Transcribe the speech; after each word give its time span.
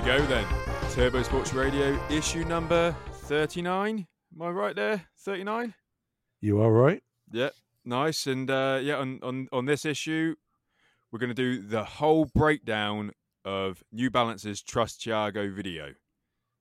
We 0.00 0.06
go 0.06 0.24
then. 0.26 0.46
Turbo 0.92 1.22
Sports 1.22 1.52
Radio 1.52 2.00
issue 2.08 2.42
number 2.46 2.96
39. 3.12 4.06
Am 4.34 4.42
I 4.42 4.48
right 4.48 4.74
there? 4.74 5.04
39? 5.18 5.74
You 6.40 6.62
are 6.62 6.72
right. 6.72 7.02
Yeah, 7.30 7.50
nice. 7.84 8.26
And 8.26 8.50
uh, 8.50 8.80
yeah, 8.82 8.94
on, 8.94 9.20
on, 9.22 9.48
on 9.52 9.66
this 9.66 9.84
issue, 9.84 10.36
we're 11.12 11.18
going 11.18 11.28
to 11.28 11.34
do 11.34 11.60
the 11.60 11.84
whole 11.84 12.24
breakdown 12.34 13.10
of 13.44 13.82
New 13.92 14.10
Balance's 14.10 14.62
Trust 14.62 15.02
Tiago 15.02 15.50
video. 15.50 15.90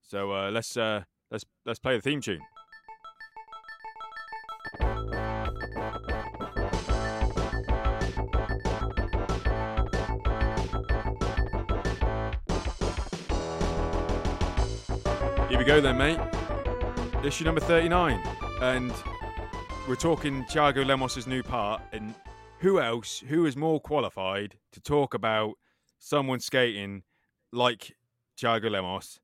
So 0.01 0.33
uh, 0.33 0.51
let's 0.51 0.75
uh, 0.75 1.03
let's 1.31 1.45
let's 1.65 1.79
play 1.79 1.95
the 1.95 2.01
theme 2.01 2.19
tune. 2.19 2.41
Go 15.69 15.79
then, 15.79 15.99
mate. 15.99 16.19
Issue 17.23 17.45
number 17.45 17.61
39. 17.61 18.19
And 18.59 18.91
we're 19.87 19.93
talking 19.93 20.43
Tiago 20.45 20.83
Lemos's 20.83 21.27
new 21.27 21.43
part. 21.43 21.79
And 21.91 22.15
who 22.57 22.79
else, 22.79 23.19
who 23.19 23.45
is 23.45 23.55
more 23.55 23.79
qualified 23.79 24.57
to 24.71 24.81
talk 24.81 25.13
about 25.13 25.59
someone 25.99 26.39
skating 26.39 27.03
like 27.53 27.95
Tiago 28.35 28.67
Lemos 28.67 29.19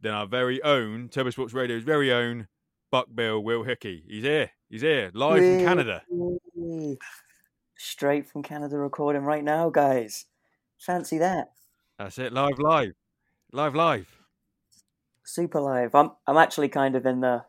than 0.00 0.14
our 0.14 0.26
very 0.26 0.62
own 0.62 1.10
Turbo 1.10 1.28
Sports 1.28 1.52
Radio's 1.52 1.82
very 1.82 2.10
own 2.10 2.48
Buck 2.90 3.08
Bill 3.14 3.44
Will 3.44 3.62
Hickey? 3.62 4.02
He's 4.08 4.24
here. 4.24 4.52
He's 4.70 4.80
here, 4.80 5.10
live 5.12 5.42
from 5.42 5.58
Canada. 5.58 6.02
Straight 7.76 8.26
from 8.26 8.42
Canada 8.42 8.78
recording 8.78 9.24
right 9.24 9.44
now, 9.44 9.68
guys. 9.68 10.24
Fancy 10.78 11.18
that. 11.18 11.50
That's 11.98 12.18
it. 12.18 12.32
Live, 12.32 12.58
live. 12.58 12.94
Live, 13.52 13.74
live. 13.74 14.15
Super 15.26 15.60
live. 15.60 15.94
I'm 15.94 16.12
I'm 16.26 16.36
actually 16.36 16.68
kind 16.68 16.94
of 16.94 17.04
in 17.04 17.20
the 17.20 17.42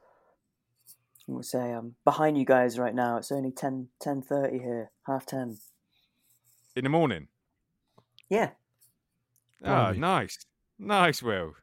I'm 1.28 1.33
gonna 1.36 1.44
say 1.44 1.72
I'm 1.72 1.95
behind 2.03 2.38
you 2.38 2.44
guys 2.44 2.80
right 2.80 2.95
now. 2.95 3.17
It's 3.17 3.31
only 3.31 3.52
10 3.52 3.89
10:30 4.03 4.61
here, 4.61 4.92
half 5.06 5.28
10. 5.28 5.58
In 6.75 6.83
the 6.83 6.89
morning. 6.89 7.28
Yeah. 8.30 8.50
Ah, 9.64 9.92
Blimey. 9.92 10.00
nice. 10.00 10.38
Nice, 10.80 11.22
Will. 11.22 11.53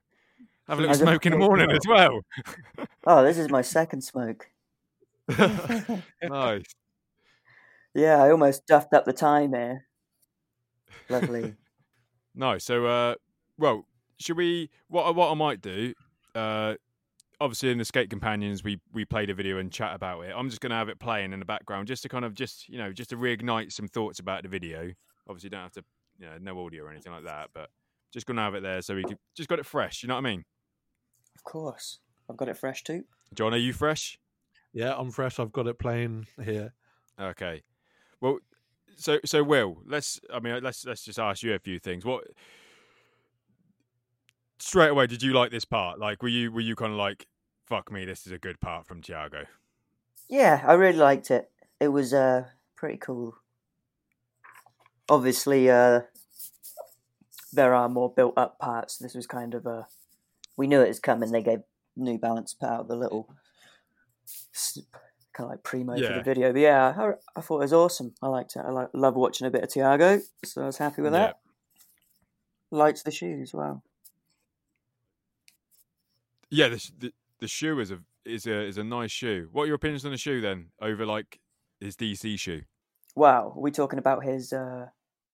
Have 0.69 0.79
a 0.79 0.83
little 0.83 0.97
smoke 0.97 1.27
in 1.27 1.33
the 1.33 1.39
morning 1.47 1.71
as 1.71 1.87
well. 1.87 2.21
Oh, 3.07 3.23
this 3.23 3.37
is 3.37 3.51
my 3.51 3.61
second 3.61 4.01
smoke. 4.01 4.47
nice. 5.29 6.65
Yeah, 7.95 8.23
I 8.23 8.31
almost 8.31 8.67
duffed 8.67 8.95
up 8.95 9.05
the 9.05 9.13
time 9.13 9.53
here. 9.53 9.85
Lovely. 11.11 11.55
Nice. 12.35 12.65
So, 12.65 12.87
uh, 12.87 13.17
well, 13.59 13.87
should 14.19 14.39
we? 14.39 14.71
What 14.89 15.15
what 15.15 15.31
I 15.31 15.35
might 15.35 15.61
do? 15.61 15.93
Uh, 16.35 16.75
obviously, 17.41 17.71
in 17.71 17.79
the 17.79 17.85
skate 17.85 18.11
companions, 18.11 18.65
we 18.65 18.81
we 18.93 19.05
played 19.05 19.31
a 19.31 19.35
video 19.35 19.59
and 19.59 19.71
chat 19.71 19.95
about 19.95 20.21
it. 20.23 20.33
I'm 20.37 20.49
just 20.49 20.61
going 20.61 20.71
to 20.71 20.77
have 20.77 20.89
it 20.89 20.99
playing 20.99 21.33
in 21.33 21.39
the 21.39 21.45
background, 21.45 21.89
just 21.89 22.03
to 22.03 22.09
kind 22.09 22.25
of 22.25 22.35
just 22.35 22.69
you 22.69 22.79
know 22.79 22.93
just 22.93 23.11
to 23.11 23.17
reignite 23.17 23.73
some 23.73 23.89
thoughts 23.89 24.19
about 24.19 24.43
the 24.43 24.49
video. 24.49 24.93
Obviously, 25.29 25.51
don't 25.51 25.63
have 25.63 25.73
to, 25.73 25.85
you 26.19 26.27
know, 26.27 26.37
no 26.41 26.65
audio 26.65 26.85
or 26.85 26.91
anything 26.91 27.13
like 27.13 27.25
that, 27.25 27.49
but 27.55 27.71
just 28.13 28.27
going 28.27 28.37
to 28.37 28.43
have 28.43 28.55
it 28.55 28.63
there 28.63 28.83
so 28.83 28.95
we 28.95 29.03
could 29.05 29.19
just 29.35 29.49
got 29.49 29.59
it 29.59 29.67
fresh. 29.67 30.03
You 30.03 30.09
know 30.09 30.15
what 30.15 30.27
I 30.27 30.31
mean? 30.31 30.45
of 31.37 31.45
course. 31.45 31.99
I've 32.29 32.37
got 32.37 32.49
it 32.49 32.57
fresh 32.57 32.83
too. 32.83 33.05
John, 33.35 33.53
are 33.53 33.59
you 33.59 33.73
fresh? 33.73 34.19
Yeah, 34.73 34.95
I'm 34.97 35.11
fresh. 35.11 35.39
I've 35.39 35.53
got 35.53 35.67
it 35.67 35.79
playing 35.79 36.27
here. 36.43 36.73
Okay. 37.21 37.63
Well, 38.21 38.39
so 38.97 39.19
so 39.25 39.43
Will, 39.43 39.79
let's. 39.87 40.21
I 40.33 40.41
mean, 40.41 40.63
let's 40.63 40.85
let's 40.87 41.05
just 41.05 41.19
ask 41.19 41.43
you 41.43 41.55
a 41.55 41.59
few 41.59 41.79
things. 41.79 42.05
What 42.05 42.25
straight 44.59 44.91
away 44.91 45.07
did 45.07 45.23
you 45.23 45.33
like 45.33 45.51
this 45.51 45.65
part? 45.65 45.99
Like, 45.99 46.23
were 46.23 46.29
you 46.29 46.53
were 46.53 46.61
you 46.61 46.77
kind 46.77 46.93
of 46.93 46.99
like, 46.99 47.27
fuck 47.67 47.91
me, 47.93 48.05
this 48.05 48.27
is 48.27 48.33
a 48.33 48.39
good 48.39 48.61
part 48.61 48.87
from 48.87 49.03
Tiago? 49.03 49.45
Yeah, 50.29 50.63
I 50.67 50.75
really 50.75 50.99
liked 50.99 51.31
it. 51.31 51.51
It 51.81 51.89
was 51.89 52.13
uh 52.15 52.47
pretty 52.77 52.99
cool. 52.99 53.37
Obviously, 55.09 55.71
uh 55.71 56.01
there 57.53 57.75
are 57.75 57.89
more 57.89 58.13
built 58.13 58.35
up 58.37 58.59
parts. 58.59 58.99
This 58.99 59.15
was 59.15 59.27
kind 59.27 59.55
of 59.55 59.67
a 59.67 59.87
we 60.57 60.67
knew 60.67 60.81
it 60.81 60.89
was 60.89 61.01
coming. 61.01 61.31
They 61.33 61.43
gave 61.43 61.61
New 61.97 62.19
Balance 62.19 62.55
put 62.55 62.69
out 62.69 62.89
the 62.89 62.97
little 62.97 63.29
kind 65.33 65.47
of 65.47 65.51
like 65.51 65.63
primo 65.63 65.95
for 65.97 66.15
the 66.15 66.23
video. 66.23 66.53
But 66.53 66.61
yeah, 66.61 66.95
I, 66.97 67.13
I 67.37 67.41
thought 67.41 67.57
it 67.59 67.65
was 67.65 67.73
awesome. 67.73 68.15
I 68.23 68.29
liked 68.29 68.57
it. 68.57 68.61
I 68.67 68.71
like, 68.71 68.89
love 68.95 69.15
watching 69.17 69.47
a 69.47 69.51
bit 69.51 69.63
of 69.65 69.69
Tiago, 69.69 70.21
so 70.45 70.63
I 70.63 70.67
was 70.67 70.79
happy 70.79 71.03
with 71.03 71.13
Yeah. 71.13 71.19
that. 71.19 71.39
Liked 72.71 73.05
the 73.05 73.11
shoes, 73.11 73.53
well. 73.53 73.83
Yeah, 76.55 76.69
the, 76.69 76.91
the 76.99 77.13
the 77.41 77.49
shoe 77.49 77.81
is 77.81 77.91
a 77.91 78.01
is 78.25 78.47
a 78.47 78.63
is 78.63 78.79
a 78.79 78.85
nice 78.85 79.11
shoe. 79.11 79.49
What 79.51 79.65
are 79.65 79.67
your 79.67 79.75
opinions 79.75 80.05
on 80.05 80.13
the 80.13 80.19
shoe 80.19 80.41
then 80.41 80.71
over 80.81 81.05
like 81.05 81.41
his 81.81 81.97
DC 81.97 82.37
shoe? 82.37 82.63
Wow, 83.17 83.51
are 83.57 83.61
we 83.61 83.71
talking 83.73 83.99
about 83.99 84.25
his 84.25 84.53
uh 84.53 84.91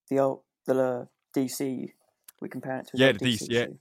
the 0.09 0.19
old 0.19 0.45
the 0.67 0.81
uh, 0.81 1.07
DC? 1.35 1.95
We 2.41 2.49
compare 2.49 2.79
it 2.81 2.87
to 2.87 2.93
his 2.93 3.03
Yeah, 3.03 3.07
old 3.07 3.19
the 3.19 3.21
DC, 3.21 3.47
DC 3.47 3.51
yeah. 3.51 3.67
shoe. 3.67 3.79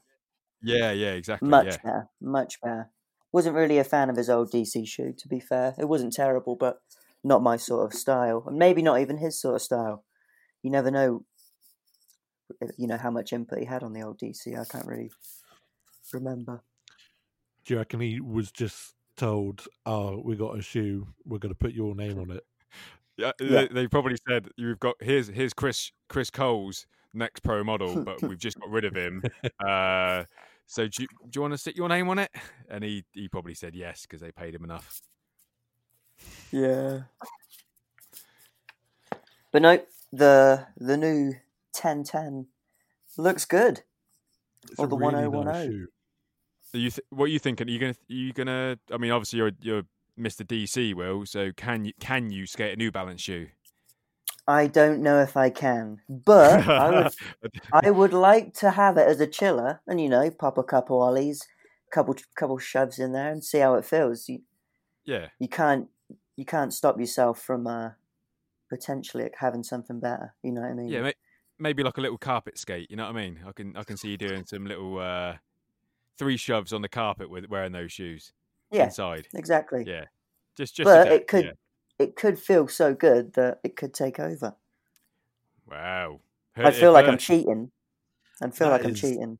Yeah, 0.61 0.91
yeah, 0.91 1.13
exactly. 1.13 1.55
Much 1.57 1.65
yeah. 1.65 1.79
better, 1.83 2.09
much 2.21 2.61
better. 2.61 2.91
Wasn't 3.33 3.55
really 3.55 3.77
a 3.77 3.83
fan 3.83 4.09
of 4.09 4.15
his 4.15 4.29
old 4.29 4.51
DC 4.51 4.85
shoe, 4.85 5.13
to 5.17 5.27
be 5.27 5.39
fair. 5.41 5.75
It 5.77 5.89
wasn't 5.89 6.13
terrible, 6.13 6.55
but 6.55 6.81
not 7.23 7.43
my 7.43 7.57
sort 7.57 7.85
of 7.85 7.97
style, 7.97 8.43
and 8.47 8.57
maybe 8.57 8.81
not 8.81 8.99
even 9.01 9.17
his 9.17 9.39
sort 9.39 9.55
of 9.55 9.61
style. 9.61 10.05
You 10.63 10.71
never 10.71 10.91
know, 10.91 11.25
uh, 12.61 12.67
you 12.77 12.87
know, 12.87 12.97
how 12.97 13.11
much 13.11 13.33
input 13.33 13.59
he 13.59 13.65
had 13.65 13.83
on 13.83 13.93
the 13.93 14.01
old 14.01 14.17
DC. 14.19 14.55
I 14.55 14.65
can't 14.65 14.85
really 14.87 15.11
remember. 16.13 16.63
Do 17.69 17.75
you 17.75 17.77
reckon 17.81 17.99
he 17.99 18.19
was 18.19 18.51
just 18.51 18.95
told, 19.15 19.67
"Oh, 19.85 20.19
we 20.25 20.35
got 20.35 20.57
a 20.57 20.61
shoe. 20.63 21.07
We're 21.23 21.37
going 21.37 21.53
to 21.53 21.59
put 21.59 21.71
your 21.73 21.93
name 21.93 22.17
on 22.19 22.31
it"? 22.31 22.43
Yeah, 23.15 23.31
Yeah. 23.39 23.47
They, 23.47 23.67
they 23.67 23.87
probably 23.87 24.17
said 24.27 24.47
you've 24.57 24.79
got 24.79 24.95
here's 24.99 25.27
here's 25.27 25.53
Chris 25.53 25.91
Chris 26.07 26.31
Cole's 26.31 26.87
next 27.13 27.43
pro 27.43 27.63
model, 27.63 28.03
but 28.03 28.19
we've 28.27 28.39
just 28.39 28.59
got 28.59 28.71
rid 28.71 28.85
of 28.85 28.95
him. 28.95 29.21
Uh, 29.63 30.23
so 30.65 30.87
do 30.87 31.03
you, 31.03 31.07
do 31.29 31.37
you 31.37 31.41
want 31.43 31.53
to 31.53 31.59
stick 31.59 31.77
your 31.77 31.87
name 31.89 32.09
on 32.09 32.17
it? 32.17 32.31
And 32.71 32.83
he 32.83 33.05
he 33.13 33.27
probably 33.27 33.53
said 33.53 33.75
yes 33.75 34.01
because 34.01 34.19
they 34.21 34.31
paid 34.31 34.55
him 34.55 34.63
enough. 34.63 35.01
Yeah. 36.51 37.01
But 39.51 39.61
no, 39.61 39.79
the 40.11 40.65
the 40.75 40.97
new 40.97 41.35
ten 41.71 42.03
ten 42.03 42.47
looks 43.15 43.45
good. 43.45 43.83
It's 44.71 44.79
Or 44.79 44.87
the 44.87 44.97
really 44.97 45.27
1010. 45.27 45.45
nice 45.45 45.65
shoe. 45.67 45.87
You 46.73 46.91
th- 46.91 47.05
what 47.09 47.25
are 47.25 47.29
you 47.29 47.39
thinking? 47.39 47.67
Are 47.67 47.71
you 47.71 47.79
gonna 47.79 47.91
are 47.91 48.13
you 48.13 48.33
gonna? 48.33 48.77
I 48.93 48.97
mean, 48.97 49.11
obviously 49.11 49.37
you're 49.37 49.51
you're 49.61 49.83
Mr. 50.19 50.45
DC, 50.45 50.93
Will. 50.93 51.25
So 51.25 51.51
can 51.55 51.85
you 51.85 51.93
can 51.99 52.29
you 52.29 52.45
skate 52.45 52.73
a 52.73 52.75
New 52.75 52.91
Balance 52.91 53.21
shoe? 53.21 53.47
I 54.47 54.67
don't 54.67 55.01
know 55.01 55.19
if 55.19 55.37
I 55.37 55.49
can, 55.49 56.01
but 56.09 56.67
I 56.67 56.89
would 56.89 57.13
I 57.71 57.91
would 57.91 58.13
like 58.13 58.53
to 58.55 58.71
have 58.71 58.97
it 58.97 59.07
as 59.07 59.19
a 59.19 59.27
chiller, 59.27 59.81
and 59.87 60.01
you 60.01 60.09
know, 60.09 60.29
pop 60.31 60.57
a 60.57 60.63
couple 60.63 61.01
ollies, 61.01 61.47
couple 61.91 62.15
couple 62.35 62.57
shoves 62.57 62.99
in 62.99 63.13
there, 63.13 63.31
and 63.31 63.43
see 63.43 63.59
how 63.59 63.75
it 63.75 63.85
feels. 63.85 64.27
You 64.27 64.41
yeah, 65.05 65.27
you 65.39 65.47
can't 65.47 65.87
you 66.35 66.45
can't 66.45 66.73
stop 66.73 66.99
yourself 66.99 67.41
from 67.41 67.67
uh, 67.67 67.91
potentially 68.69 69.29
having 69.39 69.63
something 69.63 69.99
better. 69.99 70.33
You 70.43 70.51
know 70.51 70.61
what 70.61 70.71
I 70.71 70.73
mean? 70.73 70.87
yeah. 70.87 71.01
May, 71.01 71.13
maybe 71.59 71.83
like 71.83 71.97
a 71.97 72.01
little 72.01 72.17
carpet 72.17 72.57
skate. 72.57 72.89
You 72.89 72.97
know 72.97 73.05
what 73.05 73.15
I 73.15 73.21
mean? 73.21 73.39
I 73.47 73.51
can 73.51 73.75
I 73.75 73.83
can 73.83 73.97
see 73.97 74.09
you 74.09 74.17
doing 74.17 74.45
some 74.45 74.65
little 74.65 74.99
uh, 74.99 75.35
three 76.19 76.37
shoves 76.37 76.71
on 76.73 76.83
the 76.83 76.89
carpet 76.89 77.29
with 77.29 77.49
wearing 77.49 77.71
those 77.71 77.91
shoes 77.91 78.33
Yeah, 78.71 78.85
inside. 78.85 79.27
exactly. 79.33 79.83
Yeah, 79.87 80.05
just 80.55 80.75
just. 80.75 80.85
but 80.85 81.11
it 81.11 81.27
could 81.27 81.45
yeah. 81.45 81.51
it 81.97 82.15
could 82.15 82.37
feel 82.37 82.67
so 82.67 82.93
good 82.93 83.33
that 83.33 83.59
it 83.63 83.75
could 83.75 83.93
take 83.93 84.19
over. 84.19 84.55
Wow. 85.67 86.19
I 86.55 86.71
feel 86.71 86.91
like 86.91 87.07
I'm 87.07 87.17
cheating. 87.17 87.71
I 88.41 88.49
feel 88.49 88.69
That 88.69 88.81
like 88.81 88.85
I'm 88.85 88.95
cheating. 88.95 89.39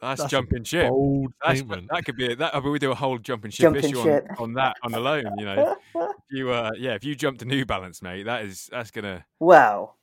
That's, 0.00 0.20
That's 0.20 0.30
jumping 0.30 0.62
ship. 0.62 0.88
Bold 0.88 1.32
That's, 1.44 1.60
that 1.62 2.04
could 2.04 2.16
be 2.16 2.26
it. 2.26 2.38
That 2.38 2.54
I 2.54 2.60
mean, 2.60 2.70
we 2.70 2.78
do 2.78 2.92
a 2.92 2.94
whole 2.94 3.18
jumping 3.18 3.50
ship 3.50 3.64
Jumping 3.64 3.84
issue 3.84 4.02
ship. 4.02 4.26
On, 4.38 4.44
on 4.44 4.52
that 4.54 4.76
on 4.84 4.94
alone. 4.94 5.26
You 5.38 5.44
know, 5.44 5.76
if 5.94 6.16
you 6.30 6.50
uh, 6.50 6.70
yeah, 6.78 6.94
if 6.94 7.04
you 7.04 7.16
jump 7.16 7.38
to 7.38 7.44
New 7.44 7.66
Balance, 7.66 8.00
mate, 8.00 8.24
that 8.24 8.44
is 8.44 8.68
that's 8.70 8.92
gonna 8.92 9.26
well, 9.40 9.98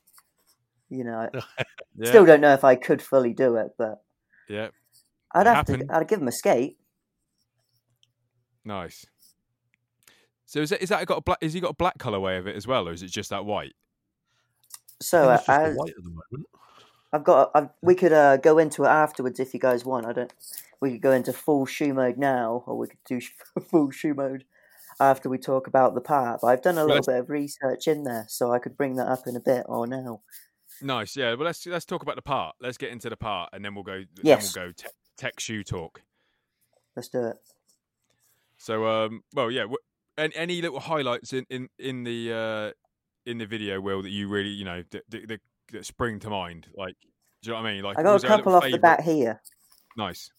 you 0.90 1.02
know, 1.02 1.30
I 1.32 1.64
yeah, 1.96 2.08
still 2.08 2.26
don't 2.26 2.42
know 2.42 2.52
if 2.52 2.62
I 2.62 2.74
could 2.74 3.00
fully 3.00 3.32
do 3.32 3.56
it, 3.56 3.68
but 3.78 4.02
yeah, 4.50 4.68
I'd 5.36 5.42
It 5.42 5.46
have 5.46 5.56
happened. 5.56 5.88
to. 5.88 5.94
I'd 5.96 6.08
give 6.08 6.20
him 6.20 6.28
a 6.28 6.32
skate. 6.32 6.78
nice. 8.64 9.06
So 10.48 10.60
is 10.60 10.70
that 10.70 10.82
is 10.82 10.90
that 10.90 11.04
got 11.06 11.18
a 11.18 11.20
black? 11.22 11.38
Is 11.40 11.52
he 11.52 11.60
got 11.60 11.70
a 11.70 11.74
black 11.74 11.98
colorway 11.98 12.38
of 12.38 12.46
it 12.46 12.54
as 12.56 12.66
well, 12.66 12.88
or 12.88 12.92
is 12.92 13.02
it 13.02 13.08
just 13.10 13.30
that 13.30 13.44
white? 13.44 13.74
So 15.02 15.28
I 15.28 15.36
think 15.38 15.40
it's 15.40 15.48
uh, 15.48 15.62
just 15.62 15.72
the 15.74 15.78
white 15.78 15.90
at 15.90 16.04
the 16.04 16.10
moment. 16.10 16.46
I've 17.12 17.24
got. 17.24 17.50
I've, 17.54 17.68
we 17.82 17.94
could 17.94 18.12
uh, 18.12 18.36
go 18.36 18.58
into 18.58 18.84
it 18.84 18.88
afterwards 18.88 19.40
if 19.40 19.52
you 19.54 19.60
guys 19.60 19.84
want. 19.84 20.06
I 20.06 20.12
don't. 20.12 20.32
We 20.80 20.92
could 20.92 21.00
go 21.02 21.12
into 21.12 21.32
full 21.32 21.66
shoe 21.66 21.92
mode 21.94 22.16
now, 22.18 22.62
or 22.66 22.78
we 22.78 22.86
could 22.86 22.98
do 23.08 23.20
full 23.70 23.90
shoe 23.90 24.14
mode 24.14 24.44
after 25.00 25.28
we 25.28 25.38
talk 25.38 25.66
about 25.66 25.94
the 25.94 26.00
part. 26.00 26.40
But 26.42 26.48
I've 26.48 26.62
done 26.62 26.78
a 26.78 26.82
little 26.82 26.96
let's- 26.96 27.06
bit 27.08 27.16
of 27.18 27.28
research 27.30 27.88
in 27.88 28.04
there, 28.04 28.26
so 28.28 28.52
I 28.52 28.58
could 28.60 28.76
bring 28.76 28.94
that 28.96 29.08
up 29.08 29.26
in 29.26 29.34
a 29.34 29.40
bit 29.40 29.64
or 29.68 29.86
now. 29.86 30.20
Nice. 30.80 31.16
Yeah. 31.16 31.34
Well, 31.34 31.46
let's 31.46 31.66
let's 31.66 31.84
talk 31.86 32.02
about 32.02 32.14
the 32.16 32.22
part. 32.22 32.54
Let's 32.60 32.78
get 32.78 32.90
into 32.90 33.10
the 33.10 33.16
part, 33.16 33.50
and 33.52 33.64
then 33.64 33.74
we'll 33.74 33.84
go. 33.84 34.04
Yes. 34.22 34.52
Then 34.52 34.62
we'll 34.62 34.68
go 34.68 34.72
tech, 34.74 34.92
tech 35.16 35.40
shoe 35.40 35.62
talk. 35.64 36.02
Let's 36.94 37.08
do 37.08 37.24
it. 37.24 37.36
So, 38.56 38.86
um, 38.86 39.22
well, 39.34 39.50
yeah. 39.50 39.62
W- 39.62 39.78
and 40.16 40.32
any 40.34 40.62
little 40.62 40.80
highlights 40.80 41.32
in 41.32 41.44
in 41.50 41.68
in 41.78 42.04
the 42.04 42.32
uh 42.32 43.30
in 43.30 43.38
the 43.38 43.46
video, 43.46 43.80
Will, 43.80 44.02
that 44.02 44.10
you 44.10 44.28
really, 44.28 44.50
you 44.50 44.64
know, 44.64 44.82
that, 44.90 45.02
that, 45.10 45.40
that, 45.72 45.84
spring 45.84 46.20
to 46.20 46.30
mind? 46.30 46.68
Like, 46.74 46.94
do 47.42 47.50
you 47.50 47.52
know 47.52 47.60
what 47.60 47.68
I 47.68 47.74
mean? 47.74 47.82
Like, 47.82 47.98
I 47.98 48.02
got 48.02 48.22
a 48.22 48.26
couple 48.26 48.52
little 48.52 48.56
off 48.56 48.62
the 48.62 48.76
favourite- 48.76 48.98
bat 48.98 49.00
here. 49.04 49.42
Nice. 49.96 50.30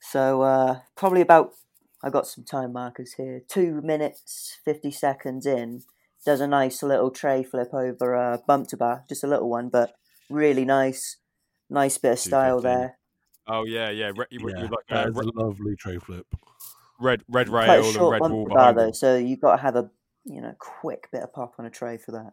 So 0.00 0.42
uh, 0.42 0.80
probably 0.94 1.20
about 1.20 1.54
I 2.02 2.10
got 2.10 2.26
some 2.26 2.44
time 2.44 2.72
markers 2.72 3.14
here. 3.14 3.42
Two 3.48 3.80
minutes 3.82 4.56
fifty 4.64 4.90
seconds 4.90 5.46
in, 5.46 5.82
does 6.24 6.40
a 6.40 6.46
nice 6.46 6.82
little 6.82 7.10
tray 7.10 7.42
flip 7.42 7.74
over 7.74 8.14
a 8.14 8.40
bump 8.46 8.68
to 8.68 8.76
bar, 8.76 9.04
just 9.08 9.24
a 9.24 9.26
little 9.26 9.48
one, 9.48 9.68
but 9.68 9.94
really 10.30 10.64
nice, 10.64 11.16
nice 11.68 11.98
bit 11.98 12.12
of 12.12 12.18
style 12.18 12.60
there. 12.60 12.98
Oh 13.48 13.64
yeah, 13.64 13.90
yeah. 13.90 14.12
Re- 14.16 14.26
you, 14.30 14.40
Yeah, 14.48 14.62
you 14.62 14.68
like 14.68 14.86
that 14.88 15.06
uh, 15.06 15.10
is 15.10 15.16
a 15.18 15.30
lovely 15.40 15.76
tray 15.76 15.98
flip. 15.98 16.26
red 16.98 17.22
red 17.28 17.48
Quite 17.48 17.68
rail 17.68 17.82
a 17.82 17.86
and 17.86 17.94
short 17.94 18.12
red 18.12 18.20
bump 18.20 18.34
wall 18.34 18.48
to 18.48 18.54
bar 18.54 18.72
though, 18.72 18.92
so 18.92 19.16
you've 19.16 19.40
got 19.40 19.56
to 19.56 19.62
have 19.62 19.76
a 19.76 19.90
you 20.24 20.40
know 20.40 20.54
quick 20.58 21.08
bit 21.12 21.22
of 21.22 21.32
pop 21.32 21.54
on 21.58 21.66
a 21.66 21.70
tray 21.70 21.96
for 21.98 22.12
that. 22.12 22.32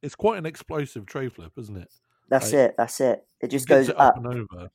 It's 0.00 0.14
quite 0.14 0.38
an 0.38 0.46
explosive 0.46 1.06
tray 1.06 1.28
flip, 1.28 1.52
isn't 1.58 1.76
it? 1.76 1.90
That's 2.28 2.52
Right. 2.52 2.60
it. 2.60 2.74
That's 2.78 3.00
it. 3.00 3.26
It 3.40 3.48
just 3.50 3.68
Gets 3.68 3.80
goes 3.80 3.88
it 3.90 4.00
up. 4.00 4.16
and 4.16 4.26
over. 4.26 4.70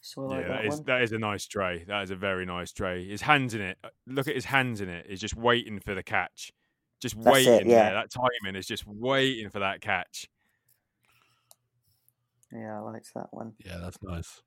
So 0.00 0.24
I 0.24 0.28
like 0.28 0.40
Yeah, 0.42 0.48
that 0.48 0.56
that 0.62 0.64
is, 0.66 0.80
that 0.82 1.02
is 1.02 1.12
a 1.12 1.18
nice 1.18 1.46
tray. 1.46 1.84
That 1.88 2.02
is 2.04 2.10
a 2.10 2.16
very 2.16 2.46
nice 2.46 2.72
tray. 2.72 3.06
His 3.08 3.22
hands 3.22 3.54
in 3.54 3.60
it. 3.60 3.78
Look 4.06 4.28
at 4.28 4.34
his 4.34 4.44
hands 4.44 4.80
in 4.80 4.88
it. 4.88 5.06
He's 5.08 5.20
just 5.20 5.34
waiting 5.36 5.80
for 5.80 5.94
the 5.94 6.02
catch. 6.02 6.52
Just 7.00 7.16
That's 7.20 7.26
it, 7.38 7.50
waiting 7.50 7.70
yeah. 7.70 7.90
there. 7.90 7.94
That 7.94 8.10
timing 8.10 8.56
is 8.56 8.66
just 8.66 8.86
waiting 8.86 9.50
for 9.50 9.58
that 9.60 9.80
catch. 9.80 10.28
Yeah, 12.54 12.78
I 12.78 12.80
liked 12.80 13.12
that 13.14 13.28
one. 13.32 13.54
Yeah, 13.64 13.78
that's 13.78 13.98
nice. 14.02 14.42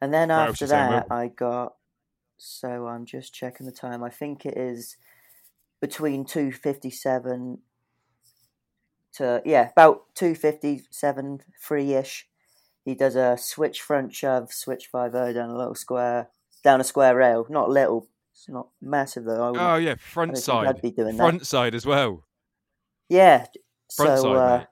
And 0.00 0.12
then 0.12 0.30
else 0.30 0.50
after 0.50 0.66
that, 0.68 1.06
I 1.10 1.28
got. 1.28 1.74
So 2.36 2.86
I'm 2.86 3.04
just 3.04 3.34
checking 3.34 3.66
the 3.66 3.72
time. 3.72 4.04
I 4.04 4.10
think 4.10 4.46
it 4.46 4.56
is 4.56 4.96
between 5.80 6.24
two 6.24 6.52
fifty 6.52 6.90
seven 6.90 7.58
to 9.14 9.42
yeah 9.44 9.70
about 9.70 10.14
two 10.14 10.34
fifty 10.34 10.82
seven 10.90 11.40
three 11.60 11.94
ish. 11.94 12.28
He 12.84 12.94
does 12.94 13.16
a 13.16 13.36
switch 13.36 13.82
front 13.82 14.14
shove, 14.14 14.52
switch 14.52 14.86
five 14.86 15.14
o 15.14 15.32
down 15.32 15.50
a 15.50 15.58
little 15.58 15.74
square, 15.74 16.28
down 16.62 16.80
a 16.80 16.84
square 16.84 17.16
rail. 17.16 17.46
Not 17.48 17.68
little. 17.68 18.08
It's 18.32 18.48
not 18.48 18.68
massive 18.80 19.24
though. 19.24 19.54
I 19.54 19.74
Oh 19.74 19.76
yeah, 19.78 19.96
front 19.96 20.38
side. 20.38 20.68
I'd 20.68 20.80
be 20.80 20.92
doing 20.92 21.16
that. 21.16 21.22
Front 21.22 21.46
side 21.46 21.74
as 21.74 21.84
well. 21.84 22.24
Yeah. 23.08 23.46
Front 23.94 24.20
so 24.20 24.22
side, 24.22 24.36
uh. 24.36 24.64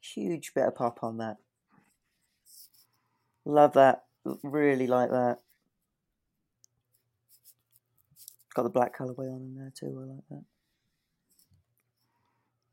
Huge 0.00 0.52
bit 0.54 0.64
of 0.66 0.74
pop 0.74 1.02
on 1.02 1.18
that. 1.18 1.36
Love 3.44 3.72
that. 3.74 4.04
Really 4.42 4.86
like 4.86 5.10
that. 5.10 5.38
Got 8.54 8.64
the 8.64 8.70
black 8.70 8.96
colorway 8.96 9.32
on 9.32 9.42
in 9.42 9.54
there 9.56 9.72
too. 9.74 9.96
I 10.00 10.14
like 10.14 10.24
that. 10.30 10.44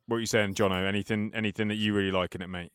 What 0.07 0.17
are 0.17 0.19
you 0.19 0.25
saying, 0.25 0.55
Jono? 0.55 0.87
Anything 0.87 1.31
anything 1.35 1.67
that 1.67 1.75
you 1.75 1.93
really 1.93 2.11
like 2.11 2.33
in 2.35 2.41
it, 2.41 2.47
mate? 2.47 2.71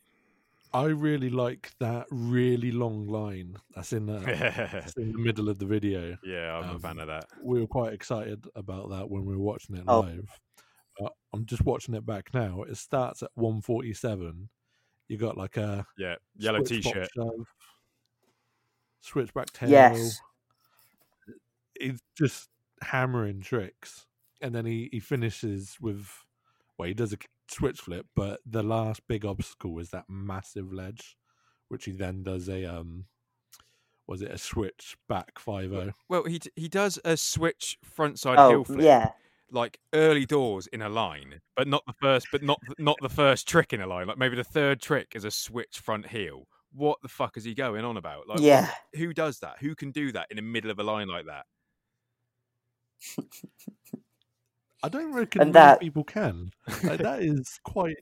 I 0.75 0.85
really 0.85 1.29
like 1.29 1.71
that 1.81 2.07
really 2.11 2.73
long 2.73 3.07
line 3.07 3.57
that's 3.75 3.93
in 3.93 4.07
the, 4.07 4.21
that's 4.21 4.95
in 4.97 5.13
the 5.13 5.19
middle 5.23 5.51
of 5.51 5.59
the 5.59 5.67
video. 5.67 6.17
yeah, 6.25 6.57
I'm 6.57 6.71
a 6.71 6.73
Um, 6.75 6.81
fan 6.81 6.99
of 6.99 7.09
that. 7.09 7.25
We 7.43 7.61
were 7.61 7.67
quite 7.67 7.93
excited 7.93 8.47
about 8.55 8.89
that 8.89 9.11
when 9.11 9.27
we 9.27 9.35
were 9.37 9.43
watching 9.43 9.77
it 9.77 9.85
Oh. 9.87 10.01
live. 10.01 10.31
But 11.33 11.39
I'm 11.39 11.47
just 11.47 11.65
watching 11.65 11.95
it 11.95 12.07
back 12.07 12.33
now. 12.35 12.63
It 12.63 12.77
starts 12.77 13.23
at 13.23 13.31
147. 13.35 14.51
You 15.09 15.17
got 15.19 15.37
like 15.37 15.57
a 15.57 15.87
Yeah, 15.97 16.17
yellow 16.37 16.59
switch 16.59 16.69
t-shirt. 16.69 17.11
shove, 17.15 17.47
switchback 19.01 19.53
tail. 19.53 19.71
Yes. 19.71 20.23
He's 21.79 22.01
just 22.17 22.49
hammering 22.83 23.41
tricks, 23.41 24.07
and 24.41 24.55
then 24.55 24.67
he 24.67 24.89
he 24.93 25.01
finishes 25.01 25.79
with 25.81 26.25
well, 26.79 26.89
he 26.89 26.95
does 26.95 27.13
a 27.13 27.19
switch 27.49 27.81
flip, 27.81 28.07
but 28.15 28.41
the 28.47 28.63
last 28.63 29.07
big 29.09 29.25
obstacle 29.25 29.79
is 29.79 29.91
that 29.91 30.05
massive 30.09 30.73
ledge, 30.73 31.17
which 31.69 31.85
he 31.87 31.93
then 31.93 32.23
does 32.23 32.49
a 32.49 32.65
um, 32.67 33.07
was 34.07 34.23
it 34.23 34.31
a 34.31 34.39
switch 34.39 34.97
back 35.09 35.39
five 35.39 35.73
oh? 35.73 35.93
Well, 36.09 36.25
he 36.25 36.39
d- 36.39 36.53
he 36.57 36.69
does 36.69 36.99
a 37.05 37.17
switch 37.17 37.79
front 37.85 38.19
side 38.19 38.39
Oh 38.39 38.49
heel 38.49 38.65
flip, 38.65 38.81
yeah, 38.83 39.13
like 39.53 39.79
early 39.93 40.27
doors 40.27 40.67
in 40.69 40.83
a 40.83 40.89
line, 40.89 41.41
but 41.57 41.69
not 41.69 41.83
the 41.87 41.93
first, 42.01 42.27
but 42.33 42.43
not 42.43 42.59
not 42.79 42.97
the 43.03 43.09
first 43.09 43.47
trick 43.47 43.73
in 43.73 43.81
a 43.81 43.87
line. 43.87 44.07
Like 44.07 44.19
maybe 44.19 44.37
the 44.37 44.45
third 44.45 44.81
trick 44.81 45.13
is 45.15 45.25
a 45.25 45.31
switch 45.31 45.79
front 45.79 46.07
heel. 46.09 46.47
What 46.75 46.99
the 47.03 47.09
fuck 47.09 47.37
is 47.37 47.45
he 47.45 47.55
going 47.55 47.85
on 47.85 47.99
about? 47.99 48.27
Like, 48.29 48.41
yeah. 48.41 48.71
who 48.95 49.13
does 49.13 49.41
that? 49.41 49.57
Who 49.61 49.75
can 49.75 49.91
do 49.91 50.11
that 50.13 50.29
in 50.31 50.37
the 50.37 50.43
middle 50.43 50.71
of 50.71 50.79
a 50.79 50.83
line 50.83 51.07
like 51.07 51.27
that? 51.27 51.45
I 54.83 54.89
don't 54.89 55.13
reckon 55.13 55.43
And 55.43 55.55
that- 55.55 55.81
people 55.81 56.03
can. 56.05 56.51
Like, 56.83 57.01
that 57.01 57.23
is 57.23 57.61
quite. 57.63 57.97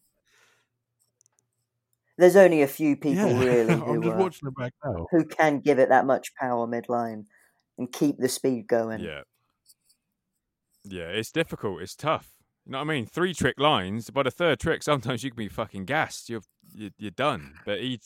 There's 2.16 2.36
only 2.36 2.62
a 2.62 2.68
few 2.68 2.96
people 2.96 3.30
yeah, 3.30 3.40
really 3.44 3.72
I'm 3.72 3.80
who 3.80 4.02
just 4.02 4.14
uh, 4.14 4.18
watching 4.18 4.48
it 4.48 4.54
back 4.56 4.72
now. 4.84 5.06
who 5.10 5.24
can 5.24 5.60
give 5.60 5.78
it 5.78 5.88
that 5.88 6.04
much 6.06 6.34
power 6.34 6.66
midline 6.66 7.24
and 7.78 7.90
keep 7.90 8.18
the 8.18 8.28
speed 8.28 8.66
going. 8.68 9.00
Yeah, 9.00 9.22
yeah, 10.84 11.08
it's 11.08 11.32
difficult. 11.32 11.82
It's 11.82 11.94
tough. 11.94 12.32
You 12.66 12.72
know 12.72 12.78
what 12.78 12.84
I 12.84 12.88
mean? 12.88 13.06
Three 13.06 13.34
trick 13.34 13.58
lines. 13.58 14.10
By 14.10 14.22
the 14.22 14.30
third 14.30 14.60
trick, 14.60 14.82
sometimes 14.82 15.24
you 15.24 15.30
can 15.30 15.38
be 15.38 15.48
fucking 15.48 15.84
gassed. 15.86 16.28
You're 16.28 16.42
you're, 16.74 16.90
you're 16.98 17.10
done. 17.10 17.54
But 17.64 17.80
he, 17.80 18.00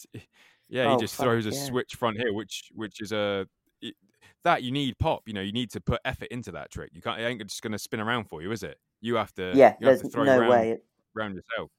yeah, 0.68 0.84
he 0.84 0.94
Oh, 0.94 0.98
just 0.98 1.14
fuck, 1.16 1.24
throws 1.24 1.46
a 1.46 1.50
yeah. 1.50 1.64
switch 1.64 1.94
front 1.96 2.18
here, 2.18 2.32
which 2.32 2.70
which 2.74 3.00
is 3.00 3.12
a 3.12 3.46
it- 3.82 3.96
that 4.44 4.62
you 4.62 4.70
need 4.72 4.98
pop. 4.98 5.22
You 5.26 5.34
know, 5.34 5.40
you 5.40 5.52
need 5.52 5.70
to 5.72 5.80
put 5.80 6.00
effort 6.04 6.28
into 6.30 6.52
that 6.52 6.70
trick. 6.70 6.90
You 6.94 7.02
can't. 7.02 7.20
It 7.20 7.24
ain't 7.24 7.40
just 7.42 7.62
going 7.62 7.72
to 7.72 7.78
spin 7.78 8.00
around 8.00 8.24
for 8.28 8.42
you, 8.42 8.52
is 8.52 8.62
it? 8.62 8.78
You 9.00 9.16
have 9.16 9.32
to. 9.34 9.52
Yeah, 9.54 9.74
you 9.80 9.88
have 9.88 9.98
there's 9.98 10.02
to 10.02 10.08
throw 10.08 10.24
no 10.24 10.38
round, 10.38 10.50
way. 10.50 10.70
It, 10.72 10.84
round 11.14 11.34
yourself. 11.34 11.70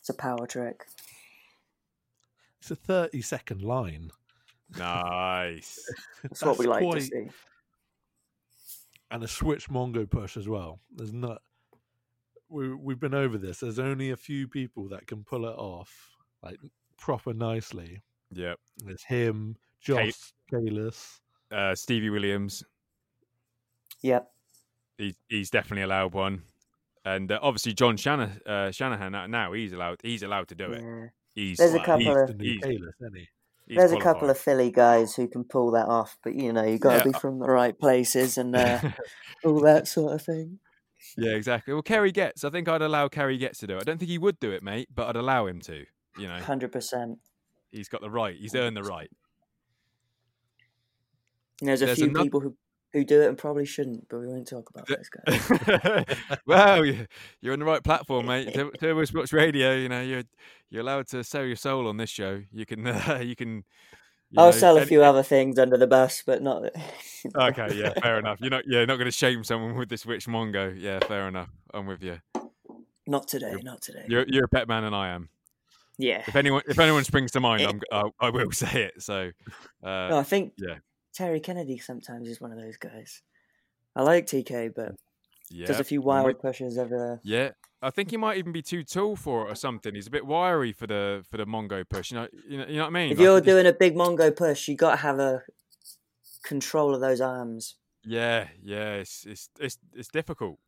it's 0.00 0.08
a 0.08 0.14
power 0.14 0.46
trick. 0.46 0.84
It's 2.60 2.70
a 2.70 2.76
30 2.76 3.20
second 3.20 3.62
line. 3.62 4.10
Nice. 4.78 5.78
That's, 6.22 6.42
what 6.42 6.58
we 6.58 6.66
like 6.66 6.82
to 6.90 7.00
see. 7.00 7.28
And 9.14 9.22
a 9.22 9.28
switch 9.28 9.68
Mongo 9.70 10.08
push 10.10 10.36
as 10.36 10.48
well. 10.48 10.80
There's 10.94 11.12
not. 11.12 11.40
We 12.48 12.74
we've 12.74 13.00
been 13.00 13.14
over 13.14 13.38
this. 13.38 13.60
There's 13.60 13.78
only 13.78 14.10
a 14.10 14.16
few 14.16 14.48
people 14.48 14.88
that 14.88 15.06
can 15.06 15.24
pull 15.24 15.46
it 15.46 15.56
off 15.56 15.90
like 16.42 16.58
proper 16.98 17.32
nicely. 17.32 18.02
Yep. 18.32 18.58
It's 18.88 19.04
him, 19.04 19.56
Josh 19.80 20.32
Kalis. 20.52 21.20
Uh, 21.50 21.74
Stevie 21.74 22.10
Williams. 22.10 22.64
Yep. 24.02 24.28
He's 24.98 25.16
he's 25.28 25.50
definitely 25.50 25.82
allowed 25.82 26.12
one. 26.12 26.42
And 27.04 27.30
uh, 27.30 27.38
obviously 27.42 27.74
John 27.74 27.96
Shanahan, 27.96 28.40
uh, 28.46 28.70
Shanahan 28.70 29.12
now- 29.12 29.26
now 29.26 29.52
he's 29.52 29.72
allowed 29.72 30.00
he's 30.02 30.22
allowed 30.22 30.48
to 30.48 30.54
do 30.54 30.72
it. 30.72 30.82
Yeah. 30.82 31.06
He's 31.34 31.58
There's 31.58 31.74
a 31.74 31.78
couple 31.80 31.98
he's, 32.00 32.30
of- 32.30 32.38
the 32.38 32.44
he's- 32.44 32.62
Kalis, 32.64 32.92
isn't 33.00 33.16
he? 33.16 33.28
He's 33.66 33.76
There's 33.78 33.92
a 33.92 33.98
couple 33.98 34.30
of 34.30 34.38
Philly 34.38 34.70
guys 34.70 35.14
who 35.14 35.26
can 35.28 35.44
pull 35.44 35.70
that 35.72 35.86
off, 35.86 36.16
but 36.22 36.34
you 36.34 36.52
know, 36.52 36.64
you 36.64 36.78
got 36.78 36.92
to 37.02 37.08
Yeah. 37.08 37.12
be 37.12 37.18
from 37.18 37.38
the 37.38 37.46
right 37.46 37.78
places 37.78 38.36
and 38.38 38.54
uh, 38.54 38.80
all 39.44 39.60
that 39.60 39.86
sort 39.88 40.14
of 40.14 40.22
thing. 40.22 40.58
yeah, 41.16 41.32
exactly. 41.32 41.72
Well, 41.74 41.82
Kerry 41.82 42.12
Getz, 42.12 42.44
I 42.44 42.50
think 42.50 42.68
I'd 42.68 42.82
allow 42.82 43.08
Kerry 43.08 43.36
Getz 43.38 43.58
to 43.60 43.66
do 43.66 43.76
it. 43.76 43.80
I 43.80 43.84
don't 43.84 43.98
think 43.98 44.10
he 44.10 44.18
would 44.18 44.38
do 44.40 44.50
it, 44.52 44.62
mate, 44.62 44.88
but 44.94 45.08
I'd 45.08 45.16
allow 45.16 45.46
him 45.46 45.60
to. 45.62 45.84
You 46.18 46.28
know, 46.28 46.38
Hundred 46.40 46.70
percent. 46.72 47.18
he's 47.72 47.88
got 47.88 48.00
the 48.00 48.10
right. 48.10 48.36
He's 48.38 48.54
earned 48.54 48.76
the 48.76 48.82
right. 48.84 49.10
There's 51.60 51.82
a 51.82 51.86
There's 51.86 51.98
few 51.98 52.08
ano- 52.08 52.22
people 52.22 52.40
who 52.40 52.56
who 52.94 53.04
do 53.04 53.20
it 53.20 53.28
and 53.28 53.36
probably 53.36 53.66
shouldn't, 53.66 54.08
but 54.08 54.20
we 54.20 54.26
won't 54.28 54.48
talk 54.48 54.70
about 54.70 54.86
those 54.88 55.10
guys. 55.10 56.16
well, 56.46 56.84
you- 56.86 57.06
you're 57.42 57.52
on 57.52 57.58
the 57.58 57.64
right 57.66 57.84
platform, 57.84 58.26
mate. 58.26 58.54
Tur- 58.54 58.70
Turbo 58.80 59.04
Sports 59.04 59.32
Radio. 59.34 59.74
You 59.74 59.88
know, 59.90 60.00
you're 60.00 60.22
you're 60.70 60.80
allowed 60.80 61.08
to 61.08 61.22
sell 61.22 61.44
your 61.44 61.56
soul 61.56 61.86
on 61.88 61.98
this 61.98 62.08
show. 62.08 62.42
You 62.52 62.64
can, 62.64 62.86
uh, 62.86 63.20
you 63.22 63.36
can. 63.36 63.64
you 64.30 64.38
I'll 64.38 64.46
know, 64.46 64.50
sell 64.52 64.76
a 64.76 64.80
any- 64.80 64.88
few 64.88 65.02
other 65.02 65.22
things 65.22 65.58
under 65.58 65.76
the 65.76 65.86
bus, 65.86 66.22
but 66.24 66.42
not. 66.42 66.70
Okay, 67.34 67.74
yeah, 67.74 67.94
fair 68.02 68.18
enough. 68.18 68.38
You're 68.42 68.50
not, 68.50 68.64
yeah, 68.66 68.84
not 68.84 68.96
going 68.96 69.06
to 69.06 69.10
shame 69.10 69.44
someone 69.44 69.76
with 69.76 69.88
this 69.88 70.04
witch 70.04 70.26
Mongo. 70.26 70.74
Yeah, 70.78 70.98
fair 70.98 71.26
enough. 71.26 71.48
I'm 71.72 71.86
with 71.86 72.02
you. 72.02 72.18
Not 73.06 73.28
today. 73.28 73.48
You're- 73.52 73.62
Not 73.62 73.80
today. 73.80 74.04
You're 74.06 74.26
you're 74.28 74.44
a 74.44 74.48
pet 74.48 74.68
man, 74.68 74.84
and 74.84 74.94
I 74.94 75.08
am. 75.08 75.30
Yeah. 75.96 76.22
If 76.26 76.36
anyone 76.36 76.60
if 76.68 76.78
anyone 76.78 77.02
springs 77.04 77.30
to 77.32 77.40
mind, 77.40 77.62
Eh. 77.62 77.68
I'm, 77.70 77.80
I, 78.20 78.26
I 78.26 78.30
will 78.30 78.52
say 78.52 78.84
it. 78.84 79.02
So, 79.02 79.30
uh, 79.82 80.08
No, 80.10 80.18
I 80.18 80.22
think 80.22 80.52
yeah. 80.58 80.76
Terry 81.14 81.40
Kennedy 81.40 81.78
sometimes 81.78 82.28
is 82.28 82.40
one 82.40 82.52
of 82.52 82.58
those 82.58 82.76
guys. 82.76 83.22
I 83.96 84.02
like 84.02 84.26
TK, 84.26 84.74
but 84.74 84.94
yeah, 85.50 85.66
does 85.66 85.80
a 85.80 85.84
few 85.84 86.00
I'm 86.00 86.06
wild 86.06 86.26
with- 86.26 86.40
pushes 86.40 86.76
over 86.78 86.96
there. 86.98 87.20
Yeah, 87.22 87.50
I 87.80 87.90
think 87.90 88.10
he 88.10 88.16
might 88.16 88.38
even 88.38 88.52
be 88.52 88.62
too 88.62 88.82
tall 88.82 89.14
for 89.16 89.46
it 89.46 89.52
or 89.52 89.54
something. 89.54 89.94
He's 89.94 90.06
a 90.08 90.10
bit 90.10 90.26
wiry 90.26 90.72
for 90.72 90.86
the 90.86 91.24
for 91.30 91.36
the 91.36 91.46
Mongo 91.46 91.88
push. 91.88 92.10
You 92.10 92.18
know, 92.18 92.28
you 92.48 92.58
know, 92.58 92.66
you 92.66 92.76
know 92.76 92.82
what 92.82 92.86
I 92.88 92.90
mean? 92.90 93.12
If 93.12 93.18
Like, 93.18 93.24
you're 93.24 93.40
he 93.40 93.44
doing 93.46 93.66
a 93.66 93.72
big 93.72 93.94
Mongo 93.94 94.34
push, 94.34 94.66
you 94.68 94.76
got 94.76 94.90
to 94.92 94.96
have 94.96 95.18
a 95.20 95.42
control 96.42 96.94
of 96.94 97.00
those 97.00 97.20
arms. 97.20 97.76
yeah, 98.04 98.48
yeah, 98.62 98.94
it's 98.94 99.24
it's 99.24 99.48
it's 99.60 99.78
it's 99.94 100.08
difficult. 100.08 100.58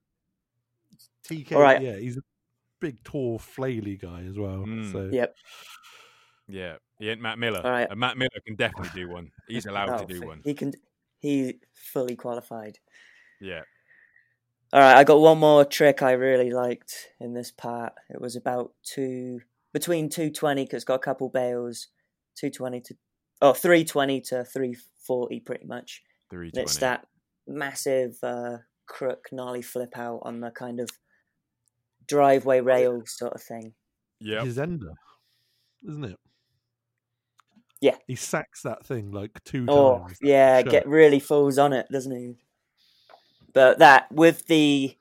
TK, 1.29 1.53
All 1.57 1.61
right. 1.63 1.83
yeah, 1.83 1.97
he's 1.97 2.17
a 2.17 2.23
big, 2.81 3.03
tall, 3.03 3.41
flaily 3.41 4.01
guy 4.01 4.23
as 4.29 4.39
well. 4.39 4.59
Mm. 4.65 4.93
So 4.93 5.09
Yep. 5.13 5.35
Yeah, 6.49 6.77
he 6.99 7.11
ain't 7.11 7.21
Matt 7.21 7.39
Miller. 7.39 7.61
All 7.65 7.71
right. 7.71 7.89
And 7.91 7.99
Matt 7.99 8.17
Miller 8.17 8.31
can 8.47 8.57
definitely 8.57 8.91
do 8.95 9.09
one. 9.09 9.31
He's 9.49 9.67
allowed 9.67 9.91
Oh, 9.91 10.05
to 10.05 10.07
do 10.07 10.27
one. 10.27 10.41
He 10.45 10.55
can. 10.55 10.73
He 11.19 11.59
fully 11.73 12.15
qualified. 12.15 12.79
Yeah. 13.41 13.63
All 14.73 14.81
right, 14.81 14.97
I 14.97 15.05
got 15.05 15.21
one 15.21 15.39
more 15.39 15.65
trick 15.65 16.03
I 16.03 16.13
really 16.13 16.51
liked 16.51 17.11
in 17.21 17.35
this 17.35 17.51
part. 17.51 17.95
It 18.11 18.21
was 18.21 18.37
about 18.37 18.73
two 18.83 19.41
between 19.73 20.09
two 20.09 20.31
twenty 20.31 20.65
because 20.65 20.79
it's 20.79 20.85
got 20.85 20.95
a 20.95 20.99
couple 20.99 21.29
bails, 21.29 21.89
two 22.37 22.51
twenty 22.51 22.81
to 22.83 22.97
oh 23.43 23.53
three 23.53 23.85
twenty 23.85 24.21
to 24.23 24.45
three 24.45 24.77
forty 25.07 25.41
pretty 25.41 25.67
much. 25.67 26.03
Three 26.31 26.47
And 26.47 26.55
twenty. 26.55 26.65
It's 26.65 26.77
that 26.79 27.07
massive 27.47 28.19
uh, 28.23 28.59
crook 28.87 29.27
gnarly 29.33 29.63
flip 29.63 29.97
out 29.97 30.21
on 30.23 30.41
the 30.41 30.51
kind 30.51 30.81
of 30.81 30.91
driveway 32.09 32.61
rail 32.61 33.03
sort 33.07 33.35
of 33.35 33.43
thing. 33.43 33.75
Yep. 34.21 34.45
his 34.45 34.59
ender, 34.59 34.93
isn't 35.89 36.05
it? 36.05 36.17
Yeah. 37.81 37.97
He 38.07 38.15
sacks 38.15 38.63
that 38.63 38.85
thing 38.87 39.11
like 39.13 39.43
two 39.45 39.67
Oh 39.69 39.99
times. 40.01 40.19
yeah, 40.23 40.63
Sure. 40.63 40.71
get 40.71 40.87
really 40.89 41.21
falls 41.21 41.59
on 41.59 41.73
it, 41.73 41.87
doesn't 41.91 42.17
he? 42.17 42.37
But 43.53 43.79
that 43.79 44.11
with 44.13 44.47
the 44.47 44.97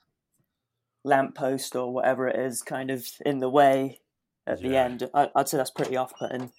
lamppost 1.03 1.75
or 1.75 1.93
whatever 1.93 2.27
it 2.27 2.37
is, 2.39 2.61
kind 2.61 2.89
of 2.91 3.05
in 3.25 3.39
the 3.39 3.49
way 3.49 3.99
at 4.47 4.61
the 4.61 4.75
end, 4.77 5.09
I, 5.13 5.29
I'd 5.35 5.49
say 5.49 5.57
that's 5.57 5.71
pretty 5.71 5.95
off-putting. 5.97 6.51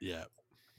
Yeah. 0.00 0.24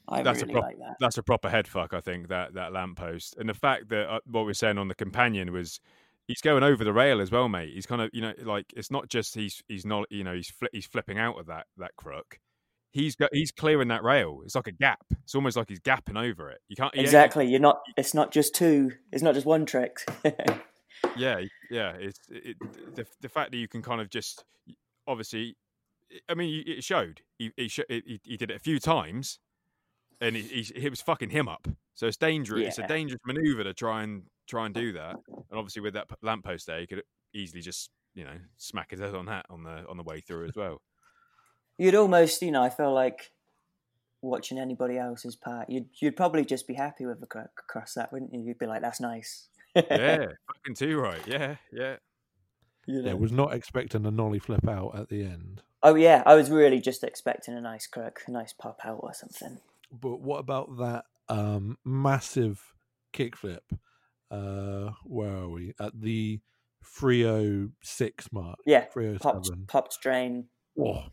I 0.08 0.22
That's 0.22 0.42
a 0.42 0.46
really 0.46 0.52
prop- 0.54 0.64
like 0.64 0.78
that. 0.78 0.96
That's 1.00 1.18
a 1.18 1.22
proper 1.22 1.48
head 1.48 1.66
fuck, 1.66 1.92
I 1.92 2.00
think. 2.00 2.28
That 2.28 2.54
that 2.54 2.72
lamppost 2.72 3.36
and 3.38 3.48
the 3.48 3.54
fact 3.54 3.88
that 3.88 4.08
uh, 4.08 4.20
what 4.24 4.44
we 4.44 4.52
are 4.52 4.54
saying 4.54 4.78
on 4.78 4.86
the 4.86 4.94
companion 4.94 5.52
was 5.52 5.80
he's 6.28 6.40
going 6.40 6.62
over 6.62 6.84
the 6.84 6.92
rail 6.92 7.20
as 7.20 7.32
well, 7.32 7.48
mate. 7.48 7.72
He's 7.74 7.86
kind 7.86 8.00
of 8.00 8.10
you 8.12 8.20
know 8.20 8.32
like 8.44 8.66
it's 8.76 8.90
not 8.92 9.08
just 9.08 9.34
he's 9.34 9.64
he's 9.66 9.84
not 9.84 10.06
you 10.10 10.22
know 10.22 10.34
he's 10.34 10.48
fli 10.48 10.68
he's 10.72 10.86
flipping 10.86 11.18
out 11.18 11.40
of 11.40 11.46
that 11.46 11.66
that 11.78 11.96
crook. 11.96 12.38
He's 12.96 13.14
got 13.14 13.28
he's 13.32 13.52
clearing 13.52 13.88
that 13.88 14.02
rail. 14.02 14.40
It's 14.44 14.54
like 14.54 14.68
a 14.68 14.72
gap. 14.72 15.04
It's 15.22 15.34
almost 15.34 15.56
like 15.56 15.68
he's 15.68 15.80
gapping 15.80 16.18
over 16.18 16.50
it. 16.50 16.60
You 16.68 16.76
can't 16.76 16.94
yeah, 16.94 17.02
Exactly. 17.02 17.46
You're 17.46 17.60
not. 17.60 17.80
It's 17.96 18.14
not 18.14 18.32
just 18.32 18.54
two. 18.54 18.92
It's 19.12 19.22
not 19.22 19.34
just 19.34 19.46
one 19.46 19.66
trick. 19.66 19.98
Yeah, 21.14 21.40
yeah. 21.70 21.92
It's 21.98 22.18
it, 22.30 22.56
the 22.94 23.06
the 23.20 23.28
fact 23.28 23.50
that 23.50 23.58
you 23.58 23.68
can 23.68 23.82
kind 23.82 24.00
of 24.00 24.10
just 24.10 24.44
obviously. 25.06 25.56
I 26.28 26.34
mean, 26.34 26.64
it 26.66 26.84
showed. 26.84 27.20
He 27.38 27.52
he, 27.56 27.70
he 27.88 28.20
he 28.24 28.36
did 28.36 28.50
it 28.50 28.56
a 28.56 28.60
few 28.60 28.78
times, 28.78 29.38
and 30.20 30.36
he, 30.36 30.42
he 30.42 30.80
he 30.80 30.88
was 30.88 31.02
fucking 31.02 31.30
him 31.30 31.48
up. 31.48 31.68
So 31.94 32.06
it's 32.06 32.16
dangerous. 32.16 32.68
It's 32.68 32.78
a 32.78 32.86
dangerous 32.86 33.20
maneuver 33.26 33.64
to 33.64 33.74
try 33.74 34.04
and 34.04 34.22
try 34.46 34.66
and 34.66 34.74
do 34.74 34.92
that. 34.92 35.16
And 35.28 35.58
obviously, 35.58 35.82
with 35.82 35.94
that 35.94 36.08
p- 36.08 36.14
lamppost 36.22 36.66
there, 36.66 36.80
you 36.80 36.86
could 36.86 37.02
easily 37.34 37.60
just 37.60 37.90
you 38.14 38.24
know 38.24 38.38
smack 38.56 38.92
his 38.92 39.00
head 39.00 39.14
on 39.14 39.26
that 39.26 39.46
on 39.50 39.64
the 39.64 39.84
on 39.88 39.96
the 39.96 40.02
way 40.02 40.20
through 40.20 40.46
as 40.46 40.56
well. 40.56 40.80
You'd 41.78 41.94
almost, 41.94 42.42
you 42.42 42.50
know, 42.50 42.62
I 42.62 42.70
feel 42.70 42.92
like 42.92 43.30
watching 44.22 44.58
anybody 44.58 44.98
else's 44.98 45.36
part, 45.36 45.68
you'd 45.70 45.88
you'd 46.00 46.16
probably 46.16 46.44
just 46.44 46.66
be 46.66 46.74
happy 46.74 47.06
with 47.06 47.22
a 47.22 47.26
crook 47.26 47.62
across 47.68 47.94
that, 47.94 48.12
wouldn't 48.12 48.32
you? 48.32 48.40
You'd 48.40 48.58
be 48.58 48.66
like, 48.66 48.82
"That's 48.82 49.00
nice." 49.00 49.48
Yeah, 49.74 50.26
fucking 50.46 50.74
too 50.74 50.98
right. 50.98 51.20
Yeah, 51.26 51.56
yeah. 51.72 51.96
You 52.86 53.02
Yeah, 53.02 53.10
know? 53.10 53.16
was 53.16 53.32
not 53.32 53.52
expecting 53.52 54.06
a 54.06 54.10
nollie 54.10 54.38
flip 54.38 54.66
out 54.68 54.98
at 54.98 55.08
the 55.08 55.22
end. 55.22 55.62
Oh 55.82 55.94
yeah, 55.94 56.22
I 56.24 56.34
was 56.34 56.50
really 56.50 56.80
just 56.80 57.04
expecting 57.04 57.54
a 57.54 57.60
nice 57.60 57.86
crook, 57.86 58.20
a 58.26 58.30
nice 58.30 58.52
pop 58.52 58.80
out 58.84 59.00
or 59.02 59.12
something. 59.12 59.58
But 59.92 60.20
what 60.20 60.38
about 60.38 60.78
that 60.78 61.04
um, 61.28 61.78
massive 61.84 62.60
kickflip? 63.12 63.60
Uh, 64.30 64.90
where 65.04 65.30
are 65.36 65.48
we? 65.48 65.74
At 65.78 66.00
the 66.00 66.40
306 66.84 68.32
mark. 68.32 68.58
Yeah, 68.66 68.84
307. 68.86 69.20
popped, 69.20 69.66
popped 69.68 69.92
strain. 69.92 70.46
Oh. 70.78 71.04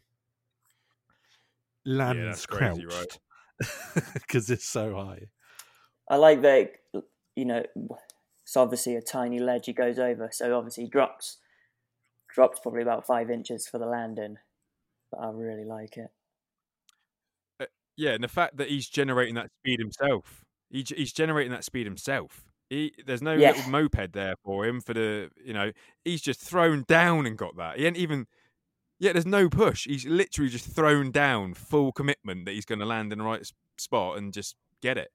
Lands 1.85 2.45
that's 2.45 2.45
crazy, 2.45 2.85
crouched 2.85 3.19
because 4.13 4.49
it's 4.51 4.65
so 4.65 4.95
high. 4.95 5.27
I 6.09 6.15
like 6.17 6.41
that. 6.41 6.71
You 7.35 7.45
know, 7.45 7.63
it's 8.43 8.57
obviously 8.57 8.95
a 8.95 9.01
tiny 9.01 9.39
ledge 9.39 9.65
he 9.65 9.73
goes 9.73 9.99
over, 9.99 10.29
so 10.31 10.57
obviously 10.57 10.85
he 10.85 10.89
drops, 10.89 11.39
drops 12.33 12.59
probably 12.61 12.81
about 12.83 13.07
five 13.07 13.31
inches 13.31 13.67
for 13.67 13.79
the 13.79 13.87
landing. 13.87 14.37
But 15.11 15.19
I 15.21 15.31
really 15.31 15.65
like 15.65 15.97
it. 15.97 16.11
Uh, 17.59 17.65
yeah, 17.95 18.11
and 18.11 18.23
the 18.23 18.27
fact 18.27 18.57
that 18.57 18.69
he's 18.69 18.87
generating 18.89 19.35
that 19.35 19.49
speed 19.61 19.79
himself, 19.79 20.43
he, 20.69 20.85
he's 20.95 21.13
generating 21.13 21.51
that 21.51 21.63
speed 21.63 21.85
himself. 21.85 22.45
He, 22.69 22.93
there's 23.05 23.21
no 23.21 23.35
Yeah. 23.35 23.53
little 23.53 23.63
moped 23.63 24.13
there 24.13 24.35
for 24.43 24.65
him 24.65 24.81
for 24.81 24.93
the, 24.93 25.29
you 25.43 25.53
know, 25.53 25.71
he's 26.03 26.21
just 26.21 26.39
thrown 26.39 26.83
down 26.87 27.25
and 27.25 27.37
got 27.37 27.55
that. 27.57 27.77
He 27.77 27.85
ain't 27.85 27.97
even, 27.97 28.27
yeah, 29.03 29.11
there's 29.13 29.25
no 29.25 29.49
push. 29.49 29.85
He's 29.85 30.05
literally 30.05 30.49
just 30.49 30.65
thrown 30.65 31.11
down, 31.11 31.53
full 31.53 31.91
commitment 31.91 32.45
that 32.45 32.51
he's 32.53 32.65
going 32.65 32.79
to 32.79 32.85
land 32.85 33.11
in 33.11 33.19
the 33.19 33.25
right 33.25 33.45
spot 33.77 34.17
and 34.17 34.33
just 34.33 34.55
get 34.81 34.97
it. 34.97 35.11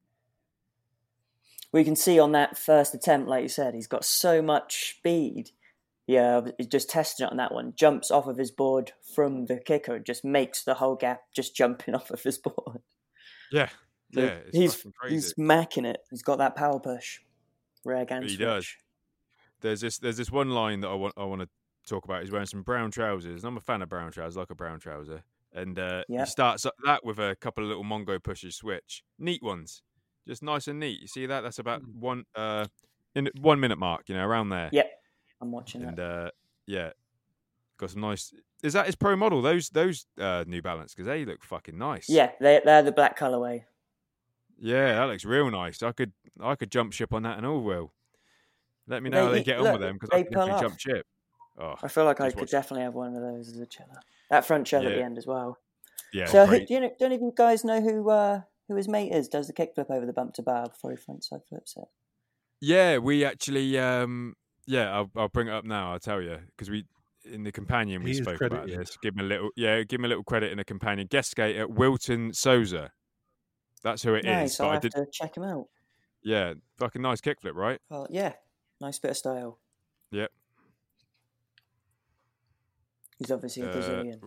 we 1.72 1.84
can 1.84 1.96
see 1.96 2.18
on 2.18 2.32
that 2.32 2.56
first 2.58 2.94
attempt, 2.94 3.28
like 3.28 3.42
you 3.42 3.48
said, 3.48 3.74
he's 3.74 3.86
got 3.86 4.04
so 4.04 4.40
much 4.42 4.96
speed. 4.98 5.50
Yeah, 6.06 6.40
he's 6.56 6.66
just 6.66 6.88
testing 6.88 7.26
it 7.26 7.30
on 7.30 7.36
that 7.36 7.52
one. 7.52 7.74
Jumps 7.76 8.10
off 8.10 8.26
of 8.26 8.38
his 8.38 8.50
board 8.50 8.92
from 9.14 9.46
the 9.46 9.58
kicker, 9.58 9.98
just 9.98 10.24
makes 10.24 10.64
the 10.64 10.74
whole 10.74 10.96
gap 10.96 11.20
just 11.34 11.54
jumping 11.54 11.94
off 11.94 12.10
of 12.10 12.22
his 12.22 12.38
board. 12.38 12.80
Yeah, 13.50 13.68
So 14.14 14.20
yeah, 14.22 14.38
it's 14.46 14.56
he's 14.56 14.86
crazy. 14.98 15.14
he's 15.14 15.34
macking 15.34 15.84
it. 15.86 16.00
He's 16.10 16.22
got 16.22 16.38
that 16.38 16.56
power 16.56 16.80
push. 16.80 17.20
Reg 17.84 18.10
and 18.10 18.24
He 18.24 18.30
switch. 18.30 18.40
does. 18.40 18.68
There's 19.60 19.80
this, 19.80 19.98
there's 19.98 20.16
this 20.16 20.30
one 20.30 20.50
line 20.50 20.80
that 20.80 20.88
I 20.88 20.94
want, 20.94 21.14
I 21.16 21.24
want 21.24 21.42
to 21.42 21.48
talk 21.88 22.04
about. 22.04 22.22
He's 22.22 22.30
wearing 22.30 22.46
some 22.46 22.62
brown 22.62 22.90
trousers. 22.90 23.42
and 23.42 23.48
I'm 23.48 23.56
a 23.56 23.60
fan 23.60 23.82
of 23.82 23.88
brown 23.88 24.10
trousers, 24.12 24.36
like 24.36 24.50
a 24.50 24.54
brown 24.54 24.78
trouser. 24.80 25.22
And 25.52 25.78
uh, 25.78 26.02
Yeah. 26.08 26.20
he 26.20 26.26
starts 26.26 26.66
up 26.66 26.74
that 26.84 27.04
with 27.04 27.18
a 27.18 27.36
couple 27.40 27.64
of 27.64 27.68
little 27.68 27.84
Mongo 27.84 28.22
pushes 28.22 28.54
switch, 28.56 29.02
neat 29.18 29.42
ones, 29.42 29.82
just 30.26 30.42
nice 30.42 30.68
and 30.68 30.78
neat. 30.78 31.00
You 31.00 31.06
see 31.08 31.26
that? 31.26 31.40
That's 31.40 31.58
about 31.58 31.82
one 31.88 32.24
uh, 32.34 32.66
in 33.14 33.30
one 33.40 33.58
minute 33.60 33.78
mark, 33.78 34.08
you 34.08 34.14
know, 34.14 34.24
around 34.26 34.50
there. 34.50 34.68
Yep, 34.72 34.90
I'm 35.40 35.50
watching 35.50 35.82
And 35.84 35.98
uh, 35.98 36.30
yeah, 36.66 36.90
got 37.78 37.90
some 37.90 38.02
nice. 38.02 38.32
Is 38.62 38.74
that 38.74 38.86
his 38.86 38.94
pro 38.96 39.16
model? 39.16 39.40
Those 39.40 39.70
those 39.70 40.04
uh, 40.20 40.44
New 40.46 40.60
Balance 40.60 40.94
because 40.94 41.06
they 41.06 41.24
look 41.24 41.42
fucking 41.42 41.78
nice. 41.78 42.08
Yeah, 42.10 42.32
they 42.40 42.60
they're 42.64 42.82
the 42.82 42.92
black 42.92 43.18
colorway. 43.18 43.62
yeah, 44.58 44.96
that 44.96 45.04
looks 45.04 45.24
real 45.24 45.50
nice. 45.50 45.82
I 45.82 45.92
could 45.92 46.12
I 46.40 46.56
could 46.56 46.70
jump 46.70 46.92
ship 46.92 47.14
on 47.14 47.22
that 47.22 47.38
and 47.38 47.46
all 47.46 47.60
will. 47.62 47.92
Let 48.86 49.02
me 49.02 49.10
They 49.10 49.16
know 49.16 49.26
how 49.26 49.32
they 49.32 49.42
get 49.42 49.58
on 49.60 49.72
with 49.72 49.80
them 49.80 49.94
because 49.94 50.10
I 50.12 50.22
can 50.22 50.32
pull 50.32 50.46
definitely 50.46 50.52
off. 50.54 50.60
jump 50.60 50.78
ship. 50.80 51.06
Oh, 51.60 51.74
I 51.82 51.88
feel 51.88 52.04
like 52.04 52.20
I 52.20 52.30
could 52.30 52.40
watch- 52.40 52.50
definitely 52.50 52.84
have 52.84 52.94
one 52.94 53.14
of 53.14 53.22
those 53.22 53.48
as 53.48 53.58
a 53.58 53.66
chiller. 53.66 54.00
That 54.30 54.46
front 54.46 54.68
shell 54.68 54.86
at 54.86 54.94
the 54.94 55.02
end 55.02 55.18
as 55.18 55.26
well. 55.26 55.58
yeah. 56.12 56.26
so, 56.26 56.46
who, 56.46 56.58
do 56.64 56.74
you 56.74 56.80
know, 56.80 56.90
do 56.98 57.06
any 57.06 57.16
of 57.16 57.20
you 57.20 57.32
guys 57.34 57.64
know 57.64 57.80
who 57.80 58.10
uh, 58.10 58.42
who 58.68 58.76
his 58.76 58.86
mate 58.88 59.12
is? 59.12 59.28
Does 59.28 59.46
the 59.46 59.52
kickflip 59.52 59.90
over 59.90 60.06
the 60.06 60.12
bump 60.12 60.34
to 60.34 60.42
bar 60.42 60.68
before 60.68 60.90
he 60.90 60.96
frontside 60.96 61.46
flips 61.48 61.76
it? 61.76 61.88
Yeah, 62.60 62.98
we 62.98 63.24
actually, 63.24 63.78
um, 63.78 64.34
yeah, 64.66 64.92
I'll, 64.92 65.10
I'll 65.16 65.28
bring 65.28 65.48
it 65.48 65.52
up 65.54 65.64
now. 65.64 65.92
I'll 65.92 66.00
tell 66.00 66.20
you 66.20 66.38
because 66.56 66.68
we 66.70 66.84
in 67.24 67.44
the 67.44 67.52
companion 67.52 68.02
we 68.02 68.10
He 68.10 68.22
spoke 68.22 68.40
about 68.40 68.66
this. 68.66 68.96
Give 69.02 69.14
him 69.14 69.20
a 69.20 69.28
little, 69.28 69.50
yeah, 69.56 69.82
give 69.82 70.00
him 70.00 70.04
a 70.04 70.08
little 70.08 70.24
credit 70.24 70.50
in 70.52 70.58
the 70.58 70.64
companion. 70.64 71.06
Guest 71.10 71.30
skater 71.32 71.66
Wilton 71.66 72.32
Souza. 72.32 72.90
That's 73.82 74.02
who 74.02 74.14
it 74.14 74.20
is. 74.20 74.24
nice. 74.24 74.56
But 74.58 74.64
I'll 74.64 74.70
I 74.70 74.74
have 74.74 74.82
did, 74.82 74.92
to 74.92 75.06
check 75.12 75.36
him 75.36 75.44
out. 75.44 75.66
yeah, 76.22 76.54
fucking 76.78 77.02
nice 77.02 77.20
kickflip, 77.20 77.54
right? 77.54 77.80
Well, 77.90 78.06
yeah, 78.10 78.32
nice 78.80 78.98
bit 78.98 79.12
of 79.12 79.16
style. 79.16 79.58
Yep. 80.10 80.30
He's 83.18 83.30
obviously 83.30 83.62
a 83.64 83.68
Uh, 83.68 83.72
Brazilian. 83.72 84.20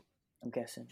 I'm 0.43 0.50
guessing. 0.50 0.88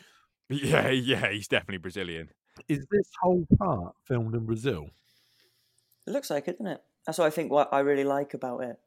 Yeah, 0.49 0.89
yeah, 0.89 1.29
he's 1.31 1.47
definitely 1.47 1.77
Brazilian. 1.77 2.29
Is 2.67 2.85
this 2.91 3.09
whole 3.21 3.45
part 3.57 3.95
filmed 4.05 4.35
in 4.35 4.45
Brazil? 4.45 4.89
It 6.07 6.11
looks 6.11 6.29
like 6.29 6.47
it, 6.47 6.57
doesn't 6.57 6.67
it? 6.73 6.83
That's 7.05 7.17
what 7.17 7.27
I 7.27 7.29
think. 7.29 7.51
What 7.51 7.71
I 7.71 7.79
really 7.79 8.03
like 8.03 8.33
about 8.33 8.59
it. 8.63 8.77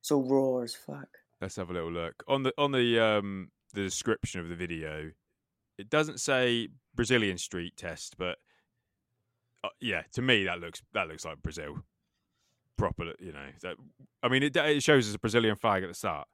It's 0.00 0.10
all 0.10 0.22
raw 0.28 0.62
as 0.62 0.74
fuck. 0.74 1.08
Let's 1.40 1.56
have 1.56 1.70
a 1.70 1.72
little 1.72 1.92
look 1.92 2.22
on 2.28 2.42
the 2.42 2.52
on 2.58 2.72
the 2.72 2.98
um 2.98 3.50
the 3.72 3.82
description 3.82 4.40
of 4.40 4.48
the 4.48 4.56
video. 4.56 5.10
It 5.78 5.88
doesn't 5.88 6.20
say 6.20 6.68
Brazilian 6.94 7.38
street 7.38 7.76
test, 7.76 8.16
but 8.18 8.38
uh, 9.64 9.68
yeah, 9.80 10.02
to 10.12 10.22
me 10.22 10.44
that 10.44 10.60
looks 10.60 10.82
that 10.92 11.08
looks 11.08 11.24
like 11.24 11.42
Brazil. 11.42 11.82
Proper, 12.76 13.12
you 13.18 13.32
know. 13.32 13.46
That, 13.62 13.76
I 14.22 14.28
mean, 14.28 14.42
it, 14.42 14.56
it 14.56 14.82
shows 14.82 15.08
us 15.08 15.14
a 15.14 15.18
Brazilian 15.18 15.56
flag 15.56 15.82
at 15.82 15.88
the 15.88 15.94
start, 15.94 16.26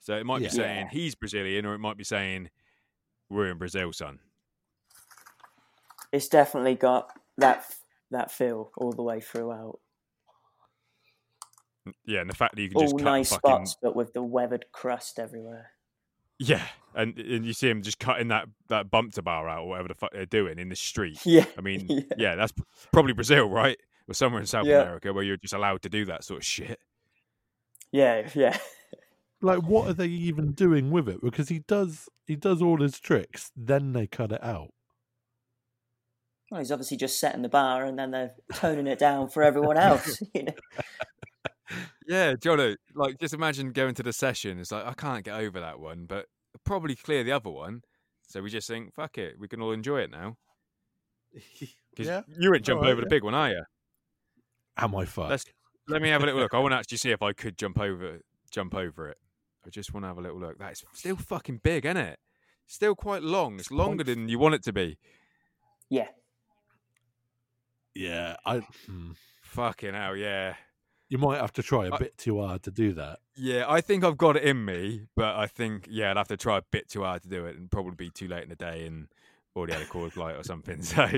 so 0.00 0.16
it 0.16 0.26
might 0.26 0.42
Yeah. 0.42 0.48
be 0.48 0.54
saying 0.54 0.86
Yeah. 0.86 0.90
he's 0.92 1.14
Brazilian, 1.14 1.64
or 1.66 1.74
it 1.74 1.78
might 1.78 1.96
be 1.96 2.04
saying 2.04 2.50
we're 3.28 3.50
in 3.50 3.58
Brazil, 3.58 3.92
son. 3.92 4.18
It's 6.12 6.28
definitely 6.28 6.74
got 6.74 7.12
that 7.38 7.64
that 8.10 8.30
feel 8.32 8.72
all 8.76 8.92
the 8.92 9.02
way 9.04 9.20
throughout. 9.20 9.78
Yeah, 12.04 12.20
and 12.20 12.28
the 12.30 12.34
fact 12.34 12.56
that 12.56 12.62
you 12.62 12.68
can 12.68 12.76
All 12.76 12.82
just 12.82 12.96
cut 12.98 13.04
nice 13.04 13.30
fucking 13.30 13.66
spots, 13.66 13.76
but 13.80 13.96
with 13.96 14.12
the 14.12 14.22
weathered 14.22 14.66
crust 14.72 15.18
everywhere. 15.18 15.70
yeah, 16.38 16.66
and 16.94 17.16
and 17.18 17.44
you 17.46 17.52
see 17.52 17.68
him 17.70 17.82
just 17.82 17.98
cutting 17.98 18.28
that 18.28 18.48
that 18.68 18.90
bump 18.90 19.12
to 19.14 19.22
bar 19.22 19.48
out 19.48 19.62
or 19.62 19.68
whatever 19.68 19.88
the 19.88 19.94
fuck 19.94 20.12
they're 20.12 20.26
doing 20.26 20.58
in 20.58 20.68
the 20.68 20.76
street. 20.76 21.18
Yeah, 21.24 21.46
I 21.56 21.60
mean, 21.60 21.86
Yeah. 21.88 22.00
yeah, 22.18 22.34
that's 22.34 22.52
probably 22.92 23.12
Brazil, 23.12 23.48
right? 23.48 23.78
Or 24.08 24.14
somewhere 24.14 24.40
in 24.40 24.46
South 24.46 24.66
Yeah. 24.66 24.80
America 24.82 25.12
where 25.12 25.22
you're 25.24 25.36
just 25.36 25.54
allowed 25.54 25.82
to 25.82 25.88
do 25.88 26.04
that 26.06 26.24
sort 26.24 26.38
of 26.40 26.44
shit. 26.44 26.80
yeah, 27.92 28.28
yeah. 28.34 28.58
like 29.42 29.62
what 29.62 29.88
are 29.88 29.92
they 29.92 30.06
even 30.06 30.52
doing 30.52 30.90
with 30.90 31.08
it? 31.08 31.22
Because 31.22 31.48
he 31.48 31.60
does 31.60 32.08
he 32.26 32.36
does 32.36 32.60
all 32.62 32.80
his 32.80 32.98
tricks, 32.98 33.50
then 33.56 33.92
they 33.92 34.06
cut 34.06 34.32
it 34.32 34.42
out. 34.42 34.70
Well, 36.50 36.60
he's 36.60 36.72
obviously 36.72 36.96
just 36.96 37.20
setting 37.20 37.42
the 37.42 37.48
bar, 37.48 37.84
and 37.84 37.98
then 37.98 38.10
they're 38.10 38.32
toning 38.54 38.88
it 38.88 38.98
down 38.98 39.28
for 39.28 39.42
everyone 39.42 39.76
else. 39.76 40.20
You 40.34 40.44
know? 40.44 40.52
Yeah, 42.08 42.32
Jono, 42.34 42.74
like 42.96 43.20
just 43.20 43.32
imagine 43.32 43.70
going 43.70 43.94
to 43.94 44.02
the 44.02 44.12
session. 44.12 44.58
It's 44.58 44.72
like 44.72 44.84
I 44.84 44.92
can't 44.94 45.24
get 45.24 45.38
over 45.38 45.60
that 45.60 45.78
one, 45.78 46.06
but 46.06 46.26
probably 46.64 46.96
clear 46.96 47.22
the 47.22 47.30
other 47.30 47.50
one. 47.50 47.82
So 48.26 48.42
we 48.42 48.50
just 48.50 48.66
think, 48.66 48.92
fuck 48.92 49.16
it, 49.18 49.34
we 49.38 49.46
can 49.46 49.62
all 49.62 49.72
enjoy 49.72 50.00
it 50.00 50.10
now. 50.10 50.36
Because 51.90 52.06
Yeah, 52.06 52.20
you 52.38 52.50
wouldn't 52.50 52.64
jump 52.64 52.78
alright, 52.78 52.92
over 52.92 53.00
the 53.00 53.08
big 53.08 53.24
one, 53.24 53.34
are 53.34 53.50
you? 53.50 53.64
Am 54.76 54.94
I 54.94 55.04
fucked? 55.04 55.30
Let's 55.30 55.44
let 55.88 56.00
me 56.00 56.08
have 56.08 56.22
a 56.22 56.26
little 56.26 56.40
look. 56.40 56.54
I 56.54 56.60
want 56.60 56.70
to 56.70 56.76
actually 56.76 56.98
see 56.98 57.10
if 57.10 57.20
I 57.20 57.32
could 57.32 57.58
jump 57.58 57.80
over 57.80 58.20
jump 58.52 58.74
over 58.74 59.08
it. 59.08 59.18
I 59.66 59.70
just 59.70 59.92
want 59.92 60.04
to 60.04 60.08
have 60.08 60.18
a 60.18 60.20
little 60.22 60.38
look. 60.40 60.58
That's 60.58 60.84
still 60.94 61.16
fucking 61.16 61.60
big, 61.62 61.84
isn't 61.84 61.96
it? 61.96 62.18
Still 62.66 62.94
quite 62.94 63.22
long. 63.22 63.58
It's 63.58 63.70
longer 63.70 64.04
than 64.04 64.28
you 64.28 64.38
want 64.38 64.54
it 64.54 64.62
to 64.64 64.72
be. 64.72 64.98
Yeah, 65.88 66.08
Yeah, 67.94 68.36
I. 68.46 68.58
hmm. 68.86 69.10
Fucking 69.42 69.94
hell, 69.94 70.14
yeah. 70.16 70.54
You 71.08 71.18
might 71.18 71.40
have 71.40 71.52
to 71.54 71.62
try 71.62 71.86
a 71.86 71.92
I- 71.92 71.98
bit 71.98 72.16
too 72.16 72.40
hard 72.40 72.62
to 72.62 72.70
do 72.70 72.92
that. 72.92 73.18
Yeah, 73.34 73.64
I 73.68 73.80
think 73.80 74.04
I've 74.04 74.16
got 74.16 74.36
it 74.36 74.44
in 74.44 74.64
me, 74.64 75.06
but 75.16 75.34
I 75.34 75.46
think 75.48 75.88
yeah, 75.90 76.10
I'd 76.12 76.16
have 76.16 76.28
to 76.28 76.36
try 76.36 76.58
a 76.58 76.62
bit 76.70 76.88
too 76.88 77.02
hard 77.02 77.22
to 77.22 77.28
do 77.28 77.46
it, 77.46 77.56
and 77.56 77.68
probably 77.70 77.96
be 77.96 78.10
too 78.10 78.28
late 78.28 78.44
in 78.44 78.48
the 78.50 78.54
day, 78.54 78.86
and 78.86 79.08
already 79.56 79.72
had 79.72 79.82
a 79.82 79.86
cord 79.86 80.16
light 80.16 80.36
or 80.36 80.44
something. 80.44 80.80
So, 80.82 81.08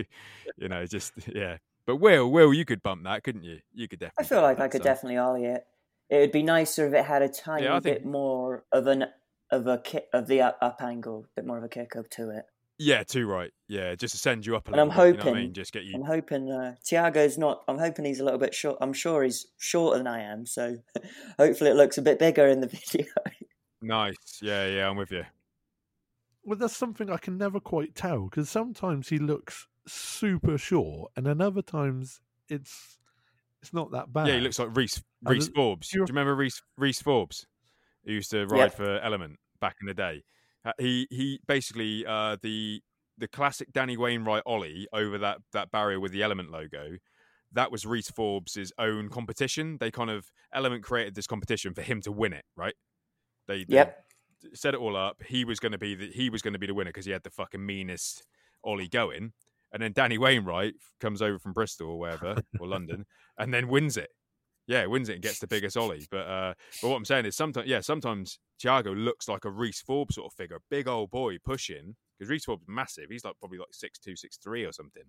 you 0.56 0.68
know, 0.68 0.86
just 0.86 1.12
yeah. 1.34 1.58
But 1.84 1.96
Will, 1.96 2.30
Will, 2.30 2.54
you 2.54 2.64
could 2.64 2.82
bump 2.82 3.04
that, 3.04 3.22
couldn't 3.24 3.42
you? 3.44 3.58
You 3.74 3.86
could 3.88 3.98
definitely. 3.98 4.24
I 4.24 4.28
feel 4.28 4.40
bump 4.40 4.58
like 4.58 4.60
I 4.60 4.68
could 4.68 4.80
so- 4.82 4.84
definitely 4.84 5.18
ollie 5.18 5.44
it. 5.44 5.66
It 6.12 6.18
would 6.18 6.30
be 6.32 6.42
nicer 6.42 6.86
if 6.86 6.92
it 6.92 7.06
had 7.06 7.22
a 7.22 7.28
tiny 7.28 7.66
I 7.66 7.80
think- 7.80 7.84
bit 8.00 8.04
more 8.04 8.64
of 8.70 8.86
an 8.86 9.06
of 9.50 9.66
a 9.66 9.78
kick 9.78 10.08
of 10.12 10.26
the 10.26 10.42
up, 10.42 10.58
up 10.60 10.82
angle, 10.82 11.26
bit 11.34 11.46
more 11.46 11.56
of 11.58 11.64
a 11.64 11.68
kick 11.68 11.96
up 11.96 12.08
to 12.10 12.28
it. 12.30 12.44
Yeah, 12.78 13.02
too 13.02 13.26
right. 13.26 13.50
Yeah, 13.68 13.94
just 13.94 14.12
to 14.14 14.18
send 14.18 14.44
you 14.44 14.54
up 14.56 14.66
a 14.68 14.72
And 14.72 14.76
little. 14.76 14.90
I'm 14.92 14.96
bit, 14.98 15.06
you 15.06 15.12
know 15.12 15.16
what 15.18 15.20
I 15.20 15.28
hoping- 15.30 15.42
mean? 15.44 15.54
Just 15.54 15.72
get 15.72 15.84
you. 15.84 15.94
I'm 15.94 16.02
hoping 16.04 16.50
uh, 16.50 16.74
Tiago's 16.84 17.38
not. 17.38 17.62
I'm 17.66 17.78
hoping 17.78 18.04
he's 18.04 18.20
a 18.20 18.24
little 18.24 18.38
bit 18.38 18.54
short. 18.54 18.76
I'm 18.82 18.92
sure 18.92 19.22
he's 19.22 19.46
shorter 19.58 19.96
than 19.98 20.06
I 20.06 20.20
am, 20.20 20.44
so 20.44 20.76
hopefully 21.38 21.70
it 21.70 21.76
looks 21.76 21.96
a 21.96 22.02
bit 22.02 22.18
bigger 22.18 22.46
in 22.46 22.60
the 22.60 22.66
video. 22.92 23.06
Nice. 23.80 24.38
Yeah, 24.42 24.66
yeah, 24.66 24.88
I'm 24.90 24.96
with 24.98 25.12
you. 25.12 25.24
Well, 26.44 26.58
that's 26.58 26.76
something 26.76 27.08
I 27.10 27.16
can 27.18 27.38
never 27.38 27.58
quite 27.60 27.94
tell 27.94 28.24
because 28.24 28.50
sometimes 28.50 29.08
he 29.08 29.18
looks 29.18 29.66
super 29.86 30.58
short, 30.58 31.10
and 31.16 31.24
then 31.24 31.40
other 31.40 31.62
times 31.62 32.20
it's 32.48 32.98
it's 33.62 33.72
not 33.72 33.90
that 33.92 34.12
bad. 34.12 34.28
Yeah, 34.28 34.34
he 34.34 34.40
looks 34.40 34.58
like 34.58 34.76
Reese 34.76 35.02
Reese 35.24 35.48
Forbes. 35.48 35.88
Do 35.88 35.98
you 35.98 36.04
remember 36.04 36.34
Reese 36.34 36.60
Reese 36.76 37.00
Forbes, 37.02 37.46
who 38.04 38.12
used 38.12 38.30
to 38.32 38.46
ride 38.46 38.58
Yeah. 38.58 38.68
for 38.68 38.98
Element 39.00 39.38
back 39.60 39.76
in 39.80 39.86
the 39.86 39.94
day? 39.94 40.22
He 40.78 41.06
he 41.10 41.40
basically 41.46 42.04
uh, 42.06 42.36
the 42.42 42.82
the 43.18 43.28
classic 43.28 43.72
Danny 43.72 43.96
Wainwright 43.96 44.42
ollie 44.46 44.88
over 44.92 45.18
that 45.18 45.38
that 45.52 45.70
barrier 45.70 46.00
with 46.00 46.12
the 46.12 46.22
Element 46.22 46.50
logo. 46.50 46.96
That 47.54 47.70
was 47.70 47.84
Reese 47.84 48.10
Forbes' 48.10 48.72
own 48.78 49.10
competition. 49.10 49.76
They 49.78 49.90
kind 49.90 50.08
of 50.10 50.26
Element 50.54 50.82
created 50.82 51.14
this 51.14 51.26
competition 51.26 51.74
for 51.74 51.82
him 51.82 52.00
to 52.02 52.10
win 52.10 52.32
it, 52.32 52.46
right? 52.56 52.74
They, 53.46 53.64
they 53.64 53.74
Yep. 53.76 54.04
set 54.54 54.72
it 54.74 54.80
all 54.80 54.96
up. 54.96 55.22
He 55.22 55.44
was 55.44 55.60
going 55.60 55.72
to 55.72 55.78
be 55.78 55.94
the 55.94 56.06
he 56.06 56.30
was 56.30 56.40
going 56.42 56.54
to 56.54 56.58
be 56.58 56.66
the 56.66 56.74
winner 56.74 56.88
because 56.90 57.04
he 57.04 57.12
had 57.12 57.22
the 57.24 57.30
fucking 57.30 57.64
meanest 57.64 58.24
ollie 58.64 58.88
going. 58.88 59.32
And 59.72 59.82
then 59.82 59.92
Danny 59.92 60.18
Wainwright 60.18 60.74
comes 61.00 61.22
over 61.22 61.38
from 61.38 61.52
Bristol 61.52 61.90
or 61.90 61.98
wherever 61.98 62.36
or 62.60 62.66
London, 62.76 63.06
and 63.38 63.52
then 63.54 63.68
wins 63.68 63.96
it. 63.96 64.10
Yeah, 64.66 64.86
wins 64.86 65.08
it 65.08 65.14
and 65.14 65.22
gets 65.22 65.38
the 65.40 65.46
biggest 65.48 65.76
ollie. 65.76 66.06
But 66.10 66.26
uh, 66.28 66.54
but 66.80 66.88
what 66.88 66.96
I'm 66.96 67.04
saying 67.04 67.26
is 67.26 67.36
sometimes 67.36 67.66
yeah 67.66 67.80
sometimes 67.80 68.38
Tiago 68.60 68.92
looks 68.94 69.28
like 69.28 69.44
a 69.44 69.50
Reese 69.50 69.80
Forbes 69.80 70.14
sort 70.14 70.30
of 70.30 70.36
figure, 70.36 70.58
big 70.70 70.86
old 70.86 71.10
boy 71.10 71.38
pushing 71.44 71.96
because 72.18 72.30
Reese 72.30 72.44
Forbes 72.44 72.62
is 72.62 72.68
massive. 72.68 73.06
He's 73.10 73.24
like 73.24 73.34
probably 73.40 73.58
like 73.58 73.72
six 73.72 73.98
two, 73.98 74.14
six 74.14 74.36
three 74.36 74.64
or 74.64 74.72
something. 74.72 75.04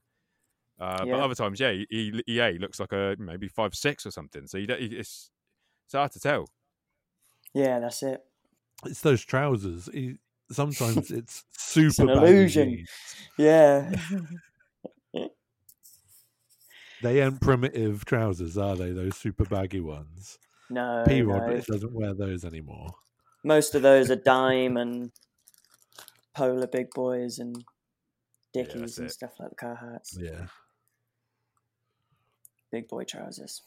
Uh, 0.80 1.06
But 1.06 1.20
other 1.20 1.36
times, 1.36 1.60
yeah, 1.60 1.72
he, 1.72 1.88
he 1.90 2.24
yeah 2.26 2.50
he 2.50 2.58
looks 2.58 2.80
like 2.80 2.92
a 2.94 3.16
maybe 3.20 3.48
five 3.48 3.76
six 3.76 4.06
or 4.06 4.12
something. 4.12 4.48
So 4.48 4.58
you 4.58 4.66
don't, 4.68 4.82
it's 4.82 5.30
it's 5.86 5.94
hard 5.94 6.12
to 6.14 6.20
tell. 6.20 6.48
yeah, 7.54 7.80
that's 7.80 8.02
it. 8.02 8.24
it's 8.86 9.02
those 9.02 9.24
trousers. 9.24 9.88
He, 9.94 10.16
sometimes 10.52 11.12
it's 11.20 11.44
super 11.52 12.04
an 12.04 12.18
illusion. 12.18 12.86
Yeah, 13.38 13.92
They 17.04 17.22
ain't 17.22 17.42
primitive 17.42 18.06
trousers, 18.06 18.58
are 18.58 18.76
they? 18.76 18.92
Those 18.92 19.18
super 19.18 19.46
baggy 19.46 19.82
ones. 19.82 20.39
no, 20.70 21.04
P 21.08 21.22
Rod 21.22 21.48
no. 21.50 21.60
doesn't 21.60 21.94
wear 21.94 22.13
those 22.13 22.46
anymore. 22.46 22.96
Most 23.44 23.76
of 23.76 23.82
those 23.82 24.10
are 24.10 24.16
dime 24.26 24.78
and 24.78 25.12
polar 26.34 26.66
big 26.68 26.88
boys 26.96 27.39
and 27.39 27.63
dickies 28.54 28.82
that's 28.82 28.98
and 28.98 29.08
it. 29.08 29.12
stuff 29.12 29.32
like 29.39 29.50
the 29.52 29.56
Carhartts. 29.58 30.18
Yeah, 30.18 30.46
Big 32.72 32.88
boy 32.88 33.04
trousers. 33.04 33.62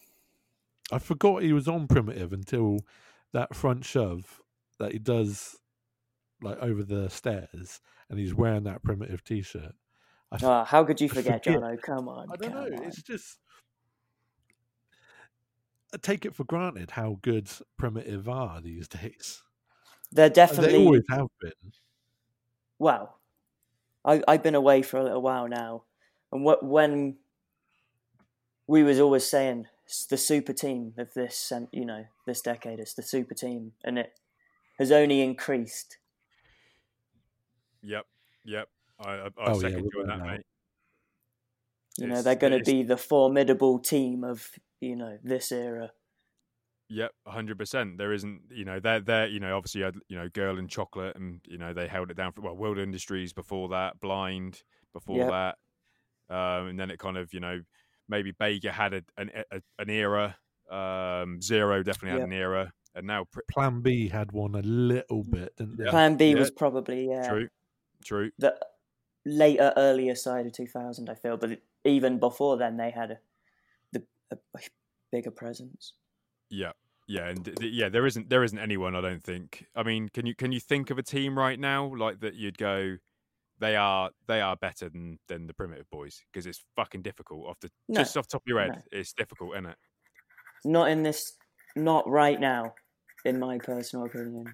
I 0.90 0.98
forgot 0.98 1.42
he 1.42 1.52
was 1.52 1.68
on 1.68 1.86
primitive 1.88 2.32
until 2.32 2.78
that 3.32 3.54
front 3.54 3.84
shove 3.84 4.40
that 4.78 4.92
he 4.92 4.98
does, 4.98 5.56
like 6.42 6.58
over 6.60 6.82
the 6.82 7.08
stairs, 7.10 7.80
and 8.08 8.18
he's 8.18 8.34
wearing 8.34 8.64
that 8.64 8.82
primitive 8.82 9.22
t-shirt. 9.24 9.74
I, 10.32 10.36
f- 10.36 10.42
Oh, 10.44 10.64
how 10.64 10.84
could 10.84 11.00
you 11.00 11.08
forget, 11.08 11.44
forget. 11.44 11.60
Jono? 11.60 11.80
Come 11.80 12.08
on. 12.08 12.28
I 12.30 12.36
don't 12.36 12.52
know. 12.52 12.76
on. 12.76 12.84
It's 12.84 13.02
just 13.02 13.38
I 15.94 15.98
take 15.98 16.24
it 16.26 16.34
for 16.34 16.44
granted 16.44 16.90
how 16.92 17.18
good 17.22 17.48
primitive 17.78 18.28
are 18.28 18.60
these 18.60 18.88
days. 18.88 19.42
They're 20.12 20.28
They 20.28 20.34
definitely 20.34 20.84
always 20.84 21.04
have 21.08 21.28
been. 21.40 21.72
well. 22.78 23.18
I 24.04 24.22
I've 24.28 24.42
been 24.42 24.54
away 24.54 24.82
for 24.82 24.98
a 24.98 25.02
little 25.04 25.22
while 25.22 25.48
now, 25.48 25.82
and 26.32 26.44
what 26.44 26.64
when 26.64 27.16
we 28.68 28.82
was 28.82 29.00
always 29.00 29.24
saying 29.24 29.66
it's 29.84 30.06
the 30.06 30.16
super 30.16 30.52
team 30.52 30.94
of 30.98 31.12
this, 31.14 31.36
cent- 31.36 31.68
you 31.72 31.84
know, 31.84 32.04
this 32.26 32.40
decade. 32.40 32.78
It's 32.80 32.94
the 32.94 33.02
super 33.02 33.34
team, 33.34 33.72
and 33.84 33.98
it 33.98 34.12
has 34.78 34.90
only 34.92 35.22
increased. 35.22 35.98
Yep, 37.82 38.06
yep. 38.44 38.68
I 38.98 39.10
I, 39.10 39.26
I 39.26 39.30
Oh, 39.46 39.60
second 39.60 39.84
we're 39.84 40.02
you 40.04 40.12
on 40.12 40.18
that, 40.18 40.26
mate. 40.26 40.42
You 41.98 42.06
know, 42.08 42.22
they're 42.22 42.34
going 42.36 42.58
to 42.58 42.64
be 42.64 42.82
the 42.82 42.96
formidable 42.96 43.78
team 43.78 44.22
of 44.24 44.50
you 44.80 44.96
know 44.96 45.18
this 45.22 45.50
era. 45.50 45.92
Yep, 46.88 47.10
hundred 47.26 47.58
percent. 47.58 47.98
There 47.98 48.12
isn't, 48.12 48.42
you 48.50 48.64
know, 48.64 48.78
they're 48.78 49.00
they're, 49.00 49.26
you 49.26 49.40
know, 49.40 49.56
obviously 49.56 49.80
you 49.80 49.86
had, 49.86 49.96
you 50.08 50.16
know, 50.16 50.28
Girl 50.28 50.56
and 50.58 50.70
Chocolate, 50.70 51.16
and 51.16 51.40
you 51.48 51.58
know 51.58 51.72
they 51.72 51.88
held 51.88 52.10
it 52.10 52.16
down 52.16 52.32
for 52.32 52.42
well, 52.42 52.56
World 52.56 52.78
Industries 52.78 53.32
before 53.32 53.68
that, 53.70 53.98
Blind 53.98 54.62
before 54.92 55.16
Yep. 55.16 55.28
that, 55.28 55.56
um, 56.34 56.68
and 56.68 56.78
then 56.78 56.90
it 56.90 56.98
kind 57.00 57.16
of, 57.16 57.34
you 57.34 57.40
know, 57.40 57.60
maybe 58.08 58.30
Baker 58.32 58.70
had 58.70 58.94
a, 58.94 59.02
an 59.16 59.30
a, 59.50 59.60
an 59.80 59.90
era, 59.90 60.36
um, 60.70 61.40
Zero 61.42 61.82
definitely 61.82 62.10
Yep. 62.10 62.20
had 62.20 62.28
an 62.28 62.32
era, 62.32 62.72
and 62.94 63.06
now 63.06 63.24
pr- 63.32 63.40
Plan 63.50 63.80
B 63.80 64.08
had 64.08 64.30
one 64.30 64.54
a 64.54 64.62
little 64.62 65.24
bit, 65.24 65.56
didn't 65.56 65.78
they? 65.78 65.90
Plan 65.90 66.16
B 66.16 66.34
yeah. 66.34 66.38
was 66.38 66.52
probably 66.52 67.08
yeah 67.08 67.28
true, 67.28 67.48
true, 68.04 68.30
the 68.38 68.56
later 69.26 69.72
uh, 69.76 69.80
earlier 69.80 70.14
side 70.14 70.46
of 70.46 70.52
2000. 70.52 71.10
I 71.10 71.14
feel, 71.14 71.36
but 71.36 71.60
even 71.84 72.18
before 72.18 72.56
then, 72.56 72.78
they 72.78 72.90
had 72.90 73.10
a, 73.10 73.18
the 73.92 74.02
a, 74.30 74.36
bigger 75.12 75.30
presence. 75.30 75.92
yeah, 76.48 76.72
yeah, 77.08 77.28
and 77.28 77.44
th- 77.44 77.72
yeah, 77.72 77.88
there 77.88 78.06
isn't 78.06 78.30
there 78.30 78.44
isn't 78.44 78.58
anyone 78.58 78.94
I 78.96 79.00
don't 79.02 79.22
think. 79.22 79.66
I 79.74 79.82
mean, 79.82 80.08
can 80.08 80.24
you 80.24 80.34
can 80.34 80.52
you 80.52 80.60
think 80.60 80.90
of 80.90 80.98
a 80.98 81.02
team 81.02 81.36
right 81.38 81.58
now 81.58 81.92
like 81.94 82.20
that 82.20 82.34
you'd 82.34 82.56
go? 82.56 82.96
They 83.58 83.74
are 83.74 84.10
they 84.28 84.40
are 84.40 84.56
better 84.56 84.88
than 84.88 85.18
than 85.28 85.46
the 85.46 85.54
primitive 85.54 85.90
boys 85.90 86.22
because 86.32 86.46
it's 86.46 86.64
fucking 86.76 87.02
difficult 87.02 87.46
off 87.46 87.60
the 87.60 87.70
No, 87.88 88.00
just 88.00 88.16
off 88.16 88.28
the 88.28 88.32
top 88.32 88.42
of 88.42 88.48
your 88.48 88.60
head. 88.60 88.70
no. 88.70 88.98
It's 88.98 89.12
difficult, 89.12 89.54
isn't 89.54 89.66
it? 89.66 89.76
Not 90.64 90.90
in 90.90 91.02
this, 91.02 91.36
not 91.74 92.08
right 92.08 92.40
now, 92.40 92.74
in 93.24 93.38
my 93.38 93.58
personal 93.58 94.06
opinion. 94.06 94.52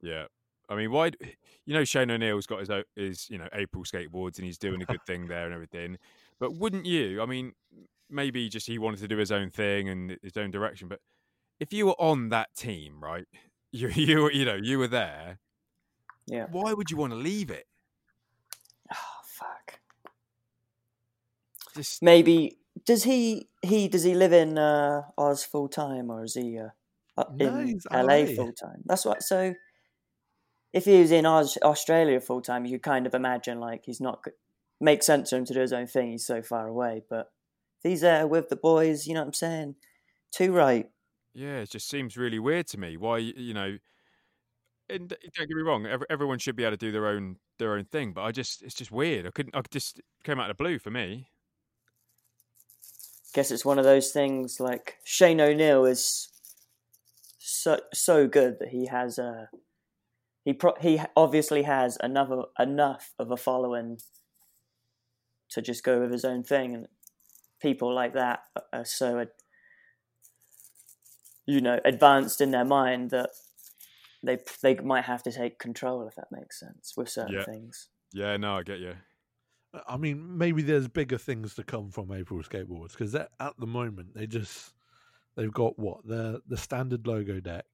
Yeah. 0.00 0.26
I 0.68 0.76
mean, 0.76 0.90
why? 0.92 1.10
You 1.66 1.74
know, 1.74 1.84
Shane 1.84 2.10
O'Neill's 2.10 2.46
got 2.46 2.60
his 2.60 2.70
his 2.96 3.30
you 3.30 3.38
know 3.38 3.48
April 3.52 3.84
skateboards 3.84 4.36
and 4.36 4.44
he's 4.44 4.58
doing 4.58 4.82
a 4.82 4.84
good 4.84 5.04
thing 5.06 5.26
there 5.26 5.44
and 5.46 5.54
everything. 5.54 5.98
But 6.38 6.54
wouldn't 6.56 6.86
you? 6.86 7.20
I 7.22 7.26
mean, 7.26 7.52
maybe 8.10 8.48
just 8.48 8.66
he 8.66 8.78
wanted 8.78 9.00
to 9.00 9.08
do 9.08 9.16
his 9.16 9.32
own 9.32 9.50
thing 9.50 9.88
and 9.88 10.18
his 10.22 10.36
own 10.36 10.50
direction. 10.50 10.88
But 10.88 11.00
if 11.60 11.72
you 11.72 11.86
were 11.86 12.00
on 12.00 12.28
that 12.30 12.48
team, 12.56 13.00
right? 13.02 13.26
You 13.70 13.88
you 13.90 14.22
were- 14.22 14.32
you 14.32 14.46
know 14.46 14.54
you 14.54 14.78
were 14.78 14.88
there. 14.88 15.40
Yeah. 16.26 16.46
Why 16.50 16.72
would 16.72 16.90
you 16.90 16.96
want 16.96 17.12
to 17.12 17.18
leave 17.18 17.50
it? 17.50 17.66
Oh 18.90 19.20
fuck. 19.26 19.78
Just 21.76 22.02
Maybe 22.02 22.56
does 22.86 23.04
he 23.04 23.48
he 23.62 23.88
does 23.88 24.04
he 24.04 24.14
live 24.14 24.32
in 24.32 24.56
uh, 24.56 25.02
Oz 25.18 25.44
full 25.44 25.68
time 25.68 26.10
or 26.10 26.24
is 26.24 26.34
he 26.34 26.58
uh, 26.58 27.24
No, 27.34 27.56
in 27.58 27.66
he's 27.66 27.86
LA 27.92 28.00
LA. 28.02 28.24
full 28.34 28.52
time? 28.52 28.82
That's 28.86 29.04
what. 29.04 29.22
So 29.22 29.54
if 30.72 30.84
he 30.84 31.00
was 31.00 31.10
in 31.10 31.26
Australia 31.26 32.20
full 32.20 32.42
time, 32.42 32.64
you 32.64 32.78
kind 32.78 33.06
of 33.06 33.14
imagine 33.14 33.60
like 33.60 33.84
he's 33.84 34.00
not 34.00 34.24
makes 34.80 35.06
sense 35.06 35.30
for 35.30 35.36
him 35.36 35.44
to 35.46 35.54
do 35.54 35.60
his 35.60 35.72
own 35.72 35.86
thing. 35.86 36.12
He's 36.12 36.26
so 36.26 36.42
far 36.42 36.66
away, 36.66 37.02
but 37.08 37.30
if 37.82 37.90
he's 37.90 38.00
there 38.02 38.26
with 38.26 38.48
the 38.48 38.56
boys, 38.56 39.06
you 39.06 39.14
know 39.14 39.20
what 39.20 39.28
I'm 39.28 39.34
saying? 39.34 39.74
Too 40.30 40.52
right. 40.52 40.88
Yeah, 41.34 41.58
it 41.58 41.70
just 41.70 41.88
seems 41.88 42.16
really 42.16 42.38
weird 42.38 42.66
to 42.68 42.78
me. 42.78 42.96
Why, 42.96 43.18
you 43.18 43.54
know, 43.54 43.78
and 44.90 45.08
don't 45.08 45.48
get 45.48 45.56
me 45.56 45.62
wrong, 45.62 45.86
ev- 45.86 46.04
everyone 46.10 46.38
should 46.38 46.56
be 46.56 46.64
able 46.64 46.72
to 46.72 46.76
do 46.76 46.92
their 46.92 47.06
own 47.06 47.36
their 47.58 47.74
own 47.74 47.84
thing, 47.84 48.12
but 48.12 48.22
I 48.22 48.32
just 48.32 48.62
it's 48.62 48.74
just 48.74 48.90
weird. 48.90 49.26
I 49.26 49.30
couldn't. 49.30 49.54
I 49.54 49.62
just 49.70 50.00
came 50.24 50.38
out 50.38 50.50
of 50.50 50.56
the 50.56 50.62
blue 50.62 50.78
for 50.78 50.90
me. 50.90 51.28
Guess 53.34 53.50
it's 53.50 53.64
one 53.64 53.78
of 53.78 53.84
those 53.84 54.10
things 54.10 54.58
like 54.58 54.96
Shane 55.04 55.40
O'Neill 55.40 55.84
is 55.84 56.28
so 57.38 57.80
so 57.92 58.26
good 58.26 58.58
that 58.60 58.68
he 58.68 58.86
has 58.86 59.18
a 59.18 59.48
he 60.48 60.54
pro- 60.54 60.80
he 60.80 60.98
obviously 61.14 61.64
has 61.64 61.98
another 62.00 62.44
enough 62.58 63.12
of 63.18 63.30
a 63.30 63.36
following 63.36 63.98
to 65.50 65.60
just 65.60 65.84
go 65.84 66.00
with 66.00 66.10
his 66.10 66.24
own 66.24 66.42
thing, 66.42 66.74
and 66.74 66.88
people 67.60 67.94
like 67.94 68.14
that 68.14 68.44
are 68.72 68.86
so 68.86 69.26
you 71.44 71.60
know 71.60 71.78
advanced 71.84 72.40
in 72.40 72.50
their 72.50 72.64
mind 72.64 73.10
that 73.10 73.28
they 74.22 74.38
they 74.62 74.74
might 74.76 75.04
have 75.04 75.22
to 75.24 75.32
take 75.32 75.58
control 75.58 76.08
if 76.08 76.14
that 76.14 76.28
makes 76.32 76.58
sense 76.58 76.94
with 76.96 77.10
certain 77.10 77.34
Yeah. 77.34 77.44
things. 77.44 77.90
Yeah, 78.14 78.38
no, 78.38 78.56
I 78.56 78.62
get 78.62 78.78
you. 78.78 78.94
Uh, 79.74 79.80
I 79.86 79.98
mean, 79.98 80.38
maybe 80.38 80.62
there's 80.62 80.88
bigger 80.88 81.18
things 81.18 81.56
to 81.56 81.62
come 81.62 81.90
from 81.90 82.10
April 82.10 82.42
Skateboards 82.42 82.92
because 82.92 83.14
at 83.14 83.28
the 83.58 83.66
moment 83.66 84.14
they 84.14 84.26
just 84.26 84.72
they've 85.36 85.52
got 85.52 85.78
what 85.78 86.06
the 86.06 86.40
the 86.46 86.56
standard 86.56 87.06
logo 87.06 87.38
deck 87.38 87.66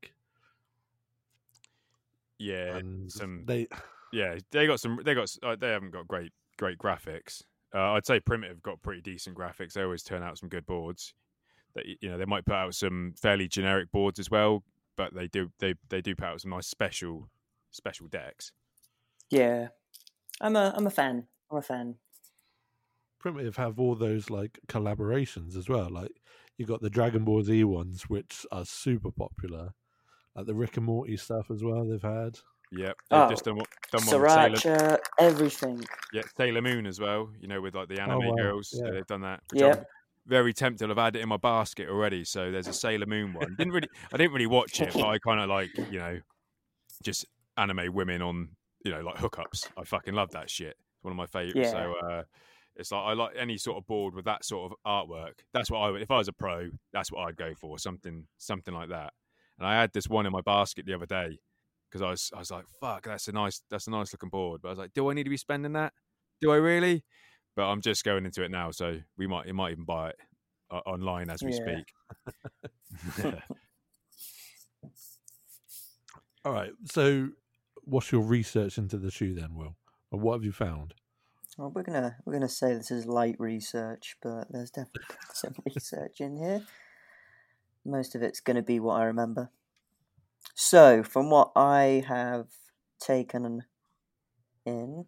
Yeah, 2.38 2.76
and 2.76 3.10
some- 3.10 3.44
they 3.46 3.66
yeah, 4.12 4.38
they 4.50 4.66
got 4.66 4.80
some. 4.80 5.00
They 5.04 5.14
got. 5.14 5.22
s- 5.24 5.38
Uh, 5.42 5.56
they 5.56 5.70
haven't 5.70 5.90
got 5.90 6.06
great 6.08 6.32
great 6.58 6.78
graphics. 6.78 7.42
Uh, 7.74 7.92
I'd 7.92 8.06
say 8.06 8.20
Primitive 8.20 8.62
got 8.62 8.80
pretty 8.82 9.00
decent 9.02 9.36
graphics. 9.36 9.72
They 9.72 9.82
always 9.82 10.02
turn 10.04 10.22
out 10.22 10.38
some 10.38 10.48
good 10.48 10.66
boards. 10.66 11.14
That 11.74 11.86
you 11.86 12.08
know 12.08 12.18
they 12.18 12.24
might 12.24 12.44
put 12.44 12.54
out 12.54 12.74
some 12.74 13.14
fairly 13.20 13.48
generic 13.48 13.90
boards 13.90 14.18
as 14.20 14.30
well, 14.30 14.62
but 14.96 15.12
they 15.14 15.26
do 15.26 15.50
they 15.58 15.74
they 15.88 16.00
do 16.00 16.14
put 16.14 16.26
out 16.26 16.40
some 16.40 16.50
nice 16.52 16.68
special 16.68 17.28
special 17.72 18.06
decks. 18.06 18.52
Yeah, 19.30 19.68
I'm 20.40 20.54
a 20.54 20.72
I'm 20.76 20.86
a 20.86 20.90
fan. 20.90 21.26
I'm 21.50 21.58
a 21.58 21.62
fan. 21.62 21.96
primitive 23.18 23.56
have 23.56 23.80
all 23.80 23.94
those 23.94 24.28
like 24.30 24.58
collaborations 24.68 25.56
as 25.56 25.68
well. 25.68 25.88
Like 25.90 26.12
you 26.58 26.66
got 26.66 26.80
the 26.82 26.90
Dragon 26.90 27.24
Ball 27.24 27.42
Z 27.42 27.64
ones, 27.64 28.02
which 28.08 28.46
are 28.52 28.64
super 28.64 29.10
popular. 29.10 29.72
Like 30.36 30.46
the 30.46 30.54
Rick 30.54 30.76
and 30.76 30.86
Morty 30.86 31.16
stuff 31.16 31.50
as 31.50 31.62
well. 31.62 31.84
They've 31.84 32.02
had. 32.02 32.38
Yep, 32.72 32.96
they've 33.10 33.20
Oh, 33.20 33.28
just 33.30 33.44
done, 33.44 33.56
one- 33.56 33.66
done 33.92 34.04
one 34.06 34.22
with 34.22 34.60
Sailor, 34.60 34.98
everything. 35.20 35.84
yeah, 36.12 36.22
Sailor 36.36 36.60
Moon 36.62 36.86
as 36.86 36.98
well. 36.98 37.30
You 37.38 37.46
know, 37.46 37.60
with 37.60 37.74
like 37.76 37.88
the 37.88 38.00
anime 38.00 38.22
Oh, 38.22 38.30
wow, 38.30 38.34
girls, 38.36 38.74
yeah. 38.76 38.90
they've 38.90 39.06
done 39.06 39.20
that. 39.20 39.40
Yeah. 39.52 39.74
I'm 39.76 39.84
very 40.26 40.52
tempted. 40.52 40.90
I've 40.90 40.96
had 40.96 41.14
it 41.14 41.20
in 41.22 41.28
my 41.28 41.36
basket 41.36 41.88
already. 41.88 42.24
So 42.24 42.50
there's 42.50 42.66
a 42.66 42.72
Sailor 42.72 43.06
Moon 43.06 43.32
one. 43.32 43.54
Didn't 43.56 43.72
really, 43.74 43.88
I 44.12 44.16
didn't 44.16 44.32
really 44.32 44.46
watch 44.48 44.80
it, 44.80 44.92
but 44.92 45.04
I 45.06 45.18
kind 45.18 45.40
of 45.40 45.48
like 45.48 45.70
you 45.90 45.98
know, 46.00 46.18
just 47.04 47.26
anime 47.56 47.92
women 47.92 48.22
on 48.22 48.48
you 48.84 48.90
know 48.90 49.02
like 49.02 49.16
hookups. 49.16 49.68
I 49.76 49.84
fucking 49.84 50.14
love 50.14 50.30
that 50.32 50.50
shit. 50.50 50.76
It's 50.96 51.02
one 51.04 51.12
of 51.12 51.16
my 51.16 51.26
favorites. 51.26 51.70
So 51.70 51.94
uh, 52.04 52.22
it's 52.74 52.90
like 52.90 53.02
I 53.02 53.12
like 53.12 53.32
any 53.38 53.56
sort 53.56 53.76
of 53.78 53.86
board 53.86 54.14
with 54.16 54.24
that 54.24 54.44
sort 54.44 54.72
of 54.72 54.78
artwork. 54.84 55.34
That's 55.52 55.70
what 55.70 55.78
I 55.78 55.90
would. 55.90 56.02
If 56.02 56.10
I 56.10 56.18
was 56.18 56.26
a 56.28 56.32
pro, 56.32 56.70
that's 56.92 57.12
what 57.12 57.28
I'd 57.28 57.36
go 57.36 57.52
for. 57.54 57.78
Something 57.78 58.26
something 58.38 58.74
like 58.74 58.88
that. 58.88 59.12
And 59.58 59.66
I 59.66 59.80
had 59.80 59.92
this 59.92 60.08
one 60.08 60.26
in 60.26 60.32
my 60.32 60.40
basket 60.40 60.86
the 60.86 60.94
other 60.94 61.06
day 61.06 61.38
because 61.88 62.02
I 62.02 62.10
was 62.10 62.30
I 62.34 62.38
was 62.40 62.50
like, 62.50 62.64
fuck, 62.80 63.04
that's 63.04 63.28
a 63.28 63.32
nice 63.32 63.62
that's 63.70 63.86
a 63.86 63.90
nice 63.90 64.12
looking 64.12 64.30
board. 64.30 64.60
But 64.62 64.68
I 64.68 64.72
was 64.72 64.78
like, 64.78 64.94
do 64.94 65.10
I 65.10 65.14
need 65.14 65.24
to 65.24 65.30
be 65.30 65.36
spending 65.36 65.72
that? 65.74 65.92
Do 66.40 66.50
I 66.52 66.56
really? 66.56 67.04
But 67.56 67.64
I'm 67.64 67.80
just 67.80 68.04
going 68.04 68.26
into 68.26 68.42
it 68.42 68.50
now, 68.50 68.70
so 68.72 68.98
we 69.16 69.26
might 69.26 69.46
you 69.46 69.54
might 69.54 69.72
even 69.72 69.84
buy 69.84 70.10
it 70.10 70.16
uh, 70.70 70.78
online 70.86 71.30
as 71.30 71.42
we 71.42 71.52
Yeah. 71.52 71.82
speak. 73.12 73.24
All 76.44 76.52
right. 76.52 76.72
So, 76.84 77.30
what's 77.84 78.12
your 78.12 78.20
research 78.20 78.76
into 78.76 78.98
the 78.98 79.10
shoe 79.10 79.34
then, 79.34 79.54
Will? 79.54 79.76
Or 80.10 80.18
what 80.18 80.34
have 80.34 80.44
you 80.44 80.52
found? 80.52 80.94
Well, 81.56 81.70
we're 81.70 81.82
gonna 81.84 82.16
we're 82.24 82.34
gonna 82.34 82.48
say 82.48 82.74
this 82.74 82.90
is 82.90 83.06
light 83.06 83.36
research, 83.38 84.16
but 84.22 84.48
there's 84.50 84.70
definitely 84.70 85.02
some 85.32 85.54
research 85.64 86.20
in 86.20 86.36
here. 86.36 86.62
Most 87.84 88.14
of 88.14 88.22
it's 88.22 88.40
gonna 88.40 88.62
be 88.62 88.80
what 88.80 89.00
I 89.00 89.04
remember. 89.04 89.50
So, 90.54 91.02
from 91.02 91.30
what 91.30 91.52
I 91.56 92.04
have 92.06 92.46
taken 93.00 93.64
in, 94.64 95.06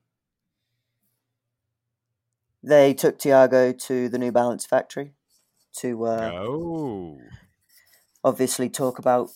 they 2.63 2.95
took 2.95 3.19
Tiago 3.19 3.73
to 3.73 4.09
the 4.09 4.19
New 4.19 4.33
Balance 4.33 4.67
factory 4.67 5.13
to 5.79 6.07
uh, 6.07 6.31
oh, 6.35 7.19
obviously 8.25 8.69
talk 8.69 8.99
about 8.99 9.31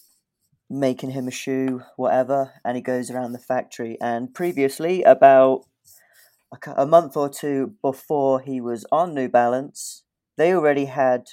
making 0.68 1.10
him 1.10 1.28
a 1.28 1.32
shoe, 1.32 1.82
whatever, 1.96 2.52
and 2.64 2.76
he 2.76 2.82
goes 2.82 3.10
around 3.10 3.32
the 3.32 3.38
factory. 3.38 3.98
And 4.00 4.32
previously, 4.32 5.02
about 5.02 5.66
a 6.76 6.86
month 6.86 7.16
or 7.16 7.28
two 7.28 7.74
before 7.82 8.40
he 8.40 8.60
was 8.60 8.86
on 8.90 9.14
New 9.14 9.28
Balance, 9.28 10.04
they 10.36 10.54
already 10.54 10.86
had 10.86 11.30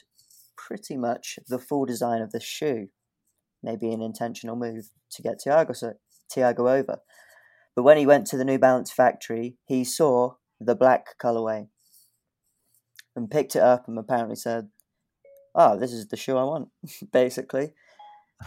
pretty 0.67 0.97
much 0.97 1.39
the 1.47 1.58
full 1.58 1.86
design 1.86 2.21
of 2.21 2.32
the 2.32 2.41
shoe. 2.41 2.89
Maybe 3.63 3.89
an 3.91 4.01
intentional 4.01 4.58
move 4.58 4.91
to 5.12 5.21
get 5.21 5.39
Tiago 5.39 5.71
so, 5.71 5.93
Tiago 6.30 6.67
over. 6.67 6.99
But 7.73 7.84
when 7.84 7.97
he 7.97 8.06
went 8.06 8.27
to 8.27 8.38
the 8.38 8.43
New 8.43 8.60
Balance 8.60 8.91
factory, 8.91 9.56
he 9.65 9.86
saw 9.86 10.34
the 10.60 10.75
black 10.75 11.17
colorway 11.23 11.69
and 13.15 13.32
picked 13.32 13.56
it 13.56 13.62
up 13.62 13.88
and 13.88 13.97
apparently 13.97 14.36
said, 14.36 14.67
"Oh, 15.56 15.77
this 15.80 15.93
is 15.93 16.08
the 16.10 16.17
shoe 16.17 16.38
I 16.38 16.43
want." 16.43 16.69
Basically, 17.13 17.71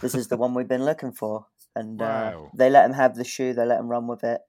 this 0.01 0.13
is 0.13 0.27
the 0.27 0.37
one 0.37 0.53
we've 0.53 0.67
been 0.67 0.85
looking 0.85 1.11
for. 1.11 1.47
And 1.75 2.01
uh, 2.01 2.33
they 2.55 2.69
let 2.69 2.85
him 2.85 2.93
have 2.93 3.15
the 3.15 3.23
shoe. 3.23 3.53
They 3.53 3.65
let 3.65 3.79
him 3.79 3.87
run 3.87 4.05
with 4.05 4.23
it, 4.23 4.41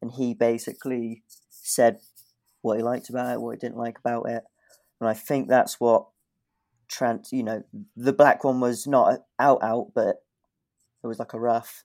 and 0.00 0.12
he 0.12 0.34
basically 0.34 1.24
said 1.50 1.98
what 2.62 2.76
he 2.76 2.82
liked 2.82 3.08
about 3.08 3.32
it, 3.32 3.40
what 3.40 3.52
he 3.54 3.58
didn't 3.58 3.78
like 3.78 3.98
about 3.98 4.28
it. 4.28 4.44
And 5.00 5.08
I 5.08 5.14
think 5.14 5.48
that's 5.48 5.80
what 5.80 6.06
trans. 6.88 7.32
You 7.32 7.42
know, 7.42 7.62
the 7.96 8.12
black 8.12 8.44
one 8.44 8.60
was 8.60 8.86
not 8.86 9.20
out 9.38 9.62
out, 9.62 9.92
but 9.94 10.16
it 11.02 11.06
was 11.06 11.18
like 11.18 11.34
a 11.34 11.40
rough. 11.40 11.84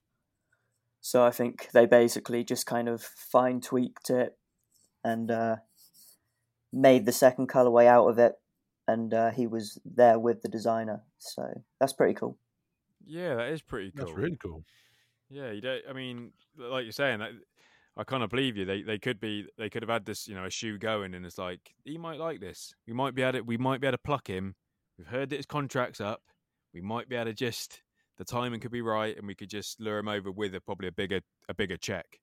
So 1.01 1.23
I 1.23 1.31
think 1.31 1.69
they 1.73 1.85
basically 1.85 2.43
just 2.43 2.65
kind 2.65 2.87
of 2.87 3.01
fine 3.01 3.59
tweaked 3.59 4.09
it 4.09 4.37
and 5.03 5.31
uh, 5.31 5.55
made 6.71 7.05
the 7.05 7.11
second 7.11 7.49
colorway 7.49 7.87
out 7.87 8.07
of 8.07 8.19
it, 8.19 8.33
and 8.87 9.13
uh, 9.13 9.31
he 9.31 9.47
was 9.47 9.79
there 9.83 10.19
with 10.19 10.41
the 10.43 10.49
designer. 10.49 11.03
So 11.17 11.63
that's 11.79 11.93
pretty 11.93 12.13
cool. 12.13 12.37
yeah, 13.05 13.35
that 13.35 13.49
is 13.49 13.61
pretty 13.61 13.91
cool. 13.91 14.05
That's 14.05 14.17
really 14.17 14.37
cool. 14.37 14.63
Yeah, 15.29 15.51
you 15.51 15.61
don't. 15.61 15.81
I 15.89 15.93
mean, 15.93 16.31
like 16.57 16.83
you're 16.83 16.91
saying, 16.91 17.19
that, 17.19 17.31
I 17.97 18.03
kind 18.03 18.23
of 18.23 18.29
believe 18.29 18.57
you. 18.57 18.65
They 18.65 18.81
they 18.81 18.99
could 18.99 19.19
be 19.19 19.47
they 19.57 19.69
could 19.69 19.81
have 19.81 19.89
had 19.89 20.05
this 20.05 20.27
you 20.27 20.35
know 20.35 20.45
a 20.45 20.49
shoe 20.49 20.77
going, 20.77 21.13
and 21.13 21.25
it's 21.25 21.37
like 21.37 21.73
he 21.83 21.97
might 21.97 22.19
like 22.19 22.39
this. 22.39 22.73
We 22.87 22.93
might 22.93 23.15
be 23.15 23.21
able 23.21 23.39
to 23.39 23.41
we 23.41 23.57
might 23.57 23.81
be 23.81 23.87
able 23.87 23.97
to 23.97 24.03
pluck 24.03 24.27
him. 24.27 24.55
We've 25.01 25.07
heard 25.07 25.31
that 25.31 25.37
his 25.37 25.47
contract's 25.47 25.99
up. 25.99 26.21
We 26.75 26.81
might 26.81 27.09
be 27.09 27.15
able 27.15 27.25
to 27.25 27.33
just 27.33 27.81
the 28.19 28.23
timing 28.23 28.59
could 28.59 28.71
be 28.71 28.83
right, 28.83 29.17
and 29.17 29.25
we 29.25 29.33
could 29.33 29.49
just 29.49 29.79
lure 29.79 29.97
him 29.97 30.07
over 30.07 30.29
with 30.29 30.53
a 30.53 30.61
probably 30.61 30.89
a 30.89 30.91
bigger 30.91 31.21
a 31.49 31.55
bigger 31.55 31.75
check. 31.75 32.19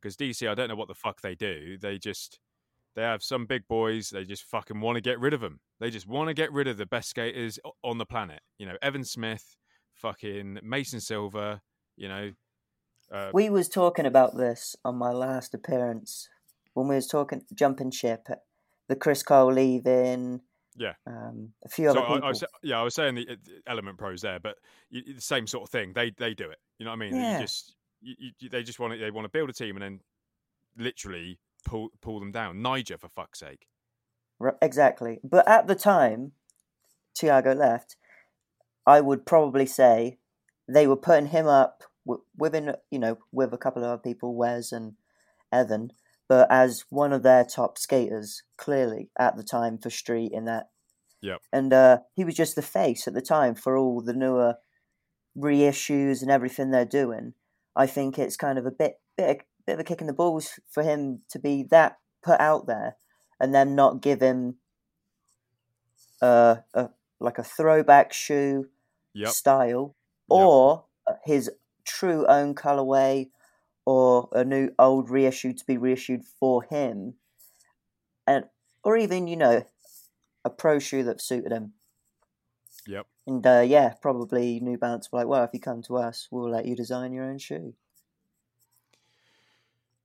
Because 0.00 0.16
DC, 0.16 0.48
I 0.48 0.54
don't 0.54 0.68
know 0.68 0.74
what 0.74 0.88
the 0.88 0.94
fuck 0.94 1.20
they 1.20 1.34
do. 1.34 1.76
They 1.76 1.98
just 1.98 2.40
they 2.96 3.02
have 3.02 3.22
some 3.22 3.44
big 3.44 3.68
boys. 3.68 4.08
They 4.08 4.24
just 4.24 4.44
fucking 4.44 4.80
want 4.80 4.96
to 4.96 5.02
get 5.02 5.20
rid 5.20 5.34
of 5.34 5.42
them. 5.42 5.60
They 5.80 5.90
just 5.90 6.06
want 6.06 6.28
to 6.28 6.34
get 6.34 6.50
rid 6.50 6.66
of 6.66 6.78
the 6.78 6.86
best 6.86 7.10
skaters 7.10 7.58
on 7.84 7.98
the 7.98 8.06
planet. 8.06 8.40
You 8.58 8.64
know, 8.64 8.78
Evan 8.80 9.04
Smith, 9.04 9.58
fucking 9.92 10.60
Mason 10.62 11.00
Silver. 11.00 11.60
You 11.98 12.08
know, 12.08 12.32
uh, 13.12 13.30
We 13.34 13.50
was 13.50 13.68
talking 13.68 14.06
about 14.06 14.38
this 14.38 14.76
on 14.82 14.96
my 14.96 15.10
last 15.10 15.52
appearance 15.52 16.30
when 16.72 16.88
we 16.88 16.94
was 16.94 17.06
talking 17.06 17.44
jumping 17.52 17.90
ship, 17.90 18.28
the 18.88 18.96
Chris 18.96 19.22
Cole 19.22 19.52
leaving. 19.52 20.40
Yeah. 20.78 20.94
Um, 21.06 21.52
a 21.64 21.68
few 21.68 21.86
So 21.86 21.98
other 21.98 22.00
I, 22.00 22.12
people. 22.14 22.24
I 22.24 22.28
was, 22.28 22.44
yeah, 22.62 22.80
I 22.80 22.82
was 22.82 22.94
saying 22.94 23.16
the 23.16 23.36
Element 23.66 23.98
Pros 23.98 24.22
there, 24.22 24.38
but 24.40 24.56
you, 24.90 25.14
the 25.14 25.20
same 25.20 25.46
sort 25.46 25.64
of 25.64 25.70
thing. 25.70 25.92
They 25.92 26.10
they 26.16 26.34
do 26.34 26.48
it. 26.50 26.58
You 26.78 26.84
know 26.84 26.92
what 26.92 26.96
I 26.96 27.10
mean? 27.10 27.16
Yeah. 27.16 27.38
You 27.38 27.44
just 27.44 27.74
you, 28.00 28.30
they 28.50 28.62
just 28.62 28.78
want 28.78 28.92
to 28.94 28.98
they 28.98 29.10
want 29.10 29.24
to 29.24 29.30
build 29.30 29.50
a 29.50 29.52
team 29.52 29.76
and 29.76 29.82
then 29.82 30.00
literally 30.76 31.40
pull 31.64 31.88
pull 32.00 32.20
them 32.20 32.30
down. 32.32 32.58
Nyjah 32.58 33.00
for 33.00 33.08
fuck's 33.08 33.40
sake. 33.40 33.66
R- 34.40 34.56
Exactly. 34.62 35.18
But 35.24 35.48
at 35.48 35.66
the 35.66 35.74
time 35.74 36.32
Tiago 37.14 37.52
left, 37.54 37.96
I 38.86 39.00
would 39.00 39.26
probably 39.26 39.66
say 39.66 40.18
they 40.68 40.86
were 40.86 40.96
putting 40.96 41.26
him 41.26 41.46
up 41.46 41.82
within, 42.36 42.74
you 42.90 42.98
know, 42.98 43.18
with 43.32 43.52
a 43.52 43.58
couple 43.58 43.82
of 43.82 43.88
other 43.90 44.02
people, 44.02 44.34
Wes 44.34 44.72
and 44.72 44.94
Evan, 45.52 45.92
but 46.28 46.46
as 46.50 46.84
one 46.90 47.12
of 47.12 47.22
their 47.22 47.44
top 47.44 47.78
skaters, 47.78 48.42
clearly 48.56 49.10
at 49.18 49.36
the 49.36 49.42
time 49.42 49.78
for 49.78 49.90
Street 49.90 50.32
in 50.32 50.44
that. 50.44 50.68
Yep. 51.22 51.40
And 51.52 51.72
uh, 51.72 51.98
he 52.14 52.24
was 52.24 52.34
just 52.34 52.54
the 52.54 52.62
face 52.62 53.08
at 53.08 53.14
the 53.14 53.20
time 53.20 53.54
for 53.54 53.76
all 53.76 54.00
the 54.00 54.12
newer 54.12 54.56
reissues 55.36 56.22
and 56.22 56.30
everything 56.30 56.70
they're 56.70 56.84
doing. 56.84 57.34
I 57.74 57.86
think 57.86 58.18
it's 58.18 58.36
kind 58.36 58.58
of 58.58 58.66
a 58.66 58.70
bit, 58.70 59.00
bit, 59.16 59.42
bit 59.66 59.72
of 59.74 59.80
a 59.80 59.84
kick 59.84 60.00
in 60.00 60.06
the 60.06 60.12
balls 60.12 60.60
for 60.70 60.82
him 60.82 61.22
to 61.30 61.38
be 61.38 61.64
that 61.70 61.98
put 62.22 62.40
out 62.40 62.66
there 62.66 62.96
and 63.40 63.54
then 63.54 63.74
not 63.74 64.02
give 64.02 64.20
him 64.20 64.56
uh, 66.20 66.56
a 66.74 66.90
like 67.20 67.38
a 67.38 67.44
throwback 67.44 68.12
shoe 68.12 68.68
Yep. 69.14 69.30
style, 69.30 69.96
Yep. 70.30 70.38
or 70.38 70.84
his 71.24 71.50
true 71.84 72.26
own 72.26 72.54
colorway, 72.54 73.30
or 73.88 74.28
a 74.32 74.44
new 74.44 74.68
old 74.78 75.08
reissue 75.08 75.54
to 75.54 75.64
be 75.64 75.78
reissued 75.78 76.22
for 76.22 76.62
him, 76.62 77.14
and 78.26 78.44
or 78.84 78.98
even 78.98 79.26
you 79.26 79.34
know 79.34 79.64
a 80.44 80.50
pro 80.50 80.78
shoe 80.78 81.02
that 81.04 81.22
suited 81.22 81.50
him. 81.50 81.72
Yep. 82.86 83.06
And 83.26 83.46
uh, 83.46 83.64
yeah, 83.66 83.94
probably 84.02 84.60
New 84.60 84.76
Balance 84.76 85.10
were 85.10 85.20
like, 85.20 85.28
well, 85.28 85.42
if 85.42 85.50
you 85.54 85.60
come 85.60 85.80
to 85.84 85.96
us, 85.96 86.28
we'll 86.30 86.50
let 86.50 86.66
you 86.66 86.76
design 86.76 87.14
your 87.14 87.24
own 87.24 87.38
shoe. 87.38 87.72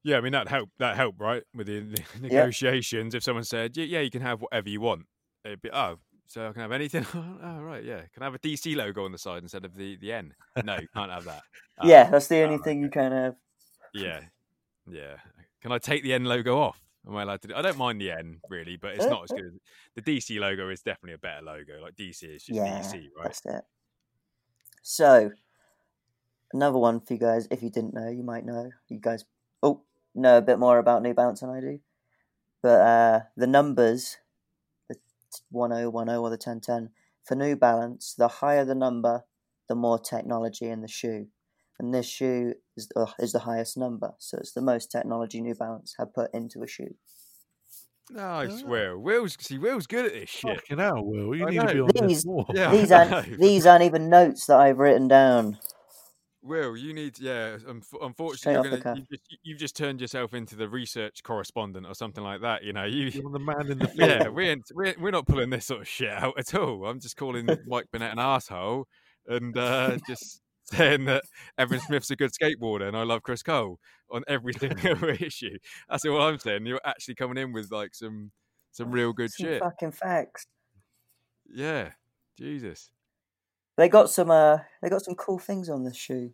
Yeah, 0.01 0.15
I 0.15 0.21
mean 0.21 0.31
that 0.31 0.47
helped. 0.47 0.77
That 0.79 0.95
helped, 0.95 1.19
right, 1.19 1.43
with 1.53 1.67
the, 1.67 1.81
the 1.81 2.03
negotiations. 2.21 3.13
If 3.13 3.23
someone 3.23 3.43
said, 3.43 3.75
"Yeah, 3.75 3.83
yeah, 3.83 3.99
you 3.99 4.09
can 4.09 4.21
have 4.21 4.39
whatever 4.39 4.69
you 4.69 4.79
want," 4.79 5.07
it'd 5.43 5.61
be, 5.61 5.69
"Oh, 5.73 5.97
so 6.27 6.47
I 6.47 6.53
can 6.53 6.61
have 6.61 6.71
anything." 6.71 7.05
oh, 7.15 7.59
right, 7.59 7.83
yeah. 7.83 8.01
Can 8.13 8.23
I 8.23 8.25
have 8.27 8.35
a 8.35 8.39
DC 8.39 8.77
logo 8.77 9.03
on 9.03 9.11
the 9.11 9.17
side 9.17 9.43
instead 9.43 9.65
of 9.65 9.75
the 9.75 9.97
the 9.97 10.13
N? 10.13 10.33
No, 10.63 10.77
you 10.79 10.87
can't 10.93 11.11
have 11.11 11.25
that. 11.25 11.41
Yeah, 11.83 12.09
that's 12.09 12.27
the 12.27 12.43
only 12.43 12.59
oh, 12.59 12.63
thing 12.63 12.81
you 12.81 12.89
can 12.89 13.11
have. 13.11 13.35
Yeah, 13.93 14.21
yeah. 14.89 15.17
Can 15.61 15.71
I 15.71 15.77
take 15.77 16.03
the 16.03 16.13
N 16.13 16.25
logo 16.25 16.59
off? 16.59 16.81
Am 17.07 17.15
I 17.15 17.23
allowed 17.23 17.41
to? 17.43 17.47
Do? 17.49 17.55
I 17.55 17.61
don't 17.61 17.77
mind 17.77 17.99
the 17.99 18.11
N 18.11 18.39
really, 18.49 18.77
but 18.77 18.95
it's 18.95 19.05
Uh, 19.05 19.09
not 19.09 19.23
as 19.23 19.31
good. 19.31 19.45
as 19.45 19.59
The 19.95 20.01
DC 20.01 20.39
logo 20.39 20.69
is 20.69 20.81
definitely 20.81 21.13
a 21.15 21.17
better 21.17 21.41
logo. 21.41 21.81
Like 21.81 21.95
DC 21.95 22.23
is 22.35 22.43
just 22.43 22.49
Yeah, 22.49 22.79
DC, 22.79 23.09
right? 23.17 23.23
That's 23.25 23.45
it. 23.45 23.65
So, 24.81 25.31
another 26.53 26.77
one 26.77 27.01
for 27.01 27.13
you 27.13 27.19
guys. 27.19 27.47
If 27.51 27.63
you 27.63 27.69
didn't 27.69 27.93
know, 27.93 28.09
you 28.09 28.23
might 28.23 28.45
know. 28.45 28.71
You 28.89 28.99
guys, 28.99 29.25
oh, 29.61 29.83
know 30.15 30.37
a 30.37 30.41
bit 30.41 30.59
more 30.59 30.77
about 30.77 31.01
New 31.01 31.13
Balance 31.13 31.41
than 31.41 31.49
I 31.49 31.59
do. 31.59 31.79
But 32.61 32.81
uh, 32.81 33.19
the 33.35 33.47
numbers, 33.47 34.17
the 34.87 34.95
1010 35.51 36.17
or 36.17 36.29
the 36.29 36.37
1010, 36.37 36.89
for 37.23 37.35
New 37.35 37.55
Balance, 37.55 38.13
the 38.13 38.27
higher 38.27 38.65
the 38.65 38.75
number, 38.75 39.25
the 39.67 39.75
more 39.75 39.99
technology 39.99 40.67
in 40.67 40.81
the 40.81 40.87
shoe. 40.87 41.27
And 41.79 41.93
this 41.93 42.05
shoe 42.05 42.55
is, 42.77 42.89
uh, 42.95 43.05
is 43.19 43.31
the 43.31 43.39
highest 43.39 43.77
number. 43.77 44.13
So 44.19 44.37
it's 44.37 44.51
the 44.53 44.61
most 44.61 44.91
technology 44.91 45.41
New 45.41 45.55
Balance 45.55 45.95
have 45.99 46.13
put 46.13 46.33
into 46.33 46.63
a 46.63 46.67
shoe. 46.67 46.95
Nice, 48.11 48.63
Ah. 48.63 48.67
Will. 48.67 48.97
Will's 48.99 49.37
see, 49.39 49.57
Will's 49.57 49.87
good 49.87 50.05
at 50.05 50.13
this 50.13 50.29
shit. 50.29 50.59
Fucking 50.59 50.77
hell, 50.77 51.03
Will. 51.03 51.35
You 51.35 51.47
I 51.47 51.49
need 51.51 51.59
to 51.61 51.65
know. 51.65 51.73
be 51.73 51.79
on 51.79 51.87
this 51.93 52.01
These- 52.17 52.25
more. 52.25 52.45
Yeah. 52.53 52.71
These 52.71 52.91
aren't, 52.91 53.39
these 53.39 53.65
aren't 53.65 53.83
even 53.83 54.09
notes 54.09 54.45
that 54.47 54.57
I've 54.59 54.77
written 54.79 55.07
down. 55.07 55.57
Will, 56.45 56.75
you 56.75 56.93
need, 56.93 57.17
yeah. 57.19 57.57
Um, 57.65 57.81
unfortunately, 58.01 58.53
you're 58.69 58.77
the 58.77 58.83
gonna, 58.83 58.97
cuff. 58.97 58.97
you 59.09 59.17
just, 59.17 59.37
you've 59.43 59.57
just 59.59 59.77
turned 59.77 60.01
yourself 60.01 60.33
into 60.33 60.57
the 60.57 60.67
research 60.67 61.23
correspondent 61.23 61.85
or 61.87 61.93
something 61.95 62.21
like 62.21 62.41
that. 62.41 62.65
You 62.65 62.73
know, 62.73 62.83
you, 62.83 63.05
You're 63.05 63.31
the 63.31 63.39
man 63.39 63.71
in 63.71 63.79
the 63.79 63.87
field. 63.87 64.09
yeah, 64.09 64.27
we 64.27 64.49
ain't, 64.49 64.65
we 64.75 64.89
ain't, 64.89 64.99
we're 64.99 65.11
not 65.11 65.25
pulling 65.25 65.49
this 65.49 65.65
sort 65.67 65.79
of 65.79 65.87
shit 65.87 66.09
out 66.09 66.33
at 66.37 66.53
all. 66.53 66.85
I'm 66.85 66.99
just 66.99 67.15
calling 67.15 67.47
Mike 67.65 67.85
Bennett 67.93 68.11
an 68.11 68.19
asshole 68.19 68.85
and 69.25 69.57
uh, 69.57 69.97
just 70.05 70.41
saying 70.71 71.05
that 71.05 71.23
Evan 71.57 71.79
Smith's 71.79 72.09
a 72.11 72.15
good 72.15 72.31
skateboarder 72.31 72.87
and 72.87 72.95
I 72.95 73.03
love 73.03 73.23
Chris 73.23 73.43
Cole 73.43 73.79
on 74.09 74.23
every 74.27 74.53
single 74.53 75.09
issue. 75.19 75.57
That's 75.89 76.05
all 76.05 76.21
I'm 76.21 76.39
saying. 76.39 76.65
You're 76.65 76.79
actually 76.85 77.15
coming 77.15 77.37
in 77.37 77.51
with 77.51 77.71
like 77.71 77.93
some 77.93 78.31
some 78.71 78.91
real 78.91 79.13
good 79.13 79.31
Some 79.31 79.45
shit. 79.45 79.61
fucking 79.61 79.91
facts. 79.91 80.47
Yeah, 81.53 81.91
Jesus. 82.37 82.89
They 83.77 83.89
got 83.89 84.09
some 84.09 84.31
uh 84.31 84.59
they 84.81 84.89
got 84.89 85.03
some 85.03 85.15
cool 85.15 85.39
things 85.39 85.69
on 85.69 85.83
this 85.83 85.97
shoe. 85.97 86.33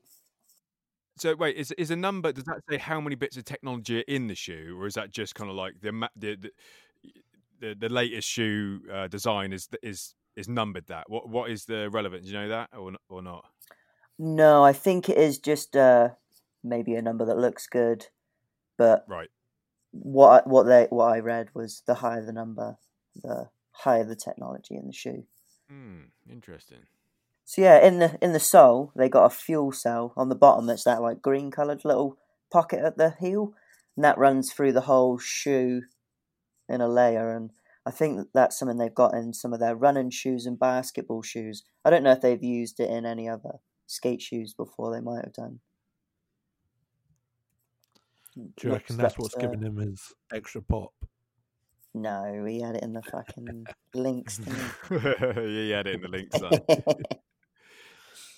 So 1.17 1.35
wait, 1.35 1.57
is 1.57 1.71
is 1.73 1.91
a 1.91 1.95
number? 1.95 2.31
Does 2.31 2.45
that 2.45 2.61
say 2.69 2.77
how 2.77 3.01
many 3.01 3.15
bits 3.15 3.35
of 3.35 3.43
technology 3.43 3.99
are 3.99 4.05
in 4.07 4.27
the 4.27 4.35
shoe, 4.35 4.77
or 4.79 4.87
is 4.87 4.93
that 4.93 5.11
just 5.11 5.35
kind 5.35 5.49
of 5.49 5.55
like 5.55 5.73
the 5.81 6.07
the 6.15 6.35
the, 6.35 6.51
the, 7.59 7.75
the 7.75 7.89
latest 7.89 8.27
shoe 8.29 8.81
uh, 8.91 9.07
design 9.07 9.51
is 9.51 9.67
is 9.83 10.15
is 10.37 10.47
numbered? 10.47 10.87
That 10.87 11.09
what 11.09 11.27
what 11.27 11.49
is 11.49 11.65
the 11.65 11.89
relevance? 11.89 12.25
Do 12.25 12.31
you 12.31 12.39
know 12.39 12.49
that 12.49 12.69
or 12.77 12.93
or 13.09 13.21
not? 13.21 13.45
No, 14.21 14.65
I 14.65 14.73
think 14.73 15.07
it 15.07 15.17
is 15.17 15.37
just 15.37 15.77
uh 15.77 16.09
maybe 16.61 16.93
a 16.93 17.01
number 17.01 17.25
that 17.25 17.37
looks 17.37 17.67
good, 17.67 18.07
but 18.77 19.05
Right. 19.07 19.29
what 19.91 20.43
I, 20.45 20.49
what 20.49 20.63
they 20.63 20.87
what 20.89 21.05
I 21.05 21.19
read 21.19 21.49
was 21.55 21.83
the 21.87 21.95
higher 21.95 22.25
the 22.25 22.33
number, 22.33 22.77
the 23.15 23.49
higher 23.71 24.03
the 24.03 24.17
technology 24.17 24.75
in 24.75 24.87
the 24.87 24.93
shoe. 24.93 25.23
Hmm. 25.69 26.01
Interesting. 26.29 26.79
So 27.45 27.61
yeah, 27.61 27.79
in 27.79 27.99
the 27.99 28.17
in 28.21 28.33
the 28.33 28.41
sole 28.41 28.91
they 28.93 29.07
got 29.07 29.25
a 29.25 29.29
fuel 29.29 29.71
cell 29.71 30.13
on 30.17 30.27
the 30.27 30.35
bottom. 30.35 30.65
That's 30.65 30.83
that 30.83 31.01
like 31.01 31.21
green 31.21 31.49
coloured 31.49 31.85
little 31.85 32.17
pocket 32.51 32.79
at 32.83 32.97
the 32.97 33.15
heel, 33.21 33.53
and 33.95 34.03
that 34.03 34.17
runs 34.17 34.51
through 34.51 34.73
the 34.73 34.81
whole 34.81 35.17
shoe 35.17 35.83
in 36.67 36.81
a 36.81 36.89
layer. 36.89 37.31
And 37.31 37.51
I 37.85 37.91
think 37.91 38.17
that 38.17 38.33
that's 38.33 38.59
something 38.59 38.77
they've 38.77 38.93
got 38.93 39.13
in 39.13 39.33
some 39.33 39.53
of 39.53 39.61
their 39.61 39.77
running 39.77 40.09
shoes 40.09 40.45
and 40.45 40.59
basketball 40.59 41.21
shoes. 41.21 41.63
I 41.85 41.89
don't 41.89 42.03
know 42.03 42.11
if 42.11 42.19
they've 42.21 42.43
used 42.43 42.81
it 42.81 42.89
in 42.89 43.05
any 43.05 43.29
other 43.29 43.59
skate 43.89 44.21
shoes 44.21 44.53
before. 44.53 44.93
They 44.93 45.01
might 45.01 45.23
have 45.25 45.33
done. 45.33 45.59
Do 48.35 48.67
you 48.67 48.71
reckon 48.73 48.95
that's 48.97 49.17
what's 49.17 49.35
uh, 49.35 49.39
giving 49.39 49.61
him 49.61 49.77
his 49.77 50.13
extra 50.33 50.61
pop? 50.61 50.93
No, 51.93 52.45
he 52.47 52.61
had 52.61 52.75
it 52.75 52.83
in 52.83 52.93
the 52.93 53.01
fucking 53.01 53.65
links. 53.93 54.37
didn't 54.37 54.71
yeah, 55.35 55.41
you 55.41 55.73
had 55.73 55.87
it 55.87 55.95
in 55.95 56.01
the 56.01 56.07
links. 56.07 56.37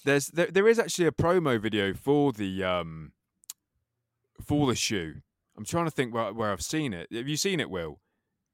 There's 0.06 0.28
there, 0.28 0.48
there 0.48 0.68
is 0.68 0.80
actually 0.80 1.06
a 1.06 1.12
promo 1.12 1.60
video 1.62 1.94
for 1.94 2.32
the 2.32 2.64
um 2.64 3.12
for 4.44 4.66
the 4.68 4.76
shoe. 4.76 5.16
I'm 5.58 5.66
trying 5.66 5.86
to 5.86 5.92
think 5.92 6.14
where, 6.14 6.34
where 6.34 6.52
I've 6.52 6.64
seen 6.64 6.94
it. 6.94 7.08
Have 7.12 7.28
you 7.28 7.36
seen 7.38 7.60
it, 7.60 7.70
Will? 7.70 8.00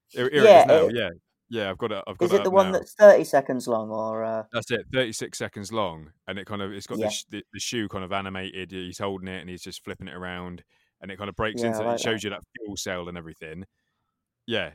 Here, 0.10 0.30
here 0.30 0.44
Yeah, 0.44 0.60
it 0.60 0.62
is 0.62 0.68
now. 0.68 0.88
it- 0.88 0.96
yeah, 0.96 1.10
yeah. 1.50 1.70
I've 1.70 1.78
got 1.78 1.92
it. 1.92 2.04
I've 2.08 2.18
got 2.18 2.26
Is 2.26 2.34
it, 2.34 2.42
it 2.42 2.44
the 2.44 2.50
one 2.52 2.68
now. 2.68 2.72
that's 2.74 2.94
thirty 2.94 3.24
seconds 3.24 3.68
long, 3.68 3.90
or 3.90 4.24
uh, 4.24 4.44
That's 4.54 4.72
it. 4.72 4.86
36 4.94 5.38
seconds 5.38 5.72
long, 5.72 6.12
and 6.28 6.38
it 6.40 6.46
kind 6.46 6.62
of 6.62 6.72
it's 6.74 6.88
got 6.88 6.98
Yeah. 7.00 7.10
the, 7.30 7.38
the 7.40 7.44
the 7.54 7.60
shoe 7.60 7.88
kind 7.88 8.04
of 8.04 8.12
animated. 8.12 8.72
He's 8.72 9.00
holding 9.00 9.28
it 9.28 9.42
and 9.42 9.50
he's 9.50 9.64
just 9.64 9.84
flipping 9.84 10.08
it 10.08 10.14
around, 10.16 10.64
and 11.02 11.12
it 11.12 11.18
kind 11.18 11.30
of 11.30 11.36
breaks 11.36 11.62
Yeah, 11.62 11.70
into. 11.70 11.84
like 11.84 11.96
it 12.00 12.02
shows 12.04 12.24
you 12.24 12.30
that 12.32 12.42
fuel 12.56 12.76
cell 12.78 13.08
and 13.10 13.18
everything. 13.18 13.66
Yeah, 14.46 14.72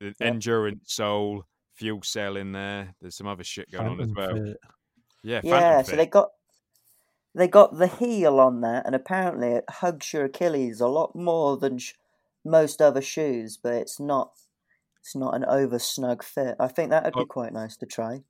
the 0.00 0.14
Yeah. 0.20 0.26
endurance 0.28 0.92
sole 0.92 1.44
fuel 1.74 2.02
cell 2.02 2.36
in 2.36 2.52
there. 2.52 2.94
There's 3.00 3.16
some 3.16 3.26
other 3.26 3.44
shit 3.44 3.70
going 3.70 3.86
on 3.88 4.00
as 4.00 4.12
well. 4.14 4.34
Fit. 4.34 4.56
Yeah, 5.22 5.40
yeah? 5.44 5.58
Phantom 5.60 5.84
So 5.84 5.90
Fit. 5.92 5.96
they 5.96 6.06
got 6.06 6.28
they 7.34 7.48
got 7.48 7.78
the 7.78 7.86
heel 7.86 8.38
on 8.40 8.60
that, 8.60 8.84
and 8.84 8.94
apparently 8.94 9.48
it 9.52 9.64
hugs 9.68 10.12
your 10.12 10.26
Achilles 10.26 10.80
a 10.80 10.86
lot 10.88 11.16
more 11.16 11.56
than 11.56 11.78
sh- 11.78 11.94
most 12.44 12.82
other 12.82 13.00
shoes. 13.00 13.56
But 13.56 13.74
it's 13.74 13.98
not 13.98 14.32
it's 15.02 15.14
not 15.16 15.34
an 15.34 15.44
over 15.44 15.78
snug 15.78 16.22
fit. 16.22 16.54
I 16.60 16.68
think 16.68 16.90
that 16.90 17.04
would 17.04 17.16
Oh. 17.16 17.24
be 17.24 17.26
quite 17.28 17.52
nice 17.52 17.76
to 17.78 17.86
try. 17.86 18.22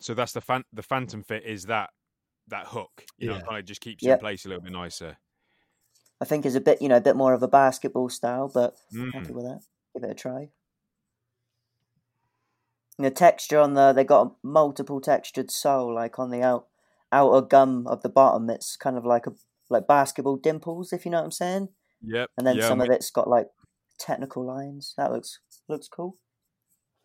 So 0.00 0.14
that's 0.14 0.32
the 0.32 0.40
fan- 0.40 0.64
the 0.72 0.82
Phantom 0.82 1.22
Fit 1.22 1.44
is 1.44 1.64
that 1.64 1.90
that 2.48 2.66
hook. 2.68 3.04
You 3.18 3.28
know, 3.28 3.36
Yeah. 3.36 3.42
kind 3.42 3.58
of 3.58 3.64
just 3.64 3.80
keeps 3.80 4.02
you 4.02 4.12
in 4.12 4.18
place 4.18 4.44
a 4.44 4.48
little 4.48 4.62
bit 4.62 4.72
nicer. 4.72 5.18
I 6.20 6.24
think 6.24 6.46
it's 6.46 6.54
a 6.54 6.60
bit 6.60 6.80
you 6.80 6.88
know 6.88 6.96
a 6.96 7.00
bit 7.00 7.16
more 7.16 7.34
of 7.34 7.42
a 7.42 7.48
basketball 7.48 8.08
style, 8.08 8.48
but 8.52 8.76
Mm. 8.94 9.12
happy 9.12 9.32
with 9.32 9.44
that. 9.44 9.62
Give 9.94 10.04
it 10.04 10.10
a 10.10 10.14
try. 10.14 10.50
And 12.98 13.04
the 13.04 13.10
texture 13.10 13.58
on 13.58 13.74
the 13.74 13.92
they 13.92 14.04
got 14.04 14.26
a 14.26 14.30
multiple 14.42 15.00
textured 15.00 15.50
sole, 15.50 15.94
like 15.94 16.18
on 16.18 16.30
the 16.30 16.42
out 16.42 16.68
outer 17.12 17.46
gum 17.46 17.86
of 17.86 18.02
the 18.02 18.08
bottom. 18.08 18.48
It's 18.50 18.76
kind 18.76 18.96
of 18.96 19.04
like 19.04 19.26
a 19.26 19.34
like 19.68 19.86
basketball 19.86 20.36
dimples, 20.36 20.92
if 20.92 21.04
you 21.04 21.10
know 21.10 21.18
what 21.18 21.24
I'm 21.24 21.30
saying. 21.32 21.68
Yep. 22.02 22.30
And 22.38 22.46
then 22.46 22.56
yeah, 22.56 22.68
some 22.68 22.80
I'm 22.80 22.88
of 22.90 22.94
it's 22.94 23.10
got 23.10 23.28
like 23.28 23.48
technical 23.98 24.44
lines. 24.44 24.94
That 24.96 25.12
looks 25.12 25.40
looks 25.68 25.88
cool. 25.88 26.18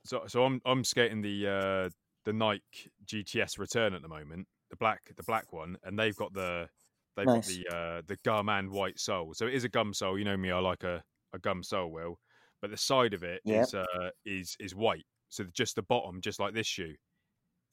So 0.06 0.25
so 0.27 0.43
I'm 0.45 0.62
I'm 0.65 0.84
skating 0.84 1.21
the 1.21 1.47
uh 1.47 1.89
the 2.25 2.34
Nike 2.34 2.91
GTS 3.06 3.58
return 3.60 3.93
at 3.93 4.01
the 4.01 4.08
moment, 4.08 4.47
the 4.69 4.75
black 4.77 5.01
the 5.15 5.23
black 5.23 5.54
one, 5.54 5.77
and 5.84 5.97
they've 5.97 6.15
got 6.15 6.34
the 6.34 6.69
they've 7.15 7.25
Nice. 7.25 7.32
got 7.32 7.45
the 7.45 7.67
uh 7.67 8.01
the 8.06 8.17
gum 8.23 8.49
and 8.49 8.71
white 8.71 8.99
sole. 8.99 9.34
So 9.34 9.47
it 9.47 9.54
is 9.54 9.63
a 9.63 9.69
gum 9.69 9.93
sole. 9.93 10.17
You 10.17 10.25
know 10.25 10.38
me, 10.38 10.51
I 10.51 10.60
like 10.60 10.84
a, 10.84 11.04
a 11.34 11.39
gum 11.39 11.63
sole, 11.63 11.91
will. 11.91 12.19
But 12.62 12.71
the 12.71 12.77
side 12.77 13.13
of 13.13 13.23
it 13.23 13.41
is 13.47 13.73
Yep. 13.73 13.73
uh 13.73 14.12
is 14.25 14.56
is 14.60 14.75
white. 14.75 15.06
So 15.30 15.45
just 15.54 15.75
the 15.75 15.84
bottom, 15.84 16.21
just 16.21 16.39
like 16.39 16.54
this 16.54 16.67
shoe. 16.67 16.95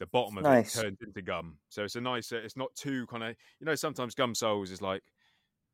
The 0.00 0.06
bottom 0.06 0.38
of 0.38 0.48
Nice. 0.48 0.74
it 0.74 0.80
turns 0.80 0.98
into 1.00 1.22
gum. 1.22 1.58
So 1.70 1.84
it's 1.84 1.96
a 1.96 2.00
nice 2.00 2.30
uh, 2.32 2.36
it's 2.38 2.56
not 2.56 2.74
too 2.76 3.06
kind 3.08 3.24
of 3.24 3.36
you 3.60 3.66
know, 3.66 3.74
sometimes 3.74 4.14
gum 4.14 4.34
soles 4.34 4.70
is 4.70 4.82
like 4.82 5.02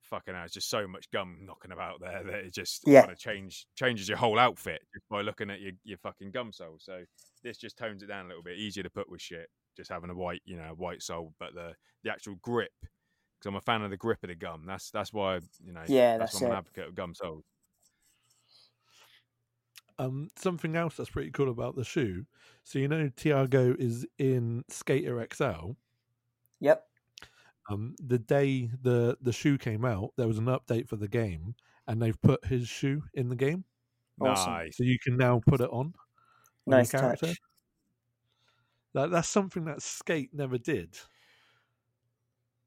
fucking 0.04 0.34
hell, 0.34 0.44
it's 0.44 0.54
just 0.54 0.70
so 0.70 0.86
much 0.86 1.10
gum 1.10 1.38
knocking 1.42 1.72
about 1.72 2.00
there 2.00 2.22
that 2.24 2.34
it 2.44 2.54
just 2.54 2.82
Yeah. 2.86 3.00
kind 3.02 3.12
of 3.12 3.18
change 3.18 3.66
changes 3.74 4.08
your 4.08 4.18
whole 4.18 4.38
outfit 4.38 4.82
just 4.94 5.08
by 5.08 5.20
looking 5.22 5.50
at 5.50 5.60
your, 5.60 5.72
your 5.84 5.98
fucking 5.98 6.30
gum 6.30 6.52
sole. 6.52 6.76
So 6.78 7.04
this 7.42 7.58
just 7.58 7.76
tones 7.76 8.02
it 8.02 8.06
down 8.06 8.26
a 8.26 8.28
little 8.28 8.42
bit, 8.42 8.58
easier 8.58 8.82
to 8.82 8.90
put 8.90 9.10
with 9.10 9.20
shit. 9.20 9.48
Just 9.76 9.90
having 9.90 10.10
a 10.10 10.14
white, 10.14 10.42
you 10.44 10.56
know, 10.56 10.74
white 10.76 11.02
sole, 11.02 11.34
but 11.38 11.54
the 11.54 11.74
the 12.04 12.10
actual 12.12 12.36
grip, 12.42 12.72
because 12.80 13.46
I'm 13.48 13.56
a 13.56 13.60
fan 13.60 13.82
of 13.82 13.90
the 13.90 13.96
grip 13.96 14.22
of 14.22 14.28
the 14.28 14.34
gum. 14.34 14.64
That's 14.66 14.90
that's 14.90 15.12
why 15.12 15.40
you 15.64 15.72
know. 15.72 15.82
Yeah, 15.88 16.16
that's, 16.18 16.32
that's 16.32 16.42
why 16.42 16.46
I'm 16.48 16.52
it. 16.52 16.54
an 16.54 16.58
advocate 16.58 16.88
of 16.88 16.94
gum 16.94 17.14
soles. 17.14 17.44
Um, 19.98 20.28
something 20.36 20.74
else 20.74 20.96
that's 20.96 21.10
pretty 21.10 21.30
cool 21.30 21.50
about 21.50 21.76
the 21.76 21.84
shoe. 21.84 22.26
So 22.64 22.78
you 22.78 22.88
know, 22.88 23.10
Tiago 23.16 23.74
is 23.78 24.06
in 24.18 24.64
Skater 24.68 25.24
XL. 25.32 25.72
Yep. 26.60 26.86
Um, 27.70 27.94
the 27.98 28.18
day 28.18 28.70
the 28.82 29.16
the 29.22 29.32
shoe 29.32 29.56
came 29.58 29.84
out, 29.84 30.10
there 30.16 30.28
was 30.28 30.38
an 30.38 30.46
update 30.46 30.88
for 30.88 30.96
the 30.96 31.08
game, 31.08 31.54
and 31.86 32.00
they've 32.02 32.20
put 32.20 32.44
his 32.46 32.68
shoe 32.68 33.02
in 33.14 33.28
the 33.30 33.36
game, 33.36 33.64
Awesome. 34.20 34.52
Nice. 34.52 34.76
so 34.76 34.84
you 34.84 34.98
can 35.02 35.16
now 35.16 35.40
put 35.46 35.60
it 35.60 35.70
on. 35.70 35.86
on 35.86 35.92
your 36.66 36.76
Nice 36.78 36.90
touch. 36.90 37.00
character. 37.00 37.32
That's 38.92 39.28
something 39.28 39.64
that 39.64 39.82
skate 39.82 40.30
never 40.32 40.56
did. 40.58 40.96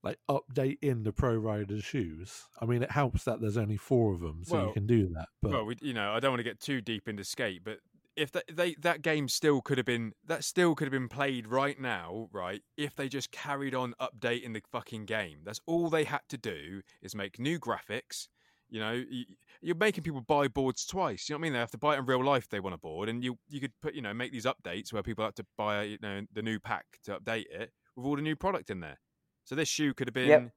Like 0.04 0.20
update 0.30 0.78
in 0.82 1.04
the 1.04 1.12
pro 1.12 1.36
riders' 1.36 1.84
shoes. 1.84 2.46
I 2.62 2.66
mean, 2.66 2.84
it 2.84 2.92
helps 2.92 3.24
that 3.26 3.40
there's 3.42 3.58
only 3.58 3.78
four 3.78 4.14
of 4.14 4.20
them, 4.22 4.44
so 4.44 4.56
Well- 4.56 4.68
you 4.68 4.74
can 4.74 4.88
do 4.88 5.08
that. 5.14 5.30
But 5.42 5.52
Well, 5.52 5.66
we, 5.66 5.76
you 5.82 5.94
know, 5.94 6.12
I 6.12 6.20
don't 6.20 6.32
want 6.32 6.40
to 6.40 6.44
get 6.44 6.60
too 6.60 6.82
deep 6.82 7.08
into 7.08 7.24
skate, 7.24 7.64
but 7.64 7.80
if 8.18 8.32
that 8.32 8.46
they 8.52 8.74
that 8.76 9.02
game 9.04 9.30
still 9.30 9.62
could 9.62 9.78
have 9.78 9.86
been 9.86 10.14
that 10.26 10.44
still 10.44 10.76
could 10.76 10.86
have 10.86 10.92
been 10.92 11.08
played 11.08 11.48
right 11.48 11.80
now, 11.80 12.28
right? 12.34 12.62
If 12.76 12.96
they 12.96 13.08
just 13.08 13.32
carried 13.32 13.76
on 13.76 13.94
updating 14.02 14.54
the 14.54 14.62
fucking 14.72 15.06
game, 15.06 15.42
that's 15.44 15.62
all 15.68 15.90
they 15.90 16.04
had 16.04 16.22
to 16.30 16.38
do 16.38 16.82
is 17.02 17.16
make 17.16 17.40
new 17.40 17.60
graphics. 17.60 18.28
You 18.70 18.82
know, 18.82 19.04
y- 19.10 19.26
you're 19.62 19.76
making 19.76 20.04
people 20.04 20.20
buy 20.22 20.50
boards 20.50 20.86
twice. 20.86 21.30
You 21.30 21.34
know 21.34 21.38
what 21.38 21.42
I 21.42 21.44
mean? 21.44 21.54
They 21.54 21.60
have 21.60 21.72
to 21.72 21.78
buy 21.78 21.96
it 21.96 22.00
in 22.00 22.06
real 22.06 22.26
life 22.26 22.44
if 22.46 22.50
they 22.50 22.60
want 22.60 22.76
a 22.76 22.80
board, 22.80 23.08
and 23.08 23.24
you 23.24 23.38
you 23.48 23.62
could 23.62 23.74
put 23.82 23.94
you 23.94 24.02
know 24.02 24.14
make 24.14 24.32
these 24.32 24.46
updates 24.46 24.92
where 24.92 25.04
people 25.04 25.24
have 25.24 25.36
to 25.36 25.46
buy 25.58 25.84
you 25.84 25.98
know 26.02 26.22
the 26.34 26.42
new 26.42 26.60
pack 26.60 26.86
to 27.04 27.20
update 27.20 27.46
it 27.52 27.72
with 27.96 28.06
all 28.06 28.16
the 28.16 28.22
new 28.22 28.36
product 28.36 28.70
in 28.72 28.80
there. 28.80 29.00
So 29.46 29.56
this 29.56 29.70
shoe 29.70 29.94
could 29.94 30.08
have 30.08 30.14
been. 30.16 30.28
Yep. 30.28 30.52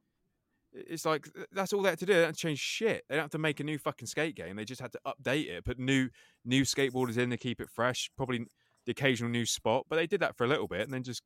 It's 0.73 1.05
like 1.05 1.29
that's 1.53 1.73
all 1.73 1.83
they 1.83 1.91
had 1.91 1.99
to 1.99 2.07
do. 2.07 2.15
They 2.15 2.21
don't 2.23 2.33
to 2.33 2.39
change 2.39 2.59
shit. 2.61 3.05
They 3.09 3.17
don't 3.17 3.25
have 3.25 3.31
to 3.33 3.39
make 3.39 3.59
a 3.61 3.65
new 3.65 3.77
fucking 3.79 4.07
skate 4.07 4.37
game. 4.37 4.55
They 4.57 4.65
just 4.65 4.81
had 4.81 4.93
to 4.93 5.01
update 5.07 5.49
it, 5.49 5.65
put 5.65 5.79
new 5.79 6.09
new 6.45 6.63
skateboarders 6.63 7.19
in 7.19 7.31
to 7.31 7.37
keep 7.37 7.61
it 7.61 7.69
fresh. 7.69 8.09
Probably 8.17 8.47
the 8.87 8.93
occasional 8.93 9.31
new 9.31 9.45
spot, 9.47 9.87
but 9.89 9.97
they 9.97 10.07
did 10.07 10.21
that 10.21 10.37
for 10.37 10.45
a 10.45 10.49
little 10.49 10.69
bit 10.69 10.83
and 10.83 10.93
then 10.93 11.03
just 11.03 11.23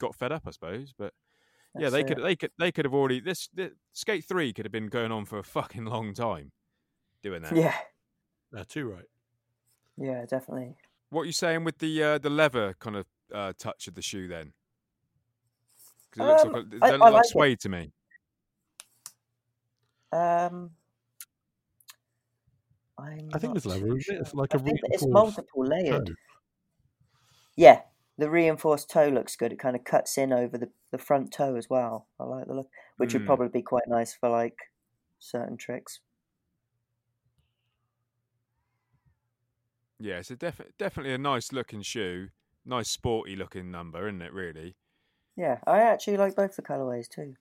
got 0.00 0.14
fed 0.16 0.32
up, 0.32 0.42
I 0.46 0.50
suppose. 0.50 0.92
But 0.98 1.14
yeah, 1.78 1.90
they 1.90 2.00
it. 2.00 2.08
could 2.08 2.22
they 2.22 2.34
could 2.34 2.50
they 2.58 2.72
could 2.72 2.84
have 2.84 2.94
already 2.94 3.20
this, 3.20 3.48
this 3.54 3.70
Skate 3.92 4.24
Three 4.24 4.52
could 4.52 4.64
have 4.64 4.72
been 4.72 4.88
going 4.88 5.12
on 5.12 5.24
for 5.26 5.38
a 5.38 5.44
fucking 5.44 5.84
long 5.84 6.12
time 6.12 6.50
doing 7.22 7.42
that. 7.42 7.54
Yeah, 7.54 7.74
uh, 8.56 8.64
too 8.68 8.88
right. 8.90 9.04
yeah, 9.96 10.24
definitely. 10.26 10.74
What 11.10 11.22
are 11.22 11.26
you 11.26 11.32
saying 11.32 11.62
with 11.62 11.78
the 11.78 12.02
uh, 12.02 12.18
the 12.18 12.30
leather 12.30 12.74
kind 12.80 12.96
of 12.96 13.06
uh, 13.32 13.52
touch 13.58 13.86
of 13.86 13.94
the 13.94 14.02
shoe 14.02 14.26
then? 14.26 14.54
Because 16.10 16.26
it 16.26 16.30
looks 16.30 16.44
Um, 16.44 16.52
like 16.52 16.64
a, 16.64 16.76
it 16.76 16.82
I- 16.82 16.88
I 16.88 16.90
look 16.92 17.00
like 17.00 17.12
like 17.12 17.24
it. 17.24 17.28
suede 17.28 17.60
to 17.60 17.68
me. 17.68 17.92
Um, 20.12 20.70
I'm 22.98 23.28
I 23.32 23.38
think 23.38 23.56
it's 23.56 23.66
leather, 23.66 23.96
isn't? 23.96 24.16
It's 24.20 24.34
like 24.34 24.54
I 24.54 24.58
a 24.58 24.62
it's 24.66 25.06
multiple 25.06 25.64
layered. 25.64 26.06
toe. 26.06 26.14
Yeah, 27.56 27.82
the 28.16 28.30
reinforced 28.30 28.90
toe 28.90 29.08
looks 29.08 29.36
good. 29.36 29.52
It 29.52 29.58
kind 29.58 29.76
of 29.76 29.84
cuts 29.84 30.16
in 30.18 30.32
over 30.32 30.56
the, 30.58 30.70
the 30.90 30.98
front 30.98 31.32
toe 31.32 31.56
as 31.56 31.68
well. 31.68 32.06
I 32.18 32.24
like 32.24 32.46
the 32.46 32.54
look, 32.54 32.70
which 32.96 33.12
would 33.12 33.22
Mm. 33.22 33.26
probably 33.26 33.48
be 33.48 33.62
quite 33.62 33.88
nice 33.88 34.14
for 34.14 34.28
like 34.28 34.56
certain 35.18 35.56
tricks. 35.56 36.00
Yeah, 39.98 40.18
it's 40.18 40.30
a 40.30 40.36
defi- 40.36 40.72
definitely 40.78 41.12
a 41.12 41.18
nice 41.18 41.52
looking 41.52 41.82
shoe, 41.82 42.28
nice 42.64 42.88
sporty 42.88 43.34
looking 43.34 43.70
number, 43.70 44.06
isn't 44.08 44.22
it? 44.22 44.32
Really. 44.32 44.76
Yeah, 45.36 45.58
I 45.66 45.80
actually 45.80 46.16
like 46.16 46.36
both 46.36 46.56
the 46.56 46.62
colorways 46.62 47.08
too. 47.08 47.34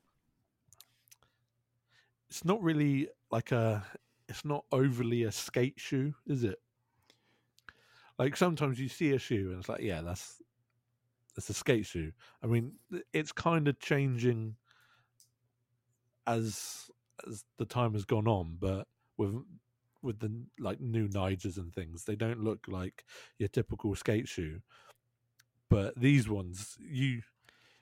It's 2.29 2.45
not 2.45 2.61
really 2.61 3.09
like 3.31 3.51
a. 3.51 3.85
It's 4.29 4.43
not 4.43 4.65
overly 4.71 5.23
a 5.23 5.31
skate 5.31 5.79
shoe, 5.79 6.13
is 6.25 6.43
it? 6.43 6.57
Like 8.19 8.35
sometimes 8.35 8.79
you 8.79 8.89
see 8.89 9.13
a 9.13 9.19
shoe 9.19 9.51
and 9.51 9.59
it's 9.59 9.69
like, 9.69 9.81
yeah, 9.81 10.01
that's 10.01 10.41
that's 11.35 11.49
a 11.49 11.53
skate 11.53 11.85
shoe. 11.85 12.11
I 12.43 12.47
mean, 12.47 12.73
it's 13.13 13.31
kind 13.31 13.67
of 13.67 13.79
changing 13.79 14.55
as 16.25 16.89
as 17.27 17.43
the 17.57 17.65
time 17.65 17.93
has 17.93 18.05
gone 18.05 18.27
on, 18.27 18.57
but 18.59 18.87
with 19.17 19.35
with 20.01 20.19
the 20.19 20.31
like 20.59 20.79
new 20.79 21.07
Nyjahs 21.07 21.57
and 21.57 21.73
things, 21.73 22.03
they 22.03 22.15
don't 22.15 22.43
look 22.43 22.65
like 22.67 23.05
your 23.37 23.49
typical 23.49 23.95
skate 23.95 24.27
shoe. 24.27 24.61
But 25.69 25.99
these 25.99 26.27
ones, 26.27 26.77
you 26.79 27.21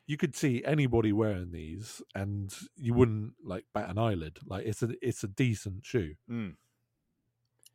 you 0.08 0.18
could 0.18 0.36
see 0.36 0.64
anybody 0.66 1.12
wearing 1.14 1.52
these, 1.52 2.02
and 2.14 2.54
you 2.76 2.94
wouldn't 2.94 3.34
like 3.44 3.66
bat 3.74 3.90
an 3.90 3.98
eyelid. 3.98 4.40
Like 4.46 4.66
it's 4.66 4.84
a 4.84 4.90
it's 5.02 5.24
a 5.24 5.28
decent 5.28 5.86
shoe. 5.86 6.16
Mm. 6.30 6.56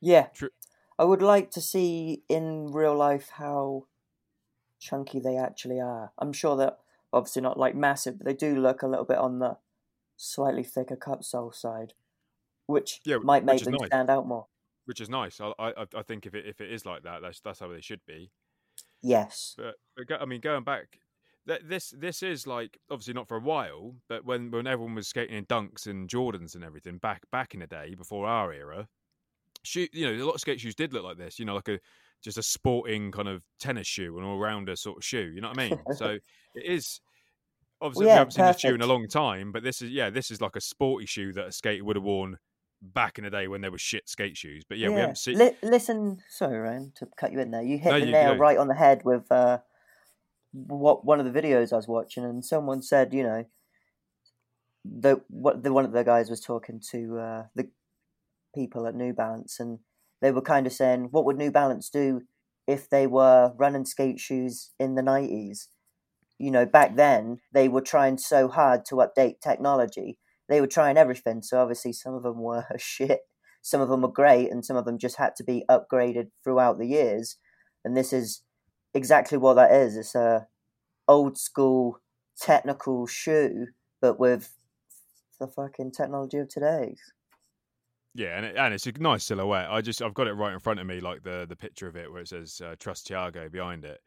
Yeah, 0.01 0.31
True. 0.33 0.51
I 0.99 1.05
would 1.05 1.23
like 1.23 1.51
to 1.53 1.61
see 1.61 2.25
in 2.29 2.73
real 2.73 2.97
life 2.97 3.31
how 3.31 3.87
chunky 4.79 5.21
they 5.21 5.37
actually 5.37 5.81
are. 5.81 6.13
I'm 6.19 6.33
sure 6.33 6.57
that 6.57 6.81
obviously 7.13 7.43
not 7.43 7.59
like 7.59 7.75
massive, 7.77 8.19
but 8.19 8.27
they 8.27 8.35
do 8.35 8.57
look 8.61 8.83
a 8.83 8.89
little 8.89 9.05
bit 9.05 9.19
on 9.19 9.39
the 9.41 9.59
slightly 10.17 10.65
thicker 10.65 10.97
cup 10.97 11.25
sole 11.25 11.53
side, 11.53 11.95
which 12.67 13.03
Yeah, 13.05 13.19
might 13.23 13.45
make 13.45 13.63
is 13.63 13.69
them 13.69 13.77
nice. 13.81 13.89
stand 13.89 14.11
out 14.11 14.27
more. 14.29 14.49
Which 14.85 15.01
is 15.01 15.09
nice. 15.09 15.41
I 15.41 15.53
I, 15.59 15.87
I 15.95 16.03
think 16.03 16.27
if 16.27 16.35
it 16.35 16.47
if 16.47 16.61
it 16.61 16.71
is 16.71 16.85
like 16.87 17.03
that, 17.05 17.23
that's 17.23 17.41
that's 17.41 17.61
how 17.61 17.69
they 17.69 17.81
should 17.81 18.05
be. 18.07 18.33
Yes. 19.03 19.57
But, 19.57 19.77
but 19.97 20.07
go, 20.07 20.17
I 20.17 20.25
mean, 20.25 20.41
going 20.41 20.65
back, 20.65 21.01
th- 21.47 21.63
this 21.65 21.95
this 21.97 22.23
is 22.23 22.47
like 22.47 22.79
obviously 22.91 23.15
not 23.15 23.29
for 23.29 23.37
a 23.37 23.41
while, 23.41 23.95
but 24.09 24.25
when 24.25 24.51
when 24.51 24.67
everyone 24.67 24.95
was 24.95 25.09
skating 25.09 25.37
in 25.37 25.47
dunks 25.47 25.87
and 25.87 26.09
Jordans 26.09 26.55
and 26.55 26.65
everything 26.65 26.99
back 26.99 27.23
back 27.31 27.55
in 27.55 27.61
the 27.61 27.67
day 27.67 27.95
before 27.95 28.27
our 28.27 28.53
era, 28.53 28.89
shoe 29.63 29.87
you 29.93 30.07
know 30.07 30.25
a 30.25 30.27
lot 30.27 30.35
of 30.35 30.41
skate 30.41 30.61
shoes 30.61 30.75
did 30.75 30.93
look 30.93 31.05
like 31.05 31.19
this. 31.19 31.39
You 31.39 31.45
know, 31.45 31.55
like 31.55 31.69
a 31.69 31.79
just 32.23 32.37
a 32.39 32.43
sporting 32.43 33.11
kind 33.13 33.29
of 33.29 33.43
tennis 33.59 33.87
shoe, 33.87 34.19
an 34.19 34.25
all 34.25 34.39
rounder 34.39 34.77
sort 34.77 34.99
of 34.99 35.05
shoe. 35.05 35.33
You 35.35 35.41
know 35.41 35.49
what 35.49 35.59
I 35.59 35.69
mean? 35.71 35.79
so 35.95 36.07
it 36.55 36.65
is. 36.65 37.01
Obviously, 37.83 38.07
yeah, 38.09 38.13
we 38.13 38.19
haven't 38.19 38.33
seen 38.33 38.45
this 38.45 38.61
shoe 38.61 38.75
in 38.75 38.83
a 38.83 38.87
long 38.87 39.09
time, 39.09 39.53
but 39.53 39.63
this 39.63 39.81
is 39.81 39.91
yeah, 39.91 40.11
this 40.11 40.31
is 40.31 40.43
like 40.43 40.55
a 40.55 40.61
sporty 40.61 41.07
shoe 41.07 41.33
that 41.33 41.47
a 41.47 41.53
skater 41.53 41.83
would 41.83 41.97
have 41.97 42.03
worn 42.05 42.37
back 42.83 43.17
in 43.17 43.25
the 43.25 43.31
day 43.31 43.49
when 43.49 43.63
there 43.63 43.71
were 43.71 43.79
shit 43.79 44.07
skate 44.07 44.37
shoes. 44.37 44.65
But 44.69 44.77
yeah, 44.77 44.91
we 44.91 44.97
haven't 44.97 45.17
seen. 45.17 45.39
Li- 45.39 45.57
listen, 45.63 46.19
sorry, 46.29 46.59
Ryan, 46.59 46.93
to 46.97 47.07
cut 47.17 47.33
you 47.33 47.41
in 47.41 47.51
there. 47.51 47.63
You 47.63 47.79
hit 47.79 47.91
No, 47.91 47.99
the 48.01 48.05
you 48.07 48.13
nail 48.13 48.35
go. 48.35 48.39
right 48.41 48.59
on 48.59 48.69
the 48.69 48.75
head 48.75 49.01
with 49.07 49.31
uh, 49.33 49.59
what 50.53 51.05
one 51.05 51.21
of 51.21 51.31
the 51.31 51.41
videos 51.41 51.73
I 51.73 51.77
was 51.77 51.89
watching, 51.89 52.25
and 52.25 52.45
someone 52.45 52.83
said, 52.83 53.15
you 53.15 53.23
know, 53.23 53.45
the 54.85 55.21
what 55.29 55.63
the 55.63 55.73
one 55.73 55.85
of 55.85 55.93
the 55.93 56.05
guys 56.05 56.31
was 56.31 56.41
talking 56.41 56.81
to 56.91 57.19
uh, 57.19 57.43
the 57.55 57.69
people 58.55 58.87
at 58.87 58.95
New 58.95 59.13
Balance, 59.13 59.61
and 59.61 59.79
they 60.21 60.31
were 60.31 60.43
kind 60.43 60.67
of 60.67 60.73
saying, 60.73 61.09
what 61.11 61.25
would 61.25 61.37
New 61.37 61.51
Balance 61.51 61.91
do 61.91 62.23
if 62.67 62.89
they 62.89 63.07
were 63.07 63.53
running 63.57 63.85
skate 63.85 64.21
shoes 64.21 64.71
in 64.79 64.95
the 64.95 65.03
nineties? 65.03 65.69
You 66.39 66.51
know, 66.51 66.67
back 66.67 66.97
then 66.97 67.41
they 67.53 67.69
were 67.69 67.83
trying 67.83 68.19
so 68.19 68.49
hard 68.49 68.85
to 68.87 68.97
update 68.97 69.41
technology. 69.41 70.19
They 70.49 70.61
were 70.61 70.67
trying 70.67 70.97
everything. 70.97 71.43
So 71.43 71.61
obviously, 71.61 71.93
some 71.93 72.15
of 72.15 72.23
them 72.23 72.41
were 72.41 72.65
shit 72.79 73.21
some 73.63 73.81
of 73.81 73.89
them 73.89 74.03
were 74.03 74.09
great 74.09 74.51
and 74.51 74.65
some 74.65 74.77
of 74.77 74.85
them 74.85 74.99
just 74.99 75.17
had 75.17 75.37
to 75.37 75.45
be 75.45 75.65
upgraded 75.69 76.31
throughout 76.43 76.79
the 76.79 76.87
years 76.87 77.37
and 77.85 77.97
this 77.97 78.13
is 78.13 78.43
exactly 78.95 79.39
what 79.39 79.55
that 79.55 79.73
is 79.73 79.97
it's 79.97 80.15
a 80.15 80.47
old 81.09 81.39
school 81.39 82.01
technical 82.37 83.07
shoe 83.07 83.69
but 84.01 84.19
with 84.19 84.57
the 85.39 85.47
fucking 85.47 85.91
technology 85.91 86.39
of 86.39 86.49
today 86.49 86.97
Yeah, 88.15 88.37
and, 88.37 88.47
it, 88.47 88.57
and 88.57 88.75
it's 88.75 88.87
a 88.87 88.93
nice 88.93 89.25
silhouette. 89.25 89.71
I 89.71 89.81
just 89.81 90.03
I've 90.03 90.15
got 90.15 90.27
it 90.27 90.33
right 90.33 90.53
in 90.53 90.59
front 90.59 90.81
of 90.81 90.87
me, 90.87 91.01
like 91.01 91.23
the 91.23 91.47
the 91.49 91.57
picture 91.57 91.87
of 91.87 91.97
it 91.97 92.11
where 92.11 92.23
it 92.23 92.29
says 92.29 92.61
uh, 92.61 92.75
"Trust 92.79 93.07
Tiago" 93.07 93.49
behind 93.49 93.85
it. 93.85 94.01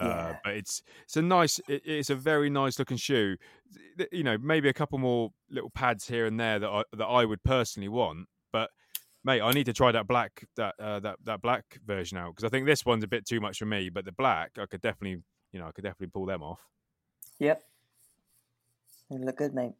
Uh, 0.00 0.34
but 0.44 0.54
it's 0.54 0.82
it's 1.04 1.16
a 1.16 1.22
nice, 1.22 1.58
it, 1.68 1.82
it's 1.84 2.10
a 2.10 2.14
very 2.14 2.50
nice 2.50 2.78
looking 2.78 2.96
shoe. 2.96 3.36
You 4.12 4.24
know, 4.24 4.38
maybe 4.38 4.68
a 4.68 4.72
couple 4.72 4.98
more 4.98 5.30
little 5.50 5.70
pads 5.70 6.06
here 6.06 6.26
and 6.26 6.38
there 6.38 6.58
that 6.58 6.68
I, 6.68 6.82
that 6.96 7.06
I 7.06 7.24
would 7.24 7.42
personally 7.42 7.88
want. 7.88 8.28
But 8.52 8.70
mate, 9.24 9.40
I 9.42 9.52
need 9.52 9.64
to 9.66 9.72
try 9.72 9.92
that 9.92 10.06
black 10.06 10.44
that 10.56 10.74
uh, 10.78 11.00
that 11.00 11.16
that 11.24 11.42
black 11.42 11.64
version 11.86 12.18
out 12.18 12.34
because 12.36 12.44
I 12.44 12.48
think 12.50 12.66
this 12.66 12.84
one's 12.86 13.04
a 13.04 13.08
bit 13.08 13.26
too 13.26 13.40
much 13.40 13.58
for 13.58 13.66
me. 13.66 13.88
But 13.90 14.04
the 14.04 14.12
black, 14.12 14.52
I 14.58 14.66
could 14.66 14.80
definitely, 14.80 15.22
you 15.52 15.60
know, 15.60 15.66
I 15.66 15.72
could 15.72 15.84
definitely 15.84 16.08
pull 16.08 16.26
them 16.26 16.42
off. 16.42 16.60
yep 17.38 17.62
they 19.10 19.16
look 19.18 19.36
good 19.36 19.54
mate 19.54 19.72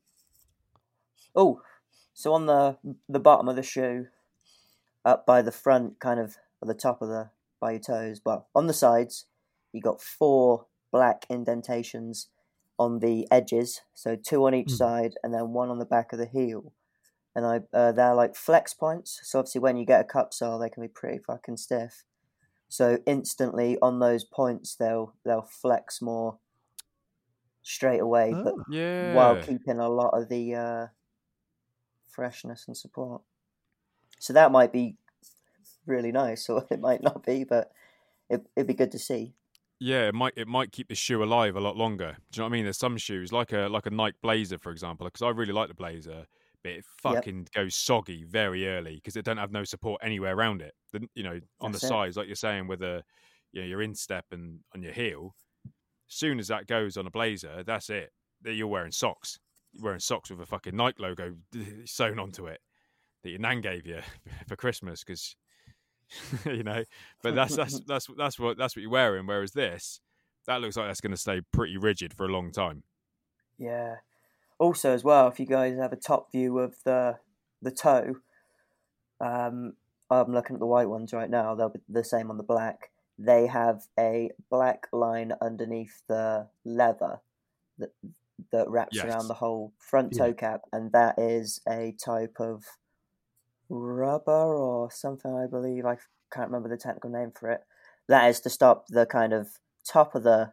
oh 1.35 1.61
so 2.15 2.33
on 2.33 2.47
the 2.47 2.77
the 3.09 3.21
bottom 3.21 3.49
of 3.49 3.57
the 3.57 3.63
shoe 3.63 4.07
up 5.05 5.27
by 5.27 5.43
the 5.43 5.53
front 5.53 5.99
kind 6.01 6.19
of 6.21 6.37
at 6.63 6.69
the 6.69 6.75
top 6.75 7.03
of 7.03 7.09
the 7.09 7.31
by 7.61 7.73
your 7.73 7.81
toes 7.81 8.21
but 8.21 8.47
on 8.55 8.67
the 8.67 8.73
sides 8.73 9.27
you 9.73 9.81
got 9.81 10.01
four 10.01 10.67
black 10.93 11.27
indentations 11.29 12.29
on 12.79 13.01
the 13.01 13.27
edges 13.31 13.83
so 13.95 14.17
two 14.17 14.47
on 14.47 14.55
each 14.55 14.71
Hmm. 14.71 14.77
side 14.77 15.15
and 15.23 15.35
then 15.35 15.53
one 15.53 15.69
on 15.69 15.79
the 15.79 15.85
back 15.85 16.13
of 16.13 16.19
the 16.19 16.27
heel 16.27 16.73
and 17.39 17.47
I 17.47 17.61
uh, 17.73 17.93
they're 17.93 18.15
like 18.15 18.35
flex 18.35 18.75
points 18.75 19.21
so 19.23 19.39
obviously 19.39 19.61
when 19.61 19.77
you 19.77 19.87
get 19.87 20.01
a 20.01 20.05
cup 20.05 20.35
sole 20.35 20.59
they 20.59 20.69
can 20.69 20.83
be 20.83 20.89
pretty 20.89 21.19
fucking 21.19 21.57
stiff 21.57 22.05
so 22.69 22.99
instantly 23.07 23.79
on 23.81 23.99
those 24.01 24.25
points 24.25 24.75
they'll 24.75 25.15
they'll 25.25 25.49
flex 25.63 26.03
more 26.03 26.39
straight 27.63 28.01
away 28.01 28.33
but 28.33 28.55
Ah. 28.59 28.65
Yeah. 28.71 29.15
while 29.15 29.43
keeping 29.43 29.79
a 29.79 29.89
lot 29.89 30.11
of 30.19 30.29
the 30.29 30.55
uh, 30.55 30.87
freshness 32.09 32.65
and 32.67 32.77
support. 32.77 33.23
So 34.19 34.33
that 34.33 34.51
might 34.53 34.73
be 34.73 34.97
really 35.87 36.13
nice, 36.13 36.49
or 36.49 36.67
it 36.71 36.81
might 36.81 37.03
not 37.03 37.25
be, 37.25 37.45
but 37.45 37.71
it, 38.29 38.47
it'd 38.57 38.67
be 38.67 38.75
good 38.75 38.91
to 38.93 38.99
see. 38.99 39.35
Yeah, 39.81 40.09
it 40.09 40.15
might 40.15 40.33
it 40.37 40.49
might 40.49 40.73
keep 40.73 40.89
the 40.89 40.95
shoe 40.97 41.23
alive 41.23 41.55
a 41.57 41.61
lot 41.61 41.77
longer. 41.77 42.17
Do 42.33 42.39
you 42.39 42.41
know 42.41 42.47
what 42.47 42.51
I 42.51 42.57
mean? 42.57 42.65
There's 42.65 42.79
some 42.79 42.97
shoes 42.97 43.33
like 43.33 43.53
a 43.53 43.69
like 43.69 43.87
a 43.87 43.91
Nike 43.91 44.17
Blazer, 44.23 44.59
for 44.59 44.73
example, 44.73 45.07
because 45.07 45.23
I 45.23 45.29
really 45.31 45.53
like 45.53 45.69
the 45.69 45.75
Blazer, 45.75 46.27
but 46.69 46.79
it 46.79 46.85
fucking 47.03 47.49
goes 47.55 47.75
soggy 47.75 48.25
very 48.25 48.69
early 48.69 48.97
because 48.97 49.17
it 49.17 49.25
don't 49.25 49.37
have 49.37 49.53
no 49.53 49.65
support 49.65 50.01
anywhere 50.05 50.35
around 50.35 50.63
it. 50.63 50.75
The, 50.93 51.07
you 51.15 51.23
know, 51.23 51.41
on 51.61 51.73
That's 51.73 51.83
the 51.83 51.87
it. 51.87 51.91
sides, 51.91 52.17
like 52.17 52.27
you're 52.27 52.37
saying, 52.37 52.67
with 52.69 52.83
a 52.83 53.03
you 53.53 53.63
know 53.63 53.67
your 53.67 53.83
instep 53.83 54.27
and 54.31 54.61
on 54.75 54.83
your 54.83 54.93
heel, 54.93 55.35
soon 56.07 56.39
as 56.39 56.49
that 56.49 56.67
goes 56.67 56.97
on 56.97 57.07
a 57.07 57.11
blazer, 57.11 57.63
that's 57.65 57.91
it. 57.91 58.11
That 58.43 58.55
You're 58.55 58.69
wearing 58.69 58.93
socks. 58.93 59.39
You're 59.73 59.85
wearing 59.85 60.01
socks 60.01 60.31
with 60.31 60.41
a 60.41 60.47
fucking 60.47 60.77
Nike 60.77 61.03
logo 61.03 61.35
sewn 61.85 62.19
onto 62.19 62.47
it 62.47 62.61
that 63.23 63.31
your 63.31 63.41
nan 63.41 63.61
gave 63.61 63.87
you 63.87 64.01
for 64.49 64.57
Christmas 64.57 65.05
because 65.05 65.37
you 66.47 66.63
know. 66.63 66.85
But 67.23 67.35
that's 67.35 67.57
that's 67.57 67.81
that's 67.87 68.07
that's 68.17 68.39
what 68.39 68.57
that's 68.57 68.77
what 68.77 68.83
you're 68.83 68.91
wearing. 68.91 69.27
Whereas 69.27 69.53
this, 69.53 70.01
that 70.47 70.61
looks 70.61 70.77
like 70.77 70.87
that's 70.87 71.01
going 71.01 71.13
to 71.13 71.17
stay 71.17 71.41
pretty 71.53 71.77
rigid 71.77 72.15
for 72.15 72.27
a 72.27 72.33
long 72.33 72.53
time. 72.53 72.83
Yeah. 73.59 73.97
Also, 74.59 74.93
as 74.93 75.05
well, 75.05 75.29
if 75.29 75.39
you 75.39 75.47
guys 75.47 75.77
have 75.79 75.93
a 75.93 75.97
top 75.97 76.33
view 76.33 76.59
of 76.59 76.83
the 76.85 77.19
the 77.63 77.71
toe, 77.71 78.17
um, 79.21 79.75
I'm 80.11 80.33
looking 80.33 80.55
at 80.55 80.61
the 80.61 80.67
white 80.67 80.89
ones 80.89 81.13
right 81.13 81.29
now. 81.31 81.55
They'll 81.55 81.69
be 81.69 81.81
the 81.89 82.05
same 82.05 82.31
on 82.31 82.37
the 82.37 82.43
black. 82.43 82.91
They 83.19 83.47
have 83.47 83.83
a 83.99 84.31
black 84.51 84.87
line 84.93 85.33
underneath 85.41 86.03
the 86.09 86.49
leather 86.65 87.21
that 87.79 87.93
that 88.53 88.71
wraps 88.71 88.97
Yes. 88.97 89.05
around 89.05 89.29
the 89.29 89.35
whole 89.35 89.73
front 89.79 90.15
Yeah. 90.15 90.19
toe 90.19 90.35
cap, 90.35 90.63
and 90.73 90.93
that 90.93 91.19
is 91.19 91.61
a 91.69 91.93
type 91.93 92.37
of 92.41 92.65
rubber 93.69 94.55
or 94.57 94.91
something. 94.91 95.35
I 95.35 95.47
believe 95.47 95.85
I 95.85 95.97
can't 96.33 96.49
remember 96.51 96.69
the 96.69 96.77
technical 96.77 97.11
name 97.11 97.33
for 97.33 97.51
it. 97.51 97.65
That 98.09 98.29
is 98.29 98.41
to 98.41 98.51
stop 98.51 98.87
the 98.89 99.07
kind 99.07 99.33
of 99.33 99.59
top 99.85 100.15
of 100.15 100.23
the 100.23 100.53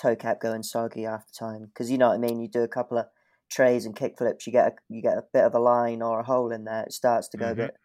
toe 0.00 0.16
cap 0.16 0.40
going 0.40 0.62
soggy 0.62 1.06
after 1.06 1.32
time, 1.32 1.66
because 1.66 1.90
you 1.90 1.98
know 1.98 2.08
what 2.08 2.14
I 2.14 2.18
mean. 2.18 2.40
You 2.40 2.48
do 2.48 2.62
a 2.62 2.68
couple 2.68 2.98
of 2.98 3.06
trays 3.50 3.86
and 3.86 3.96
kick 3.96 4.18
flips, 4.18 4.46
you 4.46 4.52
get 4.52 4.66
a, 4.68 4.76
you 4.88 5.02
get 5.02 5.18
a 5.18 5.24
bit 5.32 5.44
of 5.44 5.54
a 5.54 5.58
line 5.58 6.02
or 6.02 6.20
a 6.20 6.24
hole 6.24 6.52
in 6.52 6.64
there. 6.64 6.84
It 6.84 6.92
starts 6.92 7.28
to 7.28 7.36
go 7.38 7.46
Mhm. 7.46 7.52
a 7.52 7.54
bit 7.54 7.76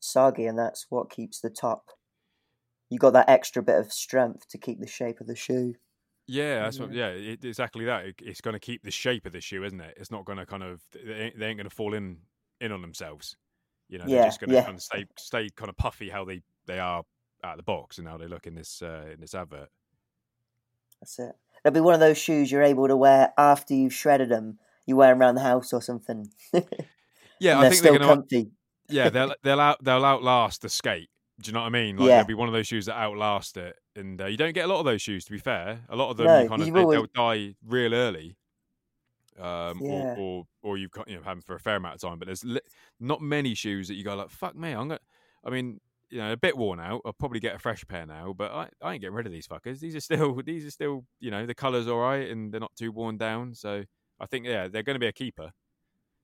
soggy, 0.00 0.46
and 0.46 0.58
that's 0.58 0.86
what 0.90 1.10
keeps 1.10 1.40
the 1.40 1.50
top. 1.50 1.90
You 2.88 2.98
got 2.98 3.12
that 3.12 3.28
extra 3.28 3.62
bit 3.62 3.78
of 3.78 3.92
strength 3.92 4.48
to 4.48 4.58
keep 4.58 4.80
the 4.80 4.86
shape 4.86 5.20
of 5.20 5.26
the 5.26 5.36
shoe. 5.36 5.74
Yeah, 6.26 6.62
that's 6.62 6.78
what. 6.78 6.92
Yeah, 6.92 7.08
it, 7.08 7.44
exactly 7.44 7.84
that. 7.86 8.04
It, 8.04 8.14
it's 8.22 8.40
going 8.40 8.54
to 8.54 8.60
keep 8.60 8.82
the 8.82 8.90
shape 8.90 9.26
of 9.26 9.32
the 9.32 9.40
shoe, 9.40 9.64
isn't 9.64 9.80
it? 9.80 9.94
It's 9.96 10.10
not 10.10 10.24
going 10.24 10.38
to 10.38 10.46
kind 10.46 10.62
of. 10.62 10.82
They 10.92 11.12
ain't, 11.14 11.38
they 11.38 11.46
ain't 11.46 11.58
going 11.58 11.68
to 11.68 11.74
fall 11.74 11.94
in 11.94 12.18
in 12.60 12.72
on 12.72 12.80
themselves. 12.80 13.36
You 13.88 13.98
know, 13.98 14.06
they're 14.08 14.24
just 14.24 14.40
going 14.40 14.50
to 14.50 14.56
yeah. 14.56 14.64
kind 14.64 14.76
of 14.76 14.82
stay 14.82 15.04
stay 15.18 15.48
kind 15.50 15.68
of 15.68 15.76
puffy 15.76 16.08
how 16.08 16.24
they 16.24 16.42
they 16.66 16.78
are 16.78 17.02
out 17.44 17.52
of 17.52 17.56
the 17.56 17.64
box 17.64 17.98
and 17.98 18.06
how 18.06 18.16
they 18.16 18.28
look 18.28 18.46
in 18.46 18.54
this 18.54 18.82
uh, 18.82 19.10
in 19.12 19.20
this 19.20 19.34
advert. 19.34 19.68
That's 21.00 21.18
it. 21.18 21.34
There'll 21.62 21.74
be 21.74 21.80
one 21.80 21.94
of 21.94 22.00
those 22.00 22.18
shoes 22.18 22.50
you're 22.50 22.62
able 22.62 22.88
to 22.88 22.96
wear 22.96 23.32
after 23.38 23.74
you've 23.74 23.94
shredded 23.94 24.28
them. 24.28 24.58
You 24.86 24.96
wear 24.96 25.10
them 25.12 25.20
around 25.20 25.36
the 25.36 25.42
house 25.42 25.72
or 25.72 25.80
something. 25.80 26.28
Yeah, 27.38 27.58
I 27.58 27.62
think 27.62 27.74
still 27.74 27.92
they're 27.92 28.00
to. 28.00 28.06
comfy. 28.06 28.50
Yeah, 28.88 29.08
they'll 29.10 29.34
they'll 29.42 29.60
out 29.60 29.82
they'll 29.82 30.04
outlast 30.04 30.62
the 30.62 30.68
skate. 30.68 31.08
Do 31.40 31.48
you 31.48 31.52
know 31.54 31.60
what 31.60 31.66
I 31.66 31.70
mean? 31.70 31.96
Like 31.96 32.08
Yeah. 32.08 32.16
they'll 32.18 32.26
be 32.26 32.34
one 32.34 32.48
of 32.48 32.54
those 32.54 32.66
shoes 32.66 32.86
that 32.86 32.96
outlast 32.96 33.56
it, 33.56 33.76
and 33.96 34.20
uh, 34.20 34.26
you 34.26 34.36
don't 34.36 34.52
get 34.52 34.64
a 34.64 34.68
lot 34.68 34.78
of 34.80 34.84
those 34.84 35.02
shoes. 35.02 35.24
To 35.26 35.32
be 35.32 35.38
fair, 35.38 35.80
a 35.88 35.96
lot 35.96 36.10
of 36.10 36.16
them 36.16 36.26
No, 36.26 36.42
you 36.42 36.48
kind 36.48 36.60
of 36.62 36.66
you've 36.68 36.74
they, 36.74 36.80
always- 36.82 36.98
they'll 36.98 37.06
die 37.32 37.54
real 37.66 37.94
early, 37.94 38.36
um, 39.38 39.78
Yeah. 39.80 40.14
or, 40.14 40.16
or 40.18 40.44
or 40.62 40.78
you've 40.78 40.90
got 40.90 41.08
you 41.08 41.16
know 41.16 41.22
have 41.22 41.36
them 41.36 41.42
for 41.42 41.54
a 41.54 41.60
fair 41.60 41.76
amount 41.76 41.96
of 41.96 42.00
time. 42.00 42.18
But 42.18 42.26
there's 42.26 42.44
li- 42.44 42.60
not 43.00 43.20
many 43.20 43.54
shoes 43.54 43.88
that 43.88 43.94
you 43.94 44.04
go 44.04 44.14
like 44.14 44.30
fuck 44.30 44.54
me. 44.56 44.72
I'm 44.72 44.88
gonna. 44.88 45.00
I 45.44 45.50
mean, 45.50 45.80
you 46.12 46.18
know, 46.18 46.30
a 46.30 46.36
bit 46.36 46.58
worn 46.58 46.78
out. 46.78 47.00
I'll 47.06 47.14
probably 47.14 47.40
get 47.40 47.54
a 47.56 47.58
fresh 47.58 47.86
pair 47.88 48.04
now, 48.04 48.34
but 48.36 48.52
I, 48.52 48.68
I 48.82 48.92
ain't 48.92 49.00
getting 49.00 49.14
rid 49.14 49.26
of 49.26 49.32
these 49.32 49.48
fuckers. 49.48 49.80
These 49.80 49.96
are 49.96 50.00
still 50.00 50.42
these 50.44 50.66
are 50.66 50.70
still 50.70 51.06
you 51.20 51.30
know 51.30 51.46
the 51.46 51.54
colours 51.54 51.88
all 51.88 51.98
right 51.98 52.30
and 52.30 52.52
they're 52.52 52.60
not 52.60 52.76
too 52.76 52.92
worn 52.92 53.16
down. 53.16 53.54
So 53.54 53.84
I 54.20 54.26
think 54.26 54.44
yeah 54.46 54.68
they're 54.68 54.82
going 54.82 54.94
to 54.94 55.00
be 55.00 55.06
a 55.06 55.12
keeper. 55.12 55.52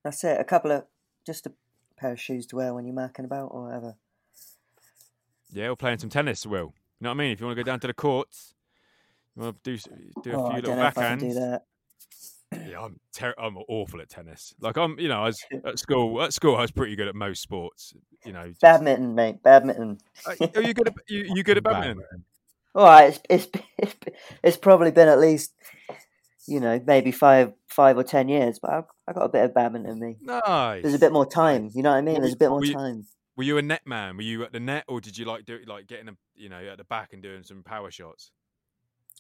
That's 0.04 0.22
it. 0.24 0.38
A 0.38 0.44
couple 0.44 0.70
of 0.72 0.84
just 1.26 1.46
a 1.46 1.52
pair 1.96 2.12
of 2.12 2.20
shoes 2.20 2.46
to 2.48 2.56
wear 2.56 2.74
when 2.74 2.84
you're 2.84 2.94
marking 2.94 3.24
about 3.24 3.48
or 3.50 3.64
whatever. 3.64 3.96
Yeah, 5.50 5.70
we're 5.70 5.76
playing 5.76 5.98
some 5.98 6.10
tennis, 6.10 6.44
Will. 6.44 6.74
You 7.00 7.04
know 7.04 7.08
what 7.10 7.14
I 7.14 7.18
mean? 7.18 7.32
If 7.32 7.40
you 7.40 7.46
want 7.46 7.56
to 7.56 7.64
go 7.64 7.66
down 7.66 7.80
to 7.80 7.86
the 7.86 7.94
courts, 7.94 8.54
you 9.34 9.42
want 9.42 9.64
to 9.64 9.76
do 9.76 9.78
do 10.22 10.32
a 10.32 10.36
Oh, 10.36 10.46
few 10.50 10.52
I 10.52 10.56
little 10.56 10.74
don't 10.74 10.76
know 10.76 10.86
if 10.86 10.98
I 10.98 11.04
can 11.04 11.18
do 11.18 11.32
backhands. 11.32 11.60
Yeah, 12.52 12.80
I'm 12.80 12.98
ter- 13.12 13.34
I'm 13.38 13.58
awful 13.68 14.00
at 14.00 14.08
tennis. 14.08 14.54
Like 14.60 14.76
I'm, 14.78 14.98
you 14.98 15.08
know, 15.08 15.22
I 15.22 15.26
was 15.26 15.44
at 15.64 15.78
school. 15.78 16.22
At 16.22 16.32
school, 16.32 16.56
I 16.56 16.62
was 16.62 16.70
pretty 16.70 16.96
good 16.96 17.08
at 17.08 17.14
most 17.14 17.42
sports. 17.42 17.92
You 18.24 18.32
know, 18.32 18.48
just- 18.48 18.60
Badminton, 18.62 19.14
mate. 19.14 19.42
Badminton. 19.42 19.98
Uh, 20.26 20.46
Are 20.56 20.62
you 20.62 20.74
good 20.74 20.88
at 20.88 20.94
you, 21.08 21.30
you 21.34 21.42
good 21.42 21.58
at 21.58 21.62
badminton? 21.64 22.24
All 22.74 22.84
right, 22.84 23.18
it's, 23.28 23.48
it's 23.78 23.94
it's 24.42 24.56
probably 24.56 24.90
been 24.90 25.08
at 25.08 25.18
least 25.18 25.52
you 26.46 26.60
know 26.60 26.80
maybe 26.86 27.12
five 27.12 27.52
five 27.66 27.98
or 27.98 28.04
ten 28.04 28.28
years, 28.28 28.58
but 28.58 28.70
I've 28.70 28.84
I 29.06 29.12
got 29.12 29.24
a 29.24 29.28
bit 29.28 29.44
of 29.44 29.54
badminton 29.54 29.92
in 29.92 30.00
me. 30.00 30.16
Nice. 30.22 30.82
There's 30.82 30.94
a 30.94 30.98
bit 30.98 31.12
more 31.12 31.26
time. 31.26 31.70
You 31.74 31.82
know 31.82 31.90
what 31.90 31.96
I 31.96 32.02
mean? 32.02 32.20
There's 32.20 32.34
a 32.34 32.38
bit 32.38 32.48
more 32.50 32.60
were 32.60 32.64
you- 32.64 32.74
time. 32.74 33.06
Were 33.36 33.44
you 33.44 33.56
a 33.58 33.62
net 33.62 33.82
man? 33.86 34.16
Were 34.16 34.22
you 34.24 34.42
at 34.42 34.52
the 34.52 34.58
net, 34.58 34.84
or 34.88 35.00
did 35.00 35.16
you 35.16 35.24
like 35.24 35.44
do 35.44 35.54
it 35.54 35.68
like 35.68 35.86
getting 35.86 36.08
a 36.08 36.16
you 36.34 36.48
know 36.48 36.58
at 36.58 36.78
the 36.78 36.84
back 36.84 37.12
and 37.12 37.22
doing 37.22 37.42
some 37.44 37.62
power 37.62 37.90
shots? 37.90 38.32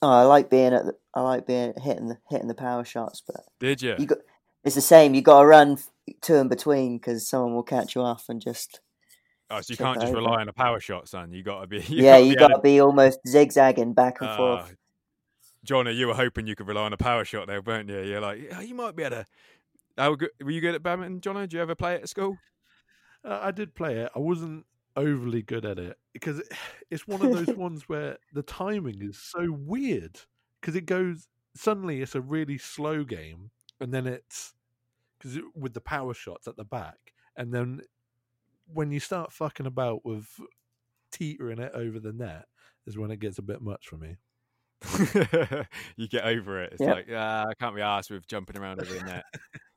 Oh, 0.00 0.08
I 0.08 0.22
like 0.22 0.48
being 0.50 0.72
at 0.72 0.84
the, 0.84 0.94
I 1.14 1.22
like 1.22 1.46
being 1.46 1.74
hitting 1.80 2.08
the 2.08 2.18
hitting 2.30 2.48
the 2.48 2.54
power 2.54 2.84
shots, 2.84 3.22
but 3.26 3.44
Did 3.58 3.82
you? 3.82 3.96
you 3.98 4.06
got 4.06 4.18
it's 4.64 4.74
the 4.74 4.80
same. 4.80 5.14
You 5.14 5.22
got 5.22 5.40
to 5.40 5.46
run 5.46 5.72
f- 5.72 5.88
two 6.20 6.36
in 6.36 6.48
between 6.48 6.98
because 6.98 7.28
someone 7.28 7.54
will 7.54 7.62
catch 7.62 7.94
you 7.94 8.02
off 8.02 8.28
and 8.28 8.40
just 8.40 8.80
oh, 9.50 9.60
so 9.60 9.72
you 9.72 9.76
can't 9.76 10.00
just 10.00 10.12
over. 10.12 10.22
rely 10.22 10.40
on 10.40 10.48
a 10.48 10.52
power 10.52 10.80
shot, 10.80 11.08
son. 11.08 11.32
You 11.32 11.42
got 11.42 11.62
to 11.62 11.66
be. 11.66 11.78
yeah. 11.88 12.18
You 12.18 12.34
gotta 12.36 12.48
got 12.54 12.56
to 12.56 12.62
be 12.62 12.80
almost 12.80 13.20
zigzagging 13.26 13.92
back 13.94 14.20
and 14.20 14.30
Ah, 14.30 14.36
forth. 14.36 14.76
Johnny, 15.64 15.92
you 15.92 16.06
were 16.06 16.14
hoping 16.14 16.46
you 16.46 16.54
could 16.54 16.68
rely 16.68 16.82
on 16.82 16.92
a 16.92 16.96
power 16.96 17.24
shot 17.24 17.46
there, 17.48 17.60
weren't 17.60 17.88
you? 17.88 18.00
You're 18.02 18.20
like, 18.20 18.40
yeah, 18.42 18.60
you 18.60 18.74
might 18.74 18.94
be 18.96 19.02
able 19.02 19.16
to. 19.16 19.26
How 19.96 20.14
good 20.14 20.30
were 20.42 20.50
you 20.52 20.60
good 20.60 20.76
at 20.76 20.82
badminton, 20.82 21.20
Johnny? 21.20 21.40
Did 21.40 21.54
you 21.54 21.60
ever 21.60 21.74
play 21.74 21.96
it 21.96 22.02
at 22.02 22.08
school? 22.08 22.38
Uh, 23.24 23.40
I 23.42 23.50
did 23.50 23.74
play 23.74 23.96
it. 23.96 24.12
I 24.14 24.20
wasn't 24.20 24.64
overly 24.98 25.42
good 25.42 25.64
at 25.64 25.78
it 25.78 25.96
because 26.12 26.42
it's 26.90 27.06
one 27.06 27.22
of 27.24 27.32
those 27.32 27.56
ones 27.56 27.88
where 27.88 28.18
the 28.32 28.42
timing 28.42 29.00
is 29.00 29.16
so 29.18 29.46
weird 29.50 30.20
because 30.60 30.74
it 30.76 30.86
goes 30.86 31.28
suddenly 31.54 32.02
it's 32.02 32.14
a 32.14 32.20
really 32.20 32.58
slow 32.58 33.04
game 33.04 33.50
and 33.80 33.92
then 33.92 34.06
it's 34.06 34.54
because 35.18 35.38
with 35.54 35.72
the 35.74 35.80
power 35.80 36.14
shots 36.14 36.46
at 36.46 36.56
the 36.56 36.64
back 36.64 37.14
and 37.36 37.52
then 37.52 37.80
when 38.72 38.90
you 38.90 39.00
start 39.00 39.32
fucking 39.32 39.66
about 39.66 40.04
with 40.04 40.26
teetering 41.10 41.58
it 41.58 41.72
over 41.74 41.98
the 41.98 42.12
net 42.12 42.46
is 42.86 42.98
when 42.98 43.10
it 43.10 43.18
gets 43.20 43.38
a 43.38 43.42
bit 43.42 43.60
much 43.62 43.86
for 43.86 43.96
me. 43.96 44.16
you 45.96 46.08
get 46.08 46.24
over 46.24 46.62
it. 46.62 46.72
It's 46.74 46.80
Yeah. 46.82 46.92
like, 46.92 47.08
ah, 47.12 47.46
I 47.48 47.54
can't 47.54 47.74
be 47.74 47.82
asked 47.82 48.10
with 48.10 48.26
jumping 48.26 48.58
around 48.58 48.80
over 48.80 48.92
the 48.92 49.02
net. 49.02 49.24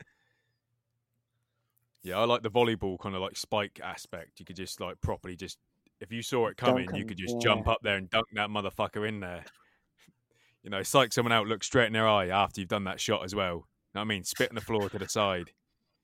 yeah, 2.04 2.18
I 2.18 2.26
like 2.26 2.44
the 2.44 2.50
volleyball 2.50 3.00
kind 3.00 3.16
of 3.16 3.22
like 3.22 3.38
spike 3.38 3.80
aspect. 3.84 4.40
You 4.40 4.46
could 4.46 4.56
just 4.56 4.80
like 4.80 5.00
properly 5.02 5.36
just 5.36 5.58
if 6.00 6.12
you 6.12 6.24
saw 6.24 6.48
it 6.48 6.58
coming, 6.58 6.90
you 6.96 7.06
could 7.06 7.18
just 7.18 7.36
yeah. 7.36 7.42
jump 7.42 7.68
up 7.68 7.78
there 7.84 7.96
and 7.96 8.10
dunk 8.10 8.26
that 8.34 8.50
motherfucker 8.50 9.08
in 9.08 9.20
there. 9.20 9.46
You 10.64 10.72
know, 10.72 10.82
psych 10.82 11.14
someone 11.14 11.32
out, 11.32 11.48
look 11.48 11.64
straight 11.64 11.88
in 11.88 11.94
their 11.94 12.08
eye 12.08 12.28
after 12.28 12.60
you've 12.60 12.70
done 12.70 12.86
that 12.86 13.00
shot 13.00 13.24
as 13.24 13.36
well. 13.36 13.54
You 13.54 13.56
know 13.96 14.02
what 14.02 14.02
I 14.02 14.06
mean? 14.06 14.24
Spit 14.24 14.50
on 14.50 14.56
the 14.56 14.62
floor 14.62 14.90
to 14.90 14.98
the 14.98 15.08
side. 15.08 15.52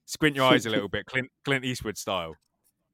Squint 0.06 0.36
your 0.36 0.46
eyes 0.46 0.66
a 0.66 0.70
little 0.70 0.88
bit, 0.88 1.06
Clint, 1.06 1.30
Clint 1.44 1.66
Eastwood 1.66 1.98
style. 1.98 2.36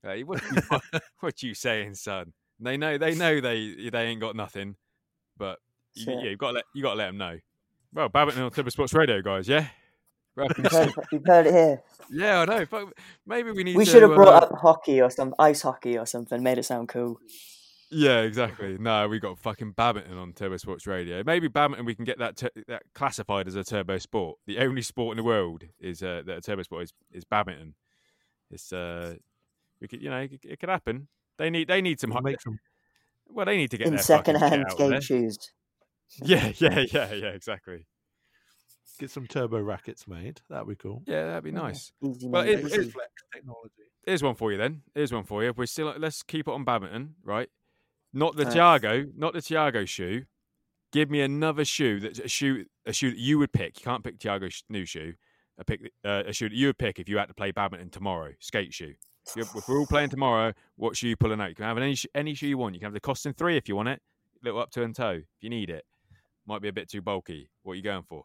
Hey, 0.02 0.24
what, 0.24 0.42
you, 0.42 0.62
what, 0.70 0.82
what 1.20 1.44
you 1.44 1.54
saying, 1.54 1.96
son? 1.96 2.34
They 2.60 2.78
know, 2.78 2.98
they 2.98 3.16
know 3.16 3.42
they 3.42 3.90
they 3.92 4.06
ain't 4.06 4.22
got 4.22 4.36
nothing, 4.36 4.76
but 5.38 5.60
you, 5.96 6.06
yeah, 6.08 6.30
you 6.30 6.38
got 6.38 6.50
to 6.50 6.54
let 6.54 6.66
you 6.74 6.82
got 6.82 6.92
to 6.92 6.98
let 6.98 7.08
them 7.08 7.18
know. 7.18 7.38
Well, 7.94 8.10
Babington 8.10 8.44
on 8.44 8.52
Turbo 8.52 8.70
Sports 8.70 8.94
Radio, 8.94 9.22
guys. 9.22 9.48
Yeah, 9.48 9.68
Well, 10.36 10.48
You've 10.58 10.72
heard, 10.72 10.92
you've 11.12 11.26
heard 11.26 11.46
it 11.48 11.54
here. 11.54 11.84
yeah, 12.10 12.40
I 12.42 12.46
know. 12.46 12.66
Fuck, 12.66 12.94
maybe 13.26 13.52
we 13.52 13.64
need. 13.64 13.76
We 13.78 13.86
to, 13.86 13.92
should 13.92 14.02
have 14.02 14.16
brought 14.16 14.30
uh, 14.44 14.46
up 14.48 14.60
hockey 14.60 15.00
or 15.02 15.10
some 15.12 15.36
ice 15.38 15.62
hockey 15.62 15.98
or 15.98 16.06
something. 16.08 16.42
Made 16.42 16.58
it 16.58 16.64
sound 16.66 16.90
cool. 16.90 17.20
Yeah, 17.92 18.22
exactly. 18.22 18.78
No, 18.80 19.08
we 19.08 19.20
got 19.20 19.38
fucking 19.38 19.74
badminton 19.74 20.18
on 20.18 20.34
Turbo 20.34 20.58
Sports 20.58 20.88
Radio. 20.88 21.22
Maybe 21.24 21.48
badminton 21.48 21.86
we 21.86 21.94
can 21.94 22.06
get 22.06 22.18
that 22.18 22.38
tur 22.38 22.50
that 22.68 22.82
classified 22.96 23.48
as 23.48 23.56
a 23.56 23.64
turbo 23.64 24.00
sport. 24.00 24.40
The 24.48 24.58
only 24.58 24.82
sport 24.82 25.14
in 25.14 25.18
the 25.18 25.24
world 25.28 25.66
is 25.80 26.02
uh, 26.02 26.24
that 26.26 26.38
a 26.38 26.42
turbo 26.42 26.64
sport 26.64 26.84
is, 26.86 26.94
is 27.12 27.24
badminton. 27.24 27.76
It's 28.50 28.74
uh, 28.74 29.14
we 29.80 29.88
could 29.88 30.02
you 30.02 30.10
know 30.10 30.18
it, 30.22 30.30
could- 30.30 30.46
it 30.52 30.60
could 30.60 30.70
happen. 30.70 31.08
They 31.38 31.52
need 31.52 31.68
they 31.68 31.82
need 31.82 32.00
some 32.00 32.10
We'll 32.10 32.24
hi- 32.26 32.38
some 32.44 32.58
well 33.28 33.46
they 33.46 33.58
need 33.58 33.70
to 33.72 33.78
get 33.78 33.86
In 33.86 33.94
their 33.94 34.02
second-hand 34.04 34.66
there. 34.78 35.00
skate 35.00 35.04
shoes. 35.04 35.38
Yeah, 36.24 36.52
yeah, 36.58 36.84
yeah, 36.92 37.14
yeah, 37.14 37.28
exactly. 37.30 37.88
Get 39.04 39.12
some 39.12 39.28
turbo 39.28 39.60
rackets 39.60 40.08
made. 40.08 40.40
That'd 40.50 40.66
be 40.70 40.76
cool. 40.76 41.04
Yeah, 41.06 41.26
that'd 41.26 41.44
be 41.44 41.52
nice. 41.52 41.92
Easy, 42.02 42.26
Well, 42.26 42.46
mate, 42.46 42.54
it- 42.54 42.64
easy. 42.66 42.90
Flex 42.90 43.12
technology. 43.34 43.74
Here's 44.06 44.24
one 44.24 44.36
for 44.36 44.50
you 44.54 44.58
then. 44.58 44.82
Here's 44.96 45.12
one 45.12 45.26
for 45.26 45.44
you. 45.44 45.52
We're 45.58 45.66
still 45.66 45.94
let's 45.98 46.24
keep 46.24 46.48
it 46.48 46.52
on 46.54 46.64
badminton, 46.64 47.16
right? 47.22 47.50
Not 48.14 48.38
the 48.38 48.46
Right. 48.46 48.54
Tiago, 48.54 49.06
not 49.18 49.34
the 49.34 49.42
Tiago 49.42 49.84
shoe. 49.84 50.24
Give 50.94 51.10
me 51.12 51.20
another 51.20 51.66
shoe 51.66 52.00
that's 52.00 52.20
a 52.20 52.30
shoe 52.30 52.64
a 52.86 52.94
shoe 52.94 53.10
that 53.10 53.18
you 53.20 53.38
would 53.40 53.52
pick. 53.52 53.78
You 53.78 53.84
can't 53.84 54.06
pick 54.06 54.20
Tiago's 54.20 54.64
new 54.70 54.86
shoe. 54.86 55.16
A 55.58 55.66
pick 55.66 55.92
uh, 56.06 56.24
a 56.28 56.32
shoe 56.32 56.48
that 56.48 56.56
you 56.56 56.68
would 56.68 56.78
pick 56.78 56.98
if 56.98 57.10
you 57.10 57.18
had 57.18 57.28
to 57.28 57.34
play 57.34 57.52
badminton 57.52 57.90
tomorrow. 57.90 58.32
Skate 58.40 58.74
shoe. 58.74 58.94
If, 59.28 59.36
you're- 59.36 59.50
if 59.54 59.68
we're 59.68 59.80
all 59.80 59.86
playing 59.88 60.12
tomorrow, 60.12 60.54
what 60.78 60.96
shoe 60.96 61.10
you 61.10 61.18
pulling 61.18 61.42
out? 61.42 61.50
You 61.50 61.56
can 61.56 61.66
have 61.66 61.78
any 61.78 61.98
any 62.16 62.36
shoe 62.36 62.48
you 62.48 62.58
want. 62.58 62.74
You 62.74 62.80
can 62.80 62.86
have 62.86 62.94
the 62.94 63.02
Koston 63.02 63.36
three 63.36 63.58
if 63.58 63.68
you 63.68 63.76
want 63.76 63.90
it. 63.90 64.02
Little 64.42 64.62
up 64.62 64.72
to 64.72 64.84
and 64.84 64.96
toe 64.96 65.20
if 65.24 65.42
you 65.42 65.50
need 65.50 65.70
it. 65.70 65.84
Might 66.46 66.62
be 66.62 66.70
a 66.70 66.74
bit 66.74 66.90
too 66.90 67.02
bulky. 67.02 67.50
What 67.64 67.74
are 67.74 67.76
you 67.76 67.82
going 67.84 68.04
for? 68.04 68.24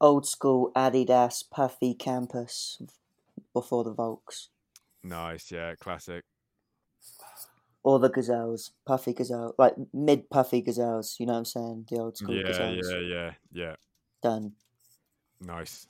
Old 0.00 0.26
school 0.26 0.70
Adidas 0.76 1.42
puffy 1.50 1.94
campus 1.94 2.80
before 3.52 3.84
the 3.84 3.92
Volks. 3.92 4.50
Nice, 5.02 5.50
yeah, 5.52 5.74
classic. 5.76 6.24
or 7.82 7.98
the 7.98 8.08
gazelles, 8.08 8.72
puffy 8.86 9.12
gazelle, 9.12 9.54
like 9.58 9.74
mid 9.92 10.30
puffy 10.30 10.62
gazelles. 10.62 11.16
You 11.20 11.26
know 11.26 11.32
what 11.34 11.38
I'm 11.40 11.44
saying? 11.44 11.86
The 11.90 11.98
old 11.98 12.16
school 12.16 12.36
Yeah, 12.36 12.48
gazelles. 12.48 12.90
yeah, 12.90 12.98
yeah, 13.00 13.32
yeah. 13.52 13.76
Done. 14.22 14.52
Nice. 15.40 15.86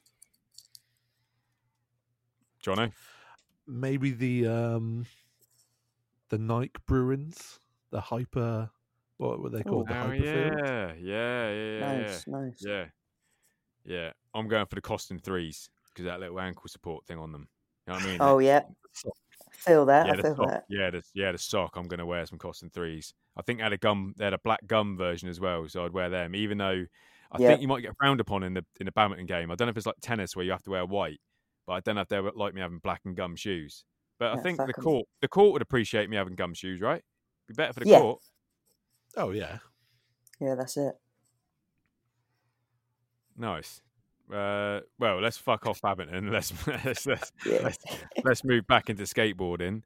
Jono? 2.63 2.93
Maybe 3.67 4.11
the 4.11 4.47
um 4.47 5.07
the 6.31 6.39
Nike 6.39 6.73
Bruins, 6.87 7.61
the 7.91 8.01
hyper 8.01 8.71
what 9.19 9.41
were 9.41 9.51
they 9.51 9.63
called? 9.63 9.89
the 9.89 9.95
Oh 9.95 10.11
Hyperfeel. 10.11 10.59
yeah, 10.59 10.93
yeah, 10.95 11.51
yeah, 11.51 11.99
yeah, 11.99 12.01
nice, 12.11 12.27
nice. 12.27 12.65
yeah, 12.67 12.85
yeah. 13.85 14.13
I'm 14.35 14.49
going 14.49 14.67
for 14.67 14.75
the 14.75 14.83
Koston 14.83 15.23
threes 15.23 15.69
because 15.91 16.07
that 16.07 16.21
little 16.21 16.41
ankle 16.41 16.69
support 16.69 17.07
thing 17.07 17.19
on 17.19 17.33
them. 17.33 17.49
You 17.87 17.93
know 17.93 17.99
what 17.99 18.07
I 18.07 18.11
mean? 18.13 18.21
Oh 18.21 18.39
yeah, 18.39 18.63
feel 19.53 19.87
that. 19.87 20.07
yeah, 20.07 20.13
I 20.13 20.23
feel 20.23 20.35
sock. 20.37 20.49
that. 20.49 20.65
Yeah, 20.69 20.91
the 20.91 21.03
yeah 21.15 21.33
the 21.33 21.39
sock. 21.39 21.77
I'm 21.77 21.89
going 21.89 21.99
to 21.99 22.07
wear 22.07 22.25
some 22.27 22.39
Koston 22.39 22.73
threes. 22.73 23.15
I 23.37 23.43
think 23.43 23.59
they 23.59 23.63
had 23.65 23.73
a 23.73 23.79
gum. 23.79 24.15
They 24.17 24.25
had 24.25 24.35
a 24.35 24.39
black 24.39 24.67
gum 24.67 24.97
version 24.97 25.29
as 25.29 25.41
well, 25.41 25.69
so 25.69 25.85
I'd 25.85 25.93
wear 25.93 26.11
them. 26.11 26.35
Even 26.35 26.59
though 26.59 26.85
I 27.33 27.39
Yeah. 27.39 27.49
think 27.49 27.63
you 27.63 27.69
might 27.69 27.81
get 27.83 27.97
frowned 27.99 28.21
upon 28.21 28.43
in 28.43 28.55
the 28.55 28.65
in 28.81 28.87
the 28.87 28.93
badminton 28.93 29.27
game. 29.27 29.51
I 29.51 29.55
don't 29.55 29.67
know 29.67 29.71
if 29.71 29.77
it's 29.77 29.87
like 29.87 29.97
tennis 30.01 30.35
where 30.37 30.45
you 30.45 30.53
have 30.53 30.63
to 30.65 30.71
wear 30.71 30.87
white, 30.87 31.21
but 31.67 31.75
I 31.75 31.81
don't 31.81 31.95
know 31.97 32.01
if 32.03 32.09
they 32.09 32.21
would 32.21 32.37
like 32.37 32.55
me 32.55 32.61
having 32.61 32.79
black 32.79 33.03
and 33.05 33.17
gum 33.17 33.37
shoes. 33.37 33.85
But 34.19 34.39
I 34.39 34.43
think 34.43 34.59
the 34.65 34.73
court 34.75 35.07
the 35.21 35.29
court 35.29 35.53
would 35.53 35.63
appreciate 35.63 36.09
me 36.11 36.17
having 36.17 36.35
gum 36.37 36.55
shoes, 36.55 36.81
right? 36.81 37.03
Be 37.49 37.55
better 37.55 37.73
for 37.73 37.81
the 37.81 37.91
Yeah. 37.91 38.01
court. 38.01 38.23
Oh 39.17 39.31
yeah. 39.31 39.59
Yeah, 40.41 40.55
that's 40.55 40.77
it. 40.77 40.95
Nice. 43.37 43.83
Uh, 44.33 44.81
well, 44.99 45.21
let's 45.21 45.37
fuck 45.37 45.67
off 45.67 45.83
badminton. 45.83 46.33
Let's 46.33 46.53
let's 46.67 47.05
let's, 47.07 47.33
Yeah. 47.45 47.59
let's, 47.63 47.79
let's 48.25 48.45
move 48.45 48.67
back 48.67 48.89
into 48.89 49.03
skateboarding. 49.03 49.83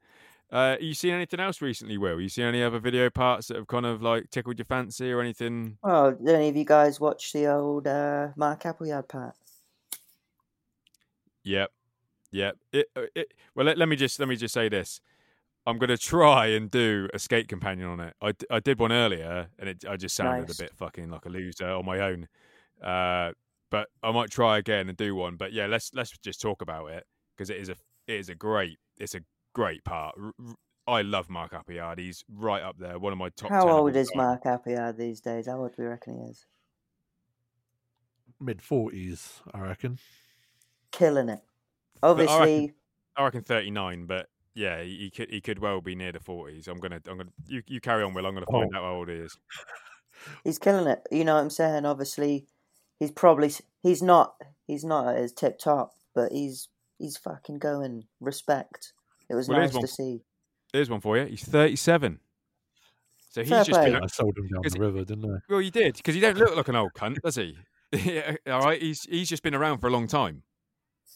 Uh, 0.49 0.77
you 0.79 0.93
seen 0.93 1.13
anything 1.13 1.39
else 1.41 1.61
recently, 1.61 1.97
Will? 1.97 2.19
You 2.21 2.29
seen 2.29 2.45
any 2.45 2.63
other 2.63 2.79
video 2.79 3.09
parts 3.09 3.49
that 3.49 3.57
have 3.57 3.67
kind 3.67 3.85
of 3.85 4.01
like 4.01 4.29
tickled 4.31 4.57
your 4.57 4.65
fancy 4.65 5.11
or 5.11 5.19
anything? 5.19 5.77
Oh, 5.83 6.11
did 6.11 6.29
any 6.35 6.47
of 6.49 6.55
you 6.55 6.63
guys 6.65 6.99
watch 7.01 7.33
the 7.33 7.47
old 7.47 7.85
uh, 7.85 8.29
Mark 8.37 8.65
Appleyard 8.65 9.07
part? 9.09 9.35
Yep, 11.43 11.71
yep. 12.31 12.57
It, 12.71 12.87
uh, 12.95 13.01
it, 13.15 13.33
well, 13.55 13.65
let, 13.65 13.77
let 13.77 13.89
me 13.89 13.95
just 13.95 14.19
let 14.19 14.27
me 14.29 14.35
just 14.35 14.53
say 14.53 14.69
this. 14.69 15.01
I'm 15.65 15.77
gonna 15.77 15.97
try 15.97 16.47
and 16.47 16.71
do 16.71 17.09
a 17.13 17.19
skate 17.19 17.47
companion 17.47 17.87
on 17.89 17.99
it. 17.99 18.13
I, 18.21 18.33
I 18.49 18.59
did 18.59 18.79
one 18.79 18.91
earlier, 18.91 19.47
and 19.59 19.69
it 19.69 19.83
I 19.87 19.97
just 19.97 20.15
sounded 20.15 20.47
Nice. 20.47 20.59
a 20.59 20.63
bit 20.63 20.75
fucking 20.75 21.09
like 21.09 21.25
a 21.25 21.29
loser 21.29 21.69
on 21.69 21.85
my 21.85 21.99
own. 21.99 22.27
Uh, 22.83 23.31
but 23.71 23.87
I 24.01 24.11
might 24.11 24.29
try 24.31 24.57
again 24.57 24.89
and 24.89 24.97
do 24.97 25.15
one. 25.15 25.35
But 25.35 25.53
yeah, 25.53 25.67
let's 25.67 25.91
let's 25.93 26.11
just 26.19 26.41
talk 26.41 26.61
about 26.61 26.87
it 26.91 27.03
because 27.35 27.49
it 27.49 27.57
is 27.57 27.69
a 27.69 27.75
it 28.07 28.15
is 28.19 28.29
a 28.29 28.35
great 28.35 28.77
it's 28.97 29.15
a 29.15 29.21
great 29.53 29.83
part. 29.83 30.15
R- 30.19 30.33
r- 30.47 30.55
I 30.87 31.01
love 31.03 31.29
Mark 31.29 31.53
Appleyard. 31.53 31.99
He's 31.99 32.23
right 32.33 32.63
up 32.63 32.77
there. 32.79 32.97
One 32.97 33.13
of 33.13 33.19
my 33.19 33.29
top. 33.29 33.51
How 33.51 33.65
10 33.65 33.69
old 33.69 33.95
is. 33.95 34.11
Mark 34.15 34.45
Appleyard 34.45 34.97
these 34.97 35.21
days? 35.21 35.45
How 35.47 35.59
old 35.59 35.75
do 35.75 35.83
we 35.83 35.87
reckon 35.87 36.17
he 36.23 36.31
is? 36.31 36.45
Mid 38.39 38.61
forties, 38.61 39.41
I 39.53 39.59
reckon. 39.59 39.99
Killing 40.91 41.29
it. 41.29 41.41
I 42.01 42.11
reckon- 42.11 42.27
Obviously, 42.29 42.73
I 43.17 43.23
reckon 43.25 43.43
39, 43.43 44.05
but 44.05 44.27
yeah, 44.55 44.81
he, 44.81 44.97
he 44.97 45.09
could 45.11 45.29
he 45.29 45.41
could 45.41 45.59
well 45.59 45.81
be 45.81 45.93
near 45.93 46.11
the 46.13 46.19
40s. 46.19 46.67
I'm 46.67 46.77
gonna 46.79 47.01
I'm 47.07 47.17
gonna 47.17 47.29
you, 47.47 47.61
you 47.67 47.81
carry 47.81 48.01
on, 48.03 48.13
Will. 48.13 48.25
I'm 48.25 48.33
gonna 48.33 48.45
find 48.49 48.71
Oh. 48.73 48.77
out 48.77 48.83
how 48.83 48.93
old 48.93 49.09
he 49.09 49.15
is. 49.15 49.37
he's 50.43 50.57
killing 50.57 50.87
it. 50.87 51.05
You 51.11 51.25
know 51.25 51.35
what 51.35 51.41
I'm 51.41 51.49
saying? 51.49 51.85
Obviously, 51.85 52.47
he's 52.99 53.11
probably 53.11 53.51
he's 53.81 54.01
not 54.01 54.35
he's 54.67 54.83
not 54.83 55.07
at 55.15 55.21
his 55.21 55.33
tip 55.33 55.57
top, 55.57 55.93
but 56.13 56.31
he's 56.31 56.67
he's 56.97 57.17
fucking 57.17 57.59
going. 57.59 58.05
Respect. 58.19 58.93
It 59.29 59.35
was 59.35 59.47
Well, 59.47 59.59
nice 59.59 59.73
one- 59.73 59.81
to 59.81 59.87
see. 59.87 60.21
Here's 60.73 60.89
one 60.89 61.01
for 61.01 61.17
you. 61.17 61.25
He's 61.25 61.43
37. 61.43 62.19
So 63.31 63.41
he's 63.41 63.49
Fair 63.49 63.63
just 63.63 63.81
been. 63.81 63.95
I 63.95 64.05
sold 64.07 64.37
him 64.37 64.47
down 64.47 64.61
the 64.63 64.79
river, 64.79 65.03
didn't 65.03 65.25
I? 65.25 65.37
well, 65.49 65.61
you 65.61 65.71
did 65.71 65.95
because 65.95 66.13
he 66.15 66.21
don't 66.21 66.37
look 66.37 66.55
like 66.55 66.67
an 66.67 66.75
old 66.75 66.93
cunt, 66.93 67.21
does 67.21 67.35
he? 67.35 67.57
yeah, 67.91 68.35
all 68.47 68.61
right. 68.61 68.81
He's 68.81 69.03
he's 69.03 69.29
just 69.29 69.41
been 69.41 69.55
around 69.55 69.79
for 69.79 69.87
a 69.87 69.91
long 69.91 70.07
time. 70.07 70.43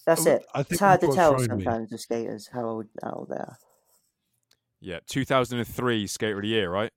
That's 0.05 0.25
oh, 0.27 0.31
it. 0.31 0.45
I 0.53 0.63
think 0.63 0.71
It's 0.71 0.79
hard 0.79 1.01
to 1.01 1.07
tell 1.13 1.37
sometimes 1.39 1.91
with 1.91 2.01
skaters 2.01 2.49
how 2.51 2.65
old 2.65 2.85
how 3.01 3.11
old 3.11 3.29
they 3.29 3.35
are. 3.35 3.57
Yeah, 4.81 4.99
2003 5.07 6.07
Skater 6.07 6.35
of 6.35 6.41
the 6.41 6.47
Year, 6.49 6.69
right? 6.69 6.91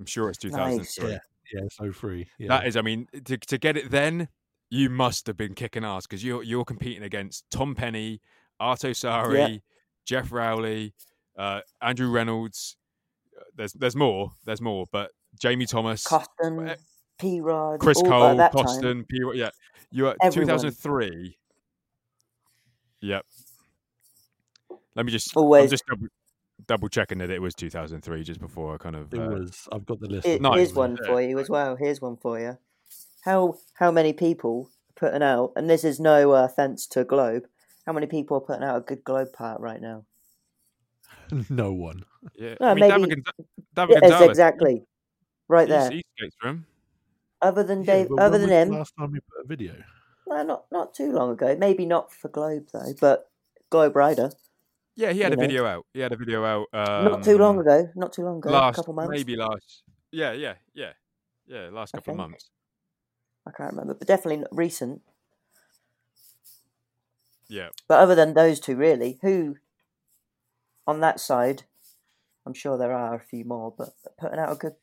I'm 0.00 0.06
sure 0.06 0.28
it's 0.28 0.38
2003. 0.38 1.10
Yeah. 1.10 1.18
Yeah, 1.52 1.62
so 1.70 1.92
free. 1.92 2.28
Yeah. 2.38 2.48
That 2.48 2.66
is, 2.66 2.76
I 2.76 2.82
mean, 2.82 3.06
to 3.24 3.36
to 3.36 3.58
get 3.58 3.76
it 3.76 3.90
then, 3.90 4.28
you 4.70 4.88
must 4.90 5.26
have 5.26 5.36
been 5.36 5.54
kicking 5.54 5.84
ass 5.84 6.06
because 6.06 6.24
you're 6.24 6.42
you're 6.42 6.64
competing 6.64 7.02
against 7.02 7.44
Tom 7.50 7.74
Penny, 7.74 8.20
Arto 8.60 8.90
Saari, 8.90 9.62
Jeff 10.06 10.32
Rowley, 10.32 10.94
uh, 11.38 11.60
Andrew 11.82 12.10
Reynolds. 12.10 12.76
Uh, 13.36 13.44
There's 13.56 13.72
there's 13.72 13.96
more, 13.96 14.32
there's 14.44 14.60
more, 14.60 14.86
but 14.92 15.10
Jamie 15.40 15.66
Thomas, 15.66 16.04
Koston, 16.04 16.70
eh, 16.70 16.76
P 17.18 17.40
Rod, 17.40 17.80
Chris 17.80 17.98
all, 17.98 18.08
Cole, 18.08 18.24
at 18.24 18.36
that 18.36 18.52
time. 18.52 18.64
Koston, 18.66 19.08
P. 19.08 19.18
Yeah, 19.34 19.50
you 19.90 20.06
are 20.06 20.16
Everyone. 20.22 20.48
2003. 20.48 21.36
Yep. 23.02 23.24
Let 24.94 25.06
me 25.06 25.12
just. 25.12 25.34
I'm 25.36 25.42
Always. 25.42 25.70
just 25.70 25.84
double, 25.86 26.08
double 26.66 26.88
checking 26.88 27.18
that 27.18 27.30
it 27.30 27.40
was 27.40 27.54
2003, 27.54 28.22
just 28.24 28.40
before 28.40 28.74
I 28.74 28.78
kind 28.78 28.96
of. 28.96 29.12
it 29.12 29.18
uh, 29.20 29.28
was. 29.28 29.68
I've 29.72 29.86
got 29.86 30.00
the 30.00 30.08
list. 30.08 30.26
Here- 30.26 30.38
of 30.44 30.54
Here's 30.54 30.74
one 30.74 30.96
for 31.06 31.20
you 31.20 31.38
as 31.38 31.48
well. 31.48 31.76
Here's 31.76 32.00
one 32.00 32.16
for 32.16 32.38
you. 32.40 32.58
How 33.22 33.56
how 33.74 33.90
many 33.90 34.12
people 34.12 34.70
are 34.90 34.92
putting 35.08 35.22
out? 35.22 35.52
And 35.56 35.68
this 35.68 35.84
is 35.84 36.00
no 36.00 36.32
uh, 36.32 36.44
offense 36.44 36.86
to 36.88 37.04
Globe. 37.04 37.44
How 37.86 37.92
many 37.92 38.06
people 38.06 38.36
are 38.36 38.40
putting 38.40 38.62
out 38.64 38.76
a 38.76 38.80
good 38.80 39.04
Globe 39.04 39.32
part 39.32 39.60
right 39.60 39.80
now? 39.80 40.04
no 41.50 41.72
one. 41.72 42.04
yeah. 42.34 42.54
No, 42.60 42.68
I 42.68 42.74
mean, 42.74 42.88
David, 42.88 43.08
maybe- 43.08 43.22
Gonza- 43.22 43.48
David 43.74 43.90
Yes, 43.94 44.00
Gonzalez. 44.10 44.28
exactly. 44.30 44.82
Right 45.48 45.68
there. 45.68 45.90
He 45.90 46.04
skates 46.16 46.36
for 46.40 46.48
him. 46.48 46.66
Other 47.42 47.62
than 47.62 47.80
Yeah, 47.84 47.94
Dave, 47.94 48.08
but 48.10 48.20
other 48.20 48.38
than 48.38 48.50
him, 48.50 48.70
Last 48.70 48.92
time 48.98 49.14
you 49.14 49.20
put 49.22 49.44
a 49.44 49.48
video. 49.48 49.74
no, 50.26 50.42
not 50.42 50.64
not 50.70 50.94
too 50.94 51.10
long 51.12 51.30
ago. 51.30 51.56
Maybe 51.58 51.86
not 51.86 52.12
for 52.12 52.28
Globe 52.28 52.68
though, 52.72 52.92
but 53.00 53.30
Globe 53.70 53.96
Rider. 53.96 54.30
Yeah, 54.96 55.12
he 55.12 55.20
had 55.20 55.32
You 55.32 55.34
a 55.34 55.36
know. 55.36 55.40
video 55.46 55.66
out. 55.66 55.86
He 55.94 56.00
had 56.00 56.12
a 56.12 56.16
video 56.16 56.44
out. 56.44 56.66
Um, 56.72 57.04
not 57.04 57.24
too 57.24 57.38
long 57.38 57.58
ago. 57.58 57.88
Not 57.94 58.12
too 58.12 58.22
long 58.22 58.38
ago. 58.38 58.50
Last, 58.50 58.74
a 58.74 58.76
couple 58.76 58.94
months. 58.94 59.10
maybe 59.10 59.36
last. 59.36 59.82
Yeah, 60.12 60.32
yeah, 60.32 60.54
yeah, 60.74 60.92
yeah. 61.46 61.68
Last 61.70 61.92
couple 61.92 62.12
of 62.12 62.16
months. 62.18 62.50
I 63.46 63.52
can't 63.52 63.70
remember, 63.72 63.94
but 63.94 64.06
definitely 64.06 64.38
not 64.38 64.56
recent. 64.56 65.02
Yeah. 67.48 67.68
But 67.88 68.00
other 68.00 68.14
than 68.14 68.34
those 68.34 68.60
two, 68.60 68.76
really, 68.76 69.18
who 69.22 69.56
on 70.86 71.00
that 71.00 71.20
side? 71.20 71.64
I'm 72.46 72.54
sure 72.54 72.78
there 72.78 72.92
are 72.92 73.14
a 73.14 73.20
few 73.20 73.44
more, 73.44 73.72
but 73.76 73.90
putting 74.18 74.38
out 74.38 74.52
a 74.52 74.54
good, 74.56 74.74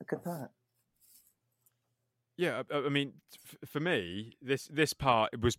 a 0.00 0.04
good 0.04 0.22
part. 0.22 0.50
Yeah, 2.36 2.62
I, 2.70 2.76
I 2.76 2.88
mean, 2.88 3.14
f- 3.34 3.68
for 3.68 3.80
me, 3.80 4.36
this 4.40 4.66
this 4.68 4.92
part 4.92 5.30
it 5.32 5.40
was 5.40 5.56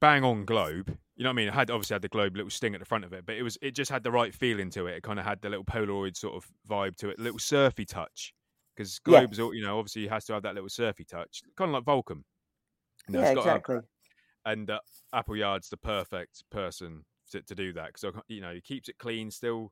bang 0.00 0.24
on 0.24 0.44
globe. 0.44 0.98
You 1.22 1.24
know 1.24 1.30
what 1.30 1.34
I 1.34 1.36
mean? 1.36 1.48
It 1.50 1.54
had 1.54 1.70
obviously 1.70 1.94
had 1.94 2.02
the 2.02 2.08
globe 2.08 2.34
little 2.34 2.50
sting 2.50 2.74
at 2.74 2.80
the 2.80 2.84
front 2.84 3.04
of 3.04 3.12
it, 3.12 3.24
but 3.24 3.36
it 3.36 3.44
was 3.44 3.56
it 3.62 3.76
just 3.76 3.92
had 3.92 4.02
the 4.02 4.10
right 4.10 4.34
feeling 4.34 4.70
to 4.70 4.88
it. 4.88 4.96
It 4.96 5.04
kind 5.04 5.20
of 5.20 5.24
had 5.24 5.40
the 5.40 5.50
little 5.50 5.64
Polaroid 5.64 6.16
sort 6.16 6.34
of 6.34 6.50
vibe 6.68 6.96
to 6.96 7.10
it, 7.10 7.18
little 7.20 7.38
surfy 7.38 7.84
touch. 7.84 8.34
Because 8.76 8.98
globes, 8.98 9.38
all 9.38 9.54
you 9.54 9.62
know, 9.62 9.78
obviously 9.78 10.08
has 10.08 10.24
to 10.24 10.32
have 10.32 10.42
that 10.42 10.56
little 10.56 10.68
surfy 10.68 11.04
touch, 11.04 11.42
kind 11.56 11.72
of 11.72 11.74
like 11.74 11.84
Volcom. 11.84 12.24
You 13.06 13.14
know, 13.14 13.20
yeah, 13.20 13.26
it's 13.26 13.34
got 13.36 13.42
to 13.44 13.48
have 13.50 13.58
exactly. 13.58 13.78
and 14.46 14.68
uh, 14.68 14.80
Appleyard's 15.14 15.68
the 15.68 15.76
perfect 15.76 16.42
person 16.50 17.04
to, 17.30 17.40
to 17.40 17.54
do 17.54 17.72
that 17.74 17.92
because 17.94 18.20
you 18.26 18.40
know 18.40 18.52
he 18.52 18.60
keeps 18.60 18.88
it 18.88 18.98
clean, 18.98 19.30
still 19.30 19.70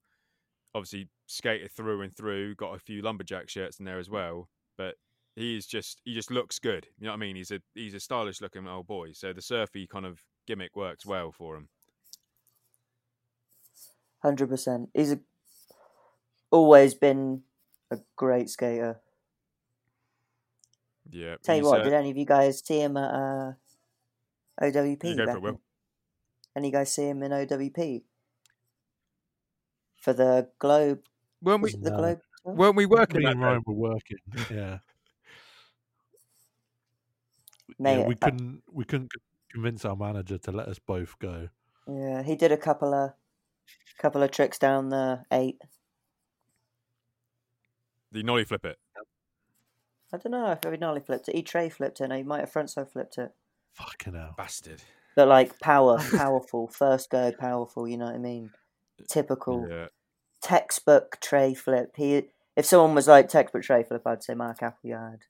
obviously 0.72 1.08
skated 1.26 1.72
through 1.72 2.02
and 2.02 2.16
through. 2.16 2.54
Got 2.54 2.76
a 2.76 2.78
few 2.78 3.02
lumberjack 3.02 3.48
shirts 3.48 3.80
in 3.80 3.86
there 3.86 3.98
as 3.98 4.08
well, 4.08 4.48
but 4.78 4.94
he's 5.34 5.66
just 5.66 6.00
he 6.04 6.14
just 6.14 6.30
looks 6.30 6.60
good. 6.60 6.86
You 7.00 7.06
know 7.06 7.10
what 7.10 7.16
I 7.16 7.20
mean? 7.20 7.34
He's 7.34 7.50
a 7.50 7.60
he's 7.74 7.94
a 7.94 8.00
stylish 8.00 8.40
looking 8.40 8.68
old 8.68 8.86
boy, 8.86 9.14
so 9.14 9.32
the 9.32 9.42
surfy 9.42 9.88
kind 9.88 10.06
of 10.06 10.22
gimmick 10.50 10.74
works 10.74 11.06
well 11.06 11.30
for 11.30 11.54
him. 11.54 11.68
Hundred 14.18 14.48
percent. 14.48 14.90
He's 14.92 15.12
a, 15.12 15.20
always 16.50 16.92
been 16.92 17.42
a 17.92 17.98
great 18.16 18.50
skater. 18.50 19.00
Yeah. 21.08 21.36
Tell 21.44 21.56
you 21.56 21.64
what, 21.64 21.82
uh, 21.82 21.84
did 21.84 21.92
any 21.92 22.10
of 22.10 22.16
you 22.16 22.26
guys 22.26 22.62
see 22.64 22.80
him 22.80 22.96
at 22.96 23.14
uh, 23.14 23.52
OWP? 24.60 25.04
You 25.04 25.16
go 25.16 25.26
for 25.26 25.36
it, 25.36 25.40
Will. 25.40 25.60
Any 26.56 26.68
you 26.68 26.72
guys 26.72 26.92
see 26.92 27.08
him 27.08 27.22
in 27.22 27.30
OWP 27.30 28.02
for 29.98 30.12
the 30.12 30.48
Globe? 30.58 31.04
weren't 31.40 31.62
we 31.62 31.68
Was 31.68 31.74
it 31.74 31.82
the 31.84 31.90
No. 31.90 31.96
Globe? 31.96 32.20
tour? 32.44 32.54
weren't 32.54 32.76
we 32.76 32.86
working 32.86 33.20
Me 33.20 33.26
that 33.26 33.32
and 33.32 33.40
day? 33.40 33.46
Ryan 33.46 33.62
were 33.66 33.74
working. 33.74 34.18
Yeah. 34.50 34.78
Mate, 37.78 38.00
yeah, 38.00 38.06
we 38.06 38.14
uh, 38.14 38.18
couldn't. 38.20 38.62
We 38.70 38.84
couldn't 38.84 39.10
convince 39.52 39.84
our 39.84 39.96
manager 39.96 40.38
to 40.38 40.52
let 40.52 40.68
us 40.68 40.78
both 40.78 41.18
go. 41.18 41.48
Yeah, 41.88 42.22
he 42.22 42.36
did 42.36 42.52
a 42.52 42.56
couple 42.56 42.94
of 42.94 43.12
couple 43.98 44.22
of 44.22 44.30
tricks 44.30 44.58
down 44.58 44.88
the 44.88 45.24
eight. 45.32 45.60
The 48.12 48.22
nollie 48.22 48.44
flip 48.44 48.64
it. 48.64 48.78
I 50.12 50.16
don't 50.16 50.32
know 50.32 50.50
if 50.50 50.58
he 50.68 50.76
nollie 50.78 51.00
flipped 51.00 51.28
it. 51.28 51.36
He 51.36 51.42
tray 51.42 51.68
flipped 51.68 52.00
it. 52.00 52.08
No, 52.08 52.16
he 52.16 52.22
might 52.22 52.40
have 52.40 52.50
front 52.50 52.70
side 52.70 52.90
flipped 52.90 53.18
it. 53.18 53.32
Fucking 53.74 54.14
hell. 54.14 54.34
Bastard. 54.36 54.82
But 55.14 55.28
like 55.28 55.58
power, 55.60 55.98
powerful, 56.16 56.66
first 56.66 57.10
go, 57.10 57.32
powerful. 57.38 57.86
You 57.86 57.98
know 57.98 58.06
what 58.06 58.14
I 58.14 58.18
mean? 58.18 58.50
Typical, 59.08 59.66
Yeah. 59.70 59.86
textbook 60.42 61.18
tray 61.20 61.54
flip. 61.54 61.92
He, 61.96 62.22
if 62.56 62.64
someone 62.64 62.94
was 62.94 63.06
like 63.06 63.28
textbook 63.28 63.62
tray 63.62 63.84
flip, 63.84 64.02
I'd 64.06 64.22
say 64.24 64.34
Mark 64.34 64.62
Appleyard. 64.62 65.22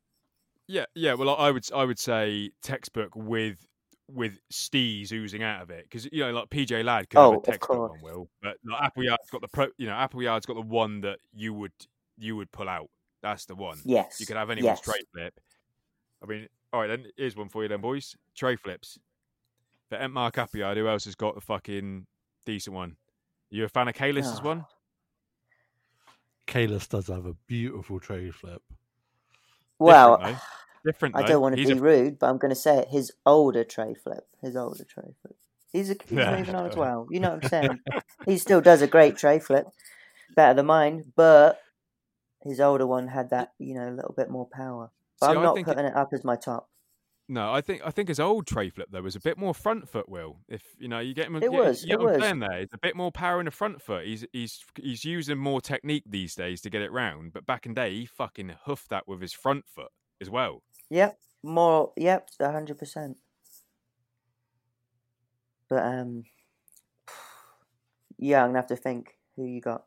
Yeah, 0.67 0.87
yeah. 0.95 1.15
Well, 1.15 1.31
I 1.35 1.51
would 1.51 1.65
I 1.75 1.85
would 1.85 1.99
say 1.99 2.51
textbook 2.63 3.15
with 3.15 3.67
with 4.15 4.39
steez 4.53 5.13
oozing 5.13 5.43
out 5.43 5.63
of 5.63 5.71
it 5.71 5.85
because 5.85 6.09
you 6.13 6.21
know 6.21 6.33
like 6.33 6.49
PJ 6.51 6.85
Ladd 6.85 7.09
could 7.11 7.19
Oh, 7.19 7.33
have 7.33 7.41
a 7.41 7.45
textbook 7.45 7.77
course. 7.77 7.91
one, 7.91 8.01
Will, 8.03 8.29
but 8.43 8.57
like, 8.65 8.83
Appleyard's 8.93 9.31
got 9.31 9.41
the 9.41 9.49
pro. 9.49 9.69
You 9.79 9.87
know, 9.87 9.95
Appleyard's 9.95 10.47
got 10.47 10.55
the 10.55 10.61
one 10.63 11.01
that 11.03 11.19
you 11.33 11.55
would 11.55 11.73
you 12.19 12.37
would 12.37 12.51
pull 12.53 12.69
out. 12.69 12.89
That's 13.23 13.45
the 13.47 13.55
one. 13.55 13.79
Yes. 13.85 14.19
You 14.21 14.27
could 14.27 14.37
have 14.37 14.51
anyone's 14.51 14.79
yes. 14.79 14.81
tray 14.81 15.01
flip. 15.13 15.39
I 16.23 16.27
mean, 16.27 16.49
all 16.73 16.81
right, 16.81 16.87
then 16.87 17.07
here's 17.17 17.37
one 17.37 17.49
for 17.49 17.63
you, 17.63 17.69
then, 17.69 17.81
boys. 17.81 18.15
Tray 18.35 18.57
flips. 18.57 18.99
For 19.89 19.97
Ent 19.97 20.13
Mark 20.13 20.39
Appleyard, 20.39 20.77
who 20.77 20.89
else 20.89 21.05
has 21.05 21.15
got 21.15 21.37
a 21.37 21.41
fucking 21.41 22.07
decent 22.47 22.75
one? 22.77 22.97
You 23.51 23.65
a 23.65 23.69
fan 23.69 23.89
of 23.89 23.95
Kalis' 23.95 24.39
Ah. 24.39 24.43
one? 24.43 24.67
Kalis 26.47 26.89
does 26.89 27.09
have 27.09 27.27
a 27.27 27.35
beautiful 27.47 28.01
tray 28.01 28.31
flip. 28.31 28.63
Well, 29.79 30.39
Different. 30.85 31.17
I 31.17 31.23
though. 31.23 31.29
don't 31.29 31.43
want 31.43 31.57
to 31.57 31.61
He's 31.61 31.71
be 31.71 31.79
a- 31.79 31.81
rude, 31.83 32.19
but 32.19 32.29
I'm 32.29 32.39
going 32.39 32.51
to 32.51 32.55
say 32.61 32.79
it. 32.79 32.89
His 32.89 33.13
older 33.27 33.65
tray 33.65 33.95
flip. 33.95 34.27
His 34.43 34.57
older 34.57 34.85
tray 34.85 35.15
flip. 35.23 35.37
He's, 35.73 35.91
a, 35.91 35.95
he's 36.09 36.19
Yeah. 36.19 36.37
moving 36.39 36.55
on 36.55 36.67
as 36.71 36.77
well. 36.85 37.07
You 37.11 37.21
know 37.21 37.35
what 37.35 37.45
I'm 37.45 37.49
saying? 37.51 37.81
he 38.27 38.39
still 38.39 38.61
does 38.61 38.83
a 38.83 38.87
great 38.87 39.17
tray 39.17 39.39
flip, 39.39 39.67
better 40.35 40.55
than 40.55 40.67
mine, 40.67 41.13
but 41.17 41.61
his 42.43 42.61
older 42.61 42.87
one 42.87 43.09
had 43.09 43.31
that, 43.31 43.53
you 43.59 43.75
know, 43.75 43.89
a 43.89 43.95
little 43.95 44.15
bit 44.17 44.31
more 44.31 44.49
power. 44.53 44.91
But 45.21 45.27
See, 45.33 45.37
I'm 45.37 45.43
not 45.43 45.55
think 45.55 45.69
it- 45.69 45.71
putting 45.71 45.87
it 45.87 45.95
up 45.97 46.09
as 46.13 46.25
my 46.25 46.37
top. 46.37 46.69
No, 47.29 47.53
I 47.53 47.61
think 47.61 47.83
I 47.85 47.93
think 47.93 48.09
his 48.09 48.19
old 48.19 48.49
tray 48.49 48.71
flip 48.71 48.89
though 48.91 49.03
was 49.03 49.15
a 49.15 49.21
bit 49.21 49.39
more 49.39 49.55
front 49.55 49.89
foot. 49.89 50.09
Will 50.09 50.39
if 50.49 50.65
you 50.81 50.89
know 50.89 50.99
you 50.99 51.15
get 51.15 51.27
him, 51.29 51.37
It 51.37 51.45
you, 51.45 51.53
was, 51.53 51.85
You 51.85 51.95
it 51.95 52.01
was. 52.01 52.21
saying 52.21 52.41
there. 52.41 52.59
It's 52.59 52.75
a 52.75 52.79
bit 52.79 52.97
more 52.97 53.13
power 53.13 53.39
in 53.39 53.45
the 53.45 53.53
front 53.53 53.81
foot. 53.81 54.05
He's 54.05 54.27
he's 54.33 54.65
he's 54.75 55.05
using 55.05 55.39
more 55.39 55.61
technique 55.61 56.03
these 56.09 56.35
days 56.35 56.61
to 56.63 56.71
get 56.71 56.83
it 56.83 56.91
round. 56.91 57.33
But 57.33 57.47
back 57.47 57.67
in 57.67 57.75
day, 57.75 57.95
he 57.95 58.07
fucking 58.07 58.55
hoofed 58.65 58.89
that 58.91 59.07
with 59.07 59.21
his 59.21 59.33
front 59.33 59.67
foot 59.69 59.93
as 60.21 60.29
well. 60.29 60.65
Yep, 60.91 61.19
more. 61.43 61.93
Yep, 61.97 62.29
a 62.41 62.53
hundred 62.53 62.79
percent. 62.79 63.17
But 65.69 65.85
um, 65.85 66.25
yeah, 68.19 68.43
I'm 68.43 68.49
gonna 68.49 68.59
have 68.59 68.67
to 68.69 68.77
think 68.77 69.17
who 69.37 69.45
you 69.45 69.61
got. 69.61 69.85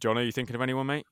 John, 0.00 0.18
are 0.18 0.22
you 0.22 0.32
thinking 0.32 0.56
of 0.56 0.62
anyone, 0.62 0.86
mate? 0.86 1.06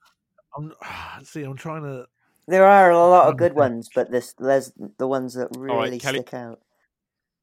I'm 0.57 0.73
see. 1.25 1.43
I'm 1.43 1.57
trying 1.57 1.83
to. 1.83 2.07
There 2.49 2.67
are 2.67 2.91
a 2.91 2.99
lot 2.99 3.29
of 3.29 3.37
good 3.37 3.55
ones, 3.55 3.89
but 3.95 4.11
this 4.11 4.35
there's 4.39 4.73
the 4.99 5.07
ones 5.07 5.35
that 5.35 5.49
right, 5.57 5.85
really 5.85 5.99
Kelly- 5.99 6.21
stick 6.21 6.35
out. 6.35 6.61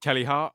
Kelly 0.02 0.26
Hart. 0.26 0.54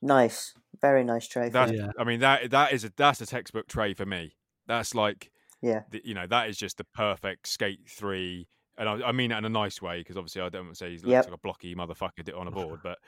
Nice, 0.00 0.54
very 0.80 1.02
nice 1.02 1.26
tray. 1.26 1.48
That's. 1.48 1.72
Yeah. 1.72 1.90
I 1.98 2.04
mean 2.04 2.20
that 2.20 2.50
that 2.50 2.72
is 2.72 2.84
a 2.84 2.92
that's 2.94 3.20
a 3.20 3.26
textbook 3.26 3.66
tray 3.66 3.94
for 3.94 4.06
me. 4.06 4.36
That's 4.66 4.94
like 4.94 5.30
Yeah, 5.66 5.82
the, 5.90 6.00
you 6.04 6.14
know 6.14 6.26
that 6.26 6.48
is 6.48 6.56
just 6.56 6.78
the 6.78 6.84
perfect 6.94 7.48
skate 7.48 7.80
three, 7.88 8.48
and 8.78 8.88
I, 8.88 9.08
I 9.08 9.12
mean 9.12 9.30
that 9.30 9.38
in 9.38 9.44
a 9.44 9.48
nice 9.48 9.80
way 9.82 9.98
because 9.98 10.16
obviously 10.16 10.42
I 10.42 10.48
don't 10.48 10.66
want 10.66 10.74
to 10.76 10.78
say 10.78 10.90
he 10.90 10.96
looks 10.98 11.06
Yep. 11.08 11.24
like 11.26 11.34
a 11.34 11.38
blocky 11.38 11.74
motherfucker 11.74 12.38
on 12.38 12.46
a 12.48 12.50
board, 12.50 12.80
but 12.84 12.98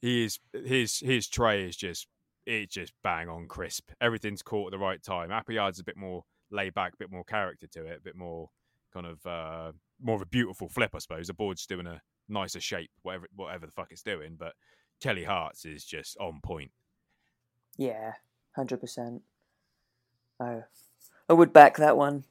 he 0.00 0.24
is 0.24 0.38
his 0.52 0.98
his 1.00 1.28
tray 1.28 1.64
is 1.64 1.76
just 1.76 2.06
it's 2.46 2.74
just 2.74 2.92
bang 3.04 3.28
on 3.28 3.46
crisp. 3.46 3.90
Everything's 4.00 4.42
caught 4.42 4.68
at 4.72 4.78
the 4.78 4.84
right 4.84 5.02
time. 5.02 5.30
Appleyard's 5.30 5.78
a 5.80 5.84
bit 5.84 5.96
more 5.96 6.24
laid 6.50 6.74
back, 6.74 6.94
a 6.94 6.96
bit 6.98 7.10
more 7.10 7.24
character 7.24 7.66
to 7.68 7.86
it, 7.86 7.98
a 7.98 8.02
bit 8.02 8.16
more 8.16 8.48
kind 8.92 9.06
of 9.06 9.24
uh, 9.24 9.72
more 10.00 10.16
of 10.16 10.22
a 10.22 10.26
beautiful 10.26 10.68
flip, 10.68 10.90
I 10.94 10.98
suppose. 10.98 11.28
The 11.28 11.34
board's 11.34 11.66
doing 11.66 11.86
a 11.86 12.00
nicer 12.28 12.60
shape, 12.60 12.90
whatever 13.02 13.26
whatever 13.34 13.66
the 13.66 13.72
fuck 13.72 13.88
it's 13.90 14.02
doing, 14.02 14.36
but 14.38 14.52
Kelly 15.00 15.24
Hart's 15.24 15.64
is 15.64 15.84
just 15.84 16.16
on 16.18 16.40
point. 16.42 16.72
yeah, 17.78 18.12
hundred 18.56 18.80
percent. 18.80 19.22
I 20.40 20.62
I 21.28 21.32
would 21.34 21.52
back 21.52 21.76
that 21.76 21.96
one. 21.96 22.24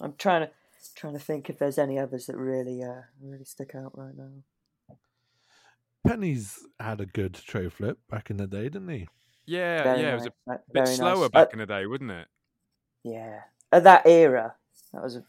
I'm 0.00 0.14
trying 0.18 0.46
to 0.46 0.52
trying 0.94 1.12
to 1.14 1.18
think 1.18 1.48
if 1.50 1.58
there's 1.58 1.78
any 1.78 1.98
others 1.98 2.26
that 2.26 2.36
really 2.36 2.82
uh 2.82 3.02
really 3.20 3.44
stick 3.44 3.74
out 3.74 3.96
right 3.96 4.16
now. 4.16 4.42
Penny's 6.06 6.66
had 6.80 7.00
a 7.00 7.06
good 7.06 7.34
tray 7.34 7.68
flip 7.68 7.98
back 8.08 8.30
in 8.30 8.36
the 8.36 8.46
day, 8.46 8.64
didn't 8.68 8.88
he? 8.88 9.08
Yeah, 9.46 9.82
Very 9.82 10.02
yeah, 10.02 10.12
it 10.12 10.14
was 10.14 10.26
a 10.26 10.32
uh, 10.50 10.58
bit 10.72 10.84
very 10.84 10.86
slower 10.86 11.22
nice. 11.24 11.30
back 11.30 11.48
Uh, 11.48 11.52
in 11.52 11.58
the 11.60 11.66
day, 11.66 11.86
wasn't 11.86 12.10
it? 12.10 12.28
yeah, 13.04 13.40
at 13.72 13.84
that 13.84 14.06
era, 14.06 14.54
that 14.92 15.02
was 15.02 15.16
a 15.16 15.24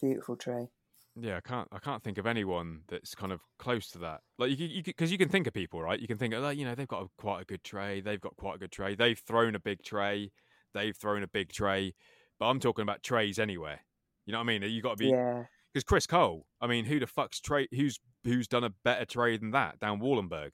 beautiful 0.00 0.36
tray. 0.36 0.68
Yeah, 1.16 1.36
I 1.36 1.40
can't. 1.40 1.68
I 1.72 1.78
can't 1.78 2.02
think 2.02 2.18
of 2.18 2.26
anyone 2.26 2.80
that's 2.88 3.14
kind 3.14 3.32
of 3.32 3.40
close 3.58 3.90
to 3.90 3.98
that. 3.98 4.20
Like 4.38 4.58
you, 4.58 4.66
you, 4.66 4.82
because 4.82 5.10
you 5.10 5.18
can 5.18 5.28
think 5.28 5.46
of 5.46 5.52
people, 5.52 5.82
right? 5.82 5.98
You 6.00 6.06
can 6.06 6.18
think 6.18 6.32
of, 6.34 6.42
like, 6.42 6.56
you 6.56 6.64
know, 6.64 6.74
they've 6.74 6.88
got 6.88 7.02
a, 7.02 7.08
quite 7.18 7.42
a 7.42 7.44
good 7.44 7.64
tray. 7.64 8.00
They've 8.00 8.20
got 8.20 8.36
quite 8.36 8.56
a 8.56 8.58
good 8.58 8.72
tray. 8.72 8.94
They've 8.94 9.18
thrown 9.18 9.54
a 9.54 9.58
big 9.58 9.82
tray. 9.82 10.30
They've 10.72 10.96
thrown 10.96 11.22
a 11.22 11.26
big 11.28 11.52
tray. 11.52 11.94
But 12.40 12.46
I'm 12.46 12.58
talking 12.58 12.82
about 12.82 13.02
trays 13.04 13.38
anywhere. 13.38 13.80
You 14.26 14.32
know 14.32 14.38
what 14.38 14.44
I 14.50 14.58
mean? 14.58 14.62
You 14.62 14.82
got 14.82 14.96
to 14.96 14.96
be 14.96 15.10
Yeah, 15.10 15.44
because 15.72 15.84
Chris 15.84 16.06
Cole. 16.06 16.46
I 16.60 16.66
mean, 16.66 16.86
who 16.86 16.98
the 16.98 17.06
fuck's 17.06 17.40
tray? 17.40 17.68
Who's 17.70 18.00
who's 18.24 18.48
done 18.48 18.64
a 18.64 18.70
better 18.82 19.04
trade 19.04 19.42
than 19.42 19.52
that 19.52 19.78
down 19.78 20.00
Wallenberg? 20.00 20.50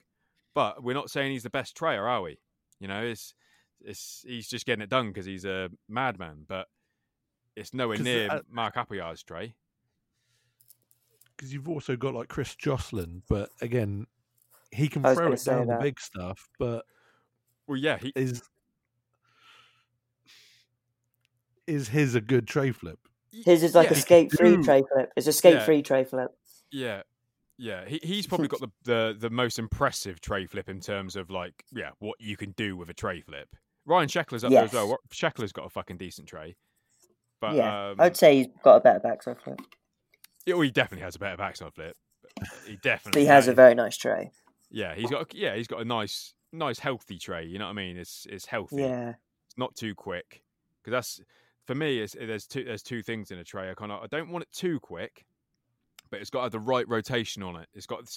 But 0.54 0.82
we're 0.82 0.94
not 0.94 1.10
saying 1.10 1.32
he's 1.32 1.44
the 1.44 1.50
best 1.50 1.76
trayer, 1.76 2.02
are 2.02 2.20
we? 2.20 2.38
You 2.80 2.88
know, 2.88 3.02
it's 3.02 3.32
it's 3.80 4.24
he's 4.26 4.48
just 4.48 4.66
getting 4.66 4.82
it 4.82 4.90
done 4.90 5.08
because 5.08 5.26
he's 5.26 5.44
a 5.44 5.70
madman. 5.88 6.44
But 6.46 6.66
it's 7.56 7.72
nowhere 7.72 7.98
near 7.98 8.30
uh, 8.30 8.40
Mark 8.50 8.74
Appleyard's 8.74 9.22
tray. 9.22 9.54
Because 11.36 11.52
you've 11.52 11.68
also 11.68 11.96
got 11.96 12.14
like 12.14 12.28
Chris 12.28 12.54
Joslin, 12.54 13.22
but 13.28 13.50
again, 13.60 14.06
he 14.72 14.88
can 14.88 15.02
throw 15.02 15.14
gonna 15.14 15.30
it 15.32 15.44
down 15.44 15.66
the 15.66 15.78
big 15.80 16.00
stuff, 16.00 16.48
but 16.58 16.84
Well, 17.66 17.76
yeah, 17.76 17.98
he, 17.98 18.12
is 18.16 18.42
is 21.66 21.88
his 21.88 22.14
a 22.14 22.20
good 22.20 22.46
tray 22.46 22.72
flip? 22.72 22.98
his 23.44 23.62
is 23.62 23.74
like 23.74 23.90
yeah, 23.90 23.96
a 23.96 24.00
skate 24.00 24.32
free 24.32 24.56
tray 24.62 24.82
flip. 24.92 25.12
It's 25.16 25.26
a 25.26 25.32
skate 25.32 25.54
Yeah. 25.56 25.64
free 25.64 25.82
tray 25.82 26.04
flip. 26.04 26.30
Yeah, 26.70 27.02
yeah. 27.58 27.84
He, 27.86 28.00
he's 28.02 28.26
probably 28.28 28.48
got 28.48 28.60
the, 28.60 28.70
the 28.84 29.16
the 29.18 29.30
most 29.30 29.58
impressive 29.58 30.20
tray 30.20 30.46
flip 30.46 30.68
in 30.68 30.80
terms 30.80 31.16
of 31.16 31.28
like, 31.30 31.64
yeah, 31.72 31.90
what 31.98 32.16
you 32.20 32.36
can 32.36 32.52
do 32.52 32.76
with 32.76 32.88
a 32.88 32.94
tray 32.94 33.20
flip. 33.20 33.48
Ryan 33.84 34.08
Sheckler's 34.08 34.42
up 34.42 34.50
there 34.50 34.64
as 34.64 34.72
well. 34.72 34.88
Yes. 34.88 34.98
Sheckler's 35.20 35.52
got 35.52 35.66
a 35.66 35.70
fucking 35.70 35.96
decent 35.98 36.28
tray. 36.28 36.56
But 37.40 37.54
yeah, 37.54 37.90
um, 37.90 37.96
I'd 38.00 38.16
say 38.16 38.36
he's 38.38 38.46
got 38.64 38.76
a 38.76 38.80
better 38.80 39.00
backside 39.00 39.40
flip. 39.42 39.60
yeah, 40.46 40.54
well, 40.54 40.62
he 40.62 40.70
definitely 40.70 41.04
has 41.04 41.14
a 41.16 41.18
better 41.18 41.36
backside 41.36 41.74
flip. 41.74 41.96
He 42.66 42.76
definitely 42.82 43.22
he 43.22 43.26
has 43.28 43.48
a 43.48 43.52
very 43.54 43.74
nice 43.74 43.96
tray. 43.96 44.30
yeah. 44.70 44.94
He's 44.94 45.10
got 45.10 45.22
a, 45.32 45.36
yeah. 45.36 45.54
He's 45.54 45.66
got 45.68 45.80
a 45.82 45.84
nice 45.84 46.32
nice 46.52 46.78
healthy 46.78 47.18
tray. 47.18 47.44
You 47.44 47.58
know 47.58 47.66
what 47.66 47.72
I 47.72 47.74
mean? 47.74 47.96
It's 47.98 48.26
it's 48.30 48.46
healthy. 48.46 48.76
Yeah, 48.76 49.10
It's 49.46 49.58
not 49.58 49.76
too 49.76 49.94
quick 49.94 50.42
because 50.82 50.92
that's 50.92 51.20
for 51.66 51.74
me. 51.74 51.98
It's, 51.98 52.14
there's 52.14 52.46
two 52.46 52.64
there's 52.64 52.82
two 52.82 53.02
things 53.02 53.30
in 53.30 53.38
a 53.38 53.44
tray. 53.44 53.70
I 53.70 53.74
kind 53.74 53.92
of 53.92 54.02
I 54.02 54.06
don't 54.06 54.30
want 54.30 54.42
it 54.42 54.52
too 54.52 54.80
quick, 54.80 55.24
but 56.10 56.20
it's 56.20 56.30
got 56.30 56.50
the 56.52 56.60
right 56.60 56.88
rotation 56.88 57.42
on 57.42 57.56
it. 57.56 57.68
It's 57.74 57.86
got 57.86 58.08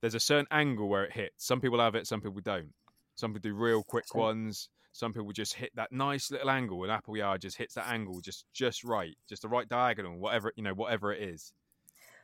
there's 0.00 0.14
a 0.14 0.20
certain 0.20 0.46
angle 0.50 0.88
where 0.88 1.04
it 1.04 1.12
hits. 1.12 1.46
Some 1.46 1.60
people 1.60 1.80
have 1.80 1.94
it, 1.94 2.06
some 2.06 2.20
people 2.20 2.40
don't. 2.42 2.72
Some 3.16 3.32
people 3.32 3.50
do 3.50 3.54
real 3.54 3.82
quick 3.82 4.14
ones. 4.14 4.68
Some 4.92 5.12
people 5.12 5.32
just 5.32 5.54
hit 5.54 5.70
that 5.76 5.92
nice 5.92 6.30
little 6.30 6.50
angle, 6.50 6.82
and 6.82 6.92
Appleyard 6.92 7.40
just 7.40 7.56
hits 7.56 7.74
that 7.74 7.88
angle 7.88 8.20
just 8.20 8.44
just 8.52 8.84
right, 8.84 9.16
just 9.28 9.42
the 9.42 9.48
right 9.48 9.68
diagonal, 9.68 10.18
whatever 10.18 10.52
you 10.56 10.62
know, 10.62 10.74
whatever 10.74 11.12
it 11.12 11.22
is. 11.22 11.52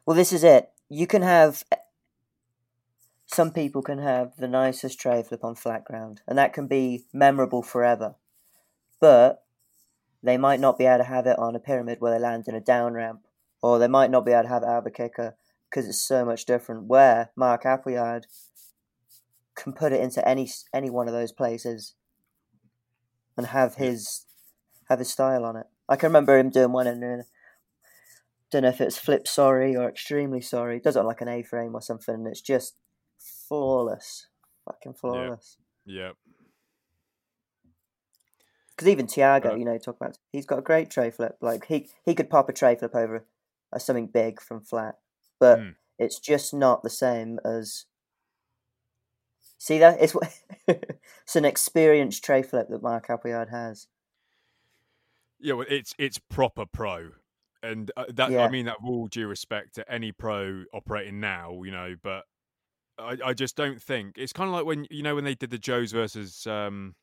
Well, 0.04 0.16
this 0.16 0.32
is 0.32 0.44
it. 0.44 0.70
You 0.88 1.06
can 1.06 1.22
have. 1.22 1.64
Eh, 1.72 1.76
some 3.28 3.50
people 3.50 3.82
can 3.82 3.98
have 3.98 4.36
the 4.36 4.46
nicest 4.46 5.00
tray 5.00 5.22
flip 5.22 5.42
on 5.42 5.56
flat 5.56 5.84
ground, 5.84 6.22
and 6.28 6.38
that 6.38 6.52
can 6.52 6.66
be 6.68 7.04
memorable 7.12 7.62
forever. 7.62 8.14
But 9.00 9.45
they 10.26 10.36
might 10.36 10.60
not 10.60 10.78
be 10.78 10.84
able 10.86 10.98
to 10.98 11.04
have 11.04 11.26
it 11.26 11.38
on 11.38 11.54
a 11.54 11.60
pyramid 11.60 12.00
where 12.00 12.12
they 12.12 12.22
land 12.22 12.48
in 12.48 12.54
a 12.54 12.60
down 12.60 12.94
ramp, 12.94 13.26
or 13.62 13.78
they 13.78 13.88
might 13.88 14.10
not 14.10 14.24
be 14.24 14.32
able 14.32 14.44
to 14.44 14.48
have 14.48 14.62
it 14.62 14.68
out 14.68 14.78
of 14.78 14.86
a 14.86 14.90
kicker 14.90 15.36
because 15.70 15.88
it's 15.88 16.02
so 16.02 16.24
much 16.24 16.44
different. 16.44 16.84
Where 16.84 17.30
Mark 17.36 17.66
Appleyard 17.66 18.26
can 19.54 19.72
put 19.72 19.92
it 19.92 20.00
into 20.00 20.26
any 20.26 20.50
any 20.74 20.90
one 20.90 21.08
of 21.08 21.14
those 21.14 21.32
places 21.32 21.94
and 23.36 23.46
have 23.48 23.76
his 23.76 24.26
have 24.88 24.98
his 24.98 25.10
style 25.10 25.44
on 25.44 25.56
it. 25.56 25.66
I 25.88 25.96
can 25.96 26.08
remember 26.08 26.38
him 26.38 26.50
doing 26.50 26.72
one 26.72 26.86
in 26.86 27.02
a 27.02 27.24
don't 28.50 28.62
know 28.62 28.68
if 28.68 28.80
it's 28.80 28.98
flip 28.98 29.26
sorry 29.26 29.74
or 29.74 29.88
extremely 29.88 30.40
sorry. 30.40 30.76
It 30.76 30.84
does 30.84 30.96
it 30.96 31.00
on 31.00 31.06
like 31.06 31.20
an 31.20 31.28
A 31.28 31.42
frame 31.42 31.74
or 31.74 31.82
something, 31.82 32.14
and 32.14 32.26
it's 32.26 32.40
just 32.40 32.76
flawless, 33.18 34.28
fucking 34.64 34.94
flawless. 34.94 35.58
Yeah, 35.84 36.12
Because 38.76 38.88
even 38.88 39.06
Tiago, 39.06 39.54
you 39.54 39.64
know, 39.64 39.78
talk 39.78 39.96
about 39.96 40.18
he's 40.32 40.44
got 40.44 40.58
a 40.58 40.62
great 40.62 40.90
tray 40.90 41.10
flip. 41.10 41.36
Like 41.40 41.64
he 41.66 41.88
he 42.04 42.14
could 42.14 42.28
pop 42.28 42.48
a 42.48 42.52
tray 42.52 42.74
flip 42.74 42.94
over 42.94 43.24
a, 43.72 43.80
something 43.80 44.06
big 44.06 44.40
from 44.40 44.60
flat, 44.60 44.96
but 45.40 45.58
Mm. 45.58 45.74
it's 45.98 46.18
just 46.18 46.52
not 46.52 46.82
the 46.82 46.90
same 46.90 47.38
as. 47.44 47.86
See 49.58 49.78
that 49.78 49.98
it's 50.00 50.14
it's 50.68 51.36
an 51.36 51.44
experienced 51.46 52.22
tray 52.22 52.42
flip 52.42 52.68
that 52.68 52.82
Mark 52.82 53.08
Appleyard 53.08 53.48
has. 53.48 53.88
yeah. 55.40 55.54
Well, 55.54 55.66
it's 55.70 55.94
it's 55.98 56.18
proper 56.18 56.66
pro, 56.66 57.10
and 57.62 57.90
uh, 57.96 58.04
that 58.14 58.30
I 58.38 58.48
mean 58.50 58.66
that 58.66 58.82
with 58.82 58.90
all 58.90 59.06
due 59.06 59.26
respect 59.26 59.74
to 59.76 59.90
any 59.90 60.12
pro 60.12 60.64
operating 60.74 61.18
now, 61.20 61.62
you 61.62 61.70
know, 61.70 61.94
but 62.02 62.24
I, 62.98 63.16
I 63.24 63.32
just 63.32 63.56
don't 63.56 63.80
think 63.80 64.18
it's 64.18 64.32
kind 64.32 64.48
of 64.48 64.54
like 64.54 64.66
when 64.66 64.86
you 64.90 65.02
know 65.02 65.14
when 65.14 65.24
they 65.24 65.34
did 65.34 65.50
the 65.50 65.58
Joes 65.58 65.92
versus 65.92 66.46
um, 66.46 66.94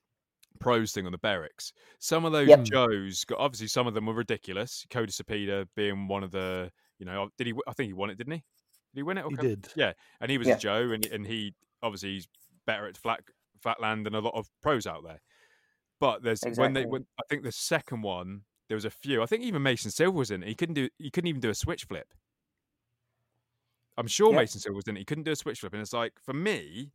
pros 0.59 0.91
thing 0.91 1.05
on 1.05 1.11
the 1.11 1.17
Berrics. 1.17 1.71
Some 1.99 2.25
of 2.25 2.31
those 2.31 2.47
Yep. 2.47 2.63
Joes, 2.63 3.23
got, 3.25 3.39
obviously, 3.39 3.67
some 3.67 3.87
of 3.87 3.93
them 3.93 4.05
were 4.05 4.13
ridiculous. 4.13 4.85
Cody 4.89 5.11
Cepeda 5.11 5.67
being 5.75 6.07
one 6.07 6.23
of 6.23 6.31
the, 6.31 6.71
you 6.99 7.05
know, 7.05 7.29
did 7.37 7.47
he? 7.47 7.53
I 7.67 7.73
think 7.73 7.87
he 7.87 7.93
won 7.93 8.09
it, 8.09 8.17
didn't 8.17 8.33
he? 8.33 8.43
Did 8.93 8.99
he 8.99 9.03
win 9.03 9.17
it? 9.17 9.25
He 9.29 9.35
come- 9.35 9.47
did. 9.47 9.67
Yeah, 9.75 9.93
and 10.21 10.29
he 10.31 10.37
was 10.37 10.47
Yeah. 10.47 10.55
a 10.55 10.59
Joe, 10.59 10.91
and 10.91 11.05
and 11.07 11.25
he 11.25 11.53
obviously 11.81 12.13
he's 12.13 12.27
better 12.65 12.87
at 12.87 12.97
flat 12.97 13.21
flatland 13.61 14.05
than 14.05 14.15
a 14.15 14.19
lot 14.19 14.35
of 14.35 14.49
pros 14.61 14.85
out 14.87 15.03
there. 15.03 15.21
But 15.99 16.21
there's 16.23 16.41
when 16.43 16.73
they 16.73 16.81
Exactly. 16.81 16.85
when 16.91 17.05
I 17.19 17.23
think 17.29 17.43
the 17.43 17.51
second 17.51 18.01
one 18.01 18.43
there 18.69 18.75
was 18.75 18.85
a 18.85 18.89
few. 18.91 19.21
I 19.21 19.25
think 19.25 19.43
even 19.43 19.61
Mason 19.63 19.91
Silver 19.91 20.17
was 20.17 20.31
in 20.31 20.43
it. 20.43 20.47
He 20.49 20.55
couldn't 20.55 20.75
do. 20.75 20.89
He 20.97 21.09
couldn't 21.11 21.27
even 21.27 21.41
do 21.41 21.49
a 21.49 21.55
switch 21.55 21.85
flip. 21.85 22.13
I'm 23.97 24.07
sure 24.07 24.31
Yeah. 24.31 24.37
Mason 24.39 24.59
Silver 24.59 24.75
was 24.77 24.87
in 24.87 24.97
it. 24.97 24.99
He 25.01 25.05
couldn't 25.05 25.23
do 25.25 25.31
a 25.31 25.35
switch 25.35 25.59
flip, 25.59 25.73
and 25.73 25.81
it's 25.81 25.93
like 25.93 26.13
for 26.23 26.33
me, 26.33 26.91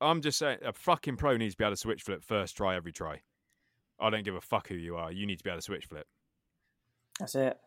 I'm 0.00 0.20
just 0.20 0.38
saying 0.38 0.58
a 0.64 0.72
fucking 0.72 1.16
pro 1.16 1.36
needs 1.36 1.54
to 1.54 1.58
be 1.58 1.64
able 1.64 1.72
to 1.74 1.76
switch 1.80 2.02
flip 2.02 2.22
first 2.22 2.56
try 2.56 2.76
every 2.76 2.92
try. 2.92 3.20
I 3.98 4.10
don't 4.10 4.24
give 4.24 4.34
a 4.34 4.40
fuck 4.40 4.68
who 4.68 4.74
you 4.74 4.96
are. 4.96 5.10
You 5.10 5.26
need 5.26 5.38
to 5.38 5.44
be 5.44 5.50
able 5.50 5.58
to 5.58 5.62
switch 5.62 5.86
flip. 5.86 6.06
That's 7.18 7.34
it. 7.34 7.58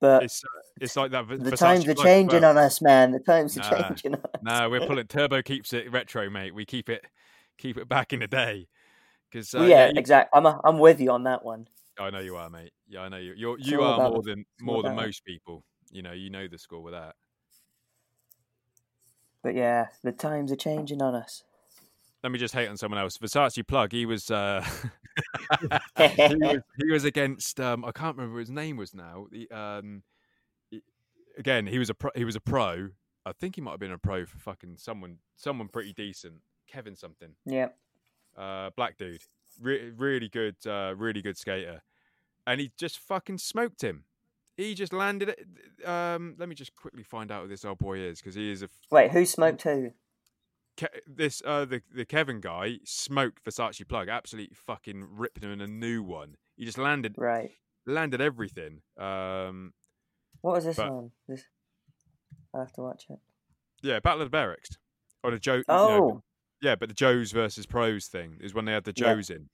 But 0.00 0.22
It's 0.22 0.44
uh, 0.44 0.60
it's 0.80 0.96
like 0.96 1.10
that. 1.12 1.26
the 1.28 1.56
times 1.56 1.86
are 1.88 1.94
changing 1.94 2.42
well. 2.42 2.50
on 2.50 2.58
us, 2.58 2.80
man. 2.80 3.10
The 3.12 3.18
times 3.20 3.56
are 3.56 3.60
Nah. 3.60 3.88
changing 3.88 4.14
on 4.14 4.20
us. 4.20 4.40
No, 4.42 4.70
we're 4.70 4.86
pulling 4.86 5.06
turbo 5.06 5.42
keeps 5.42 5.72
it 5.72 5.90
retro, 5.90 6.28
mate. 6.30 6.54
We 6.54 6.64
keep 6.64 6.88
it 6.88 7.04
keep 7.58 7.76
it 7.78 7.88
back 7.88 8.12
in 8.12 8.20
the 8.20 8.26
day. 8.28 8.68
Because 9.30 9.54
uh, 9.54 9.58
Well, 9.60 9.68
yeah, 9.68 9.86
you- 9.86 9.94
exactly. 9.96 10.36
I'm, 10.36 10.46
a, 10.46 10.60
I'm 10.64 10.78
with 10.78 11.00
you 11.00 11.10
on 11.10 11.24
that 11.24 11.44
one. 11.44 11.66
I 11.98 12.10
know 12.10 12.20
you 12.20 12.36
are, 12.36 12.50
mate. 12.50 12.72
Yeah, 12.88 13.00
I 13.02 13.08
know 13.08 13.16
you. 13.18 13.34
You're 13.36 13.58
you 13.58 13.82
are 13.82 14.10
more 14.10 14.22
than 14.22 14.44
more 14.60 14.82
than 14.82 14.94
most 14.96 15.24
people. 15.24 15.64
You 15.90 16.02
know, 16.02 16.12
you 16.12 16.28
know 16.30 16.46
the 16.48 16.58
score 16.58 16.82
with 16.82 16.92
that. 16.94 17.14
But 19.44 19.54
yeah, 19.54 19.88
the 20.02 20.10
times 20.10 20.50
are 20.50 20.56
changing 20.56 21.00
on 21.02 21.14
us. 21.14 21.44
Let 22.22 22.32
me 22.32 22.38
just 22.38 22.54
hate 22.54 22.66
on 22.68 22.78
someone 22.78 22.98
else. 22.98 23.18
Versace 23.18 23.64
plug. 23.64 23.92
He 23.92 24.06
was 24.06 24.30
uh, 24.30 24.64
he 25.98 26.34
was 26.36 26.58
he 26.78 26.90
was 26.90 27.04
against 27.04 27.60
um, 27.60 27.84
I 27.84 27.92
can't 27.92 28.16
remember 28.16 28.36
what 28.36 28.40
his 28.40 28.50
name 28.50 28.76
was 28.78 28.94
now. 28.94 29.26
The 29.30 29.48
um, 29.50 30.02
he- 30.70 30.82
again 31.38 31.66
he 31.66 31.78
was 31.78 31.90
a 31.90 31.94
pro, 31.94 32.10
he 32.14 32.24
was 32.24 32.34
a 32.36 32.40
pro. 32.40 32.88
I 33.26 33.32
think 33.32 33.54
he 33.56 33.60
might 33.60 33.72
have 33.72 33.80
been 33.80 33.92
a 33.92 33.98
pro 33.98 34.24
for 34.24 34.38
fucking 34.38 34.76
someone 34.78 35.18
someone 35.36 35.68
pretty 35.68 35.92
decent. 35.92 36.36
Kevin 36.66 36.96
something. 36.96 37.34
yeah. 37.44 37.68
uh, 38.36 38.70
black 38.74 38.96
dude, 38.96 39.20
Re- 39.60 39.90
really 39.96 40.28
good, 40.28 40.56
uh, 40.66 40.94
really 40.96 41.20
good 41.22 41.36
skater, 41.36 41.82
and 42.46 42.60
he 42.60 42.72
just 42.78 42.98
fucking 42.98 43.38
smoked 43.38 43.82
him. 43.82 44.04
He 44.56 44.74
just 44.74 44.92
landed 44.92 45.30
it. 45.30 45.86
Um, 45.88 46.36
let 46.38 46.48
me 46.48 46.54
just 46.54 46.74
quickly 46.76 47.02
find 47.02 47.30
out 47.32 47.42
who 47.42 47.48
this 47.48 47.64
old 47.64 47.78
boy 47.78 47.98
is 47.98 48.20
because 48.20 48.34
he 48.36 48.50
is 48.52 48.62
a 48.62 48.66
f- 48.66 48.70
Wait, 48.90 49.10
who 49.10 49.24
smoked 49.26 49.62
who? 49.62 49.90
Ke- 50.76 51.00
this 51.06 51.42
uh 51.44 51.64
the 51.64 51.82
the 51.94 52.04
Kevin 52.04 52.40
guy 52.40 52.78
smoked 52.84 53.44
Versace 53.44 53.86
plug, 53.88 54.08
absolutely 54.08 54.54
fucking 54.54 55.06
ripped 55.10 55.42
him 55.42 55.50
in 55.52 55.60
a 55.60 55.66
new 55.66 56.02
one. 56.02 56.36
He 56.56 56.64
just 56.64 56.78
landed 56.78 57.14
Right. 57.16 57.50
landed 57.86 58.20
everything. 58.20 58.82
Um, 58.96 59.72
What 60.40 60.54
was 60.56 60.64
this 60.64 60.76
But- 60.76 60.92
one? 60.92 61.10
This... 61.28 61.44
I 62.54 62.60
have 62.60 62.72
to 62.74 62.82
watch 62.82 63.06
it. 63.10 63.18
yeah, 63.82 63.98
Battle 64.00 64.22
of 64.22 64.30
the 64.30 64.36
Berrics 64.36 64.76
or 65.24 65.32
the 65.32 65.38
Joe. 65.40 65.62
Oh, 65.68 66.22
yeah, 66.60 66.76
but 66.76 66.88
the 66.88 66.94
Joes 66.94 67.32
versus 67.32 67.66
Pros 67.66 68.06
thing 68.06 68.38
is 68.40 68.54
when 68.54 68.64
they 68.66 68.72
had 68.72 68.84
the 68.84 68.92
Yeah. 68.96 69.14
Joes 69.14 69.30
in, 69.30 69.50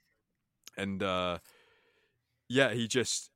and 0.77 1.03
uh, 1.03 1.39
yeah, 2.49 2.73
he 2.75 2.87
just 2.89 3.31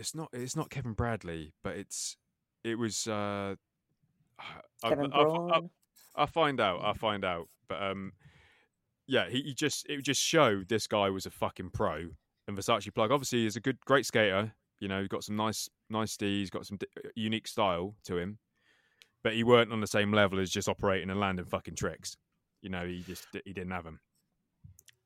it's 0.00 0.14
not 0.14 0.30
it's 0.32 0.56
not 0.56 0.70
Kevin 0.70 0.94
Bradley, 0.94 1.52
but 1.62 1.76
it's 1.76 2.16
it 2.64 2.76
was 2.76 3.06
uh, 3.06 3.54
I, 4.82 4.88
Kevin 4.88 5.12
I, 5.12 5.18
I, 5.18 5.20
I, 5.20 5.24
Braun. 5.24 5.70
I'll 6.16 6.26
find 6.26 6.60
out. 6.60 6.80
I'll 6.82 6.94
find 6.94 7.24
out. 7.24 7.48
But 7.68 7.82
um, 7.82 8.12
yeah, 9.06 9.28
he, 9.28 9.42
he 9.42 9.54
just 9.54 9.86
it 9.88 10.02
just 10.02 10.20
showed 10.20 10.68
this 10.68 10.86
guy 10.86 11.10
was 11.10 11.26
a 11.26 11.30
fucking 11.30 11.70
pro. 11.70 12.08
And 12.48 12.58
Versace 12.58 12.92
plug 12.92 13.12
obviously 13.12 13.46
is 13.46 13.54
a 13.54 13.60
good, 13.60 13.78
great 13.84 14.06
skater. 14.06 14.54
You 14.80 14.88
know, 14.88 15.00
he's 15.00 15.08
got 15.08 15.22
some 15.22 15.36
nice, 15.36 15.68
nice 15.90 16.16
steez, 16.16 16.50
got 16.50 16.66
some 16.66 16.78
di- 16.78 16.86
uh, 16.96 17.10
unique 17.14 17.46
style 17.46 17.94
to 18.04 18.16
him. 18.16 18.38
But 19.22 19.34
he 19.34 19.44
weren't 19.44 19.72
on 19.72 19.82
the 19.82 19.86
same 19.86 20.12
level 20.12 20.40
as 20.40 20.50
just 20.50 20.68
operating 20.68 21.10
and 21.10 21.20
landing 21.20 21.44
fucking 21.44 21.76
tricks. 21.76 22.16
You 22.62 22.70
know, 22.70 22.86
he 22.86 23.02
just 23.02 23.26
he 23.44 23.52
didn't 23.52 23.70
have 23.70 23.84
them. 23.84 24.00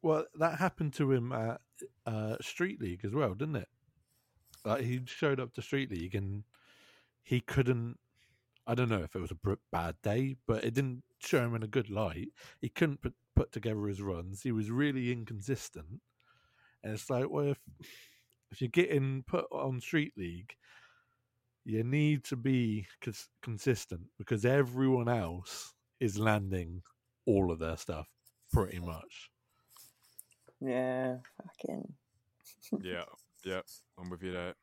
Well, 0.01 0.27
that 0.39 0.59
happened 0.59 0.93
to 0.95 1.11
him 1.11 1.33
at 1.33 1.61
uh, 2.07 2.37
Street 2.41 2.81
League 2.81 3.05
as 3.05 3.13
well, 3.13 3.35
didn't 3.35 3.57
it? 3.57 3.69
Like 4.65 4.83
he 4.83 5.01
showed 5.05 5.41
up 5.41 5.53
to 5.55 5.63
Street 5.63 5.91
League 5.91 6.15
and 6.15 6.45
he 7.23 7.41
couldn't. 7.41 7.99
I 8.67 8.75
don't 8.75 8.89
know 8.89 9.03
if 9.03 9.15
it 9.15 9.21
was 9.21 9.31
a 9.31 9.57
bad 9.73 9.97
day, 10.03 10.37
but 10.47 10.65
it 10.65 10.73
didn't 10.75 11.03
show 11.19 11.45
him 11.45 11.55
in 11.55 11.63
a 11.63 11.69
good 11.69 11.91
light. 11.91 12.29
He 12.61 12.71
couldn't 12.71 13.03
put, 13.03 13.13
put 13.37 13.53
together 13.53 13.87
his 13.87 14.01
runs. 14.01 14.43
He 14.43 14.53
was 14.53 14.71
really 14.71 15.13
inconsistent, 15.13 16.01
and 16.83 16.95
it's 16.95 17.11
like, 17.11 17.29
well, 17.29 17.49
if 17.49 17.59
if 18.51 18.61
you're 18.61 18.71
getting 18.71 19.25
put 19.27 19.47
on 19.51 19.81
Street 19.81 20.13
League, 20.17 20.55
you 21.65 21.83
need 21.83 22.25
to 22.25 22.37
be 22.37 22.87
cons- 23.01 23.29
consistent 23.43 24.03
because 24.19 24.45
everyone 24.45 25.09
else 25.09 25.75
is 26.01 26.19
landing 26.19 26.83
all 27.27 27.51
of 27.51 27.59
their 27.59 27.77
stuff 27.77 28.07
pretty 28.53 28.79
much. 28.79 29.31
Yeah, 30.61 31.17
fucking. 31.43 31.93
Yeah, 32.83 33.05
yeah, 33.45 33.61
I'm 33.99 34.11
with 34.11 34.23
you 34.23 34.33
there. 34.33 34.55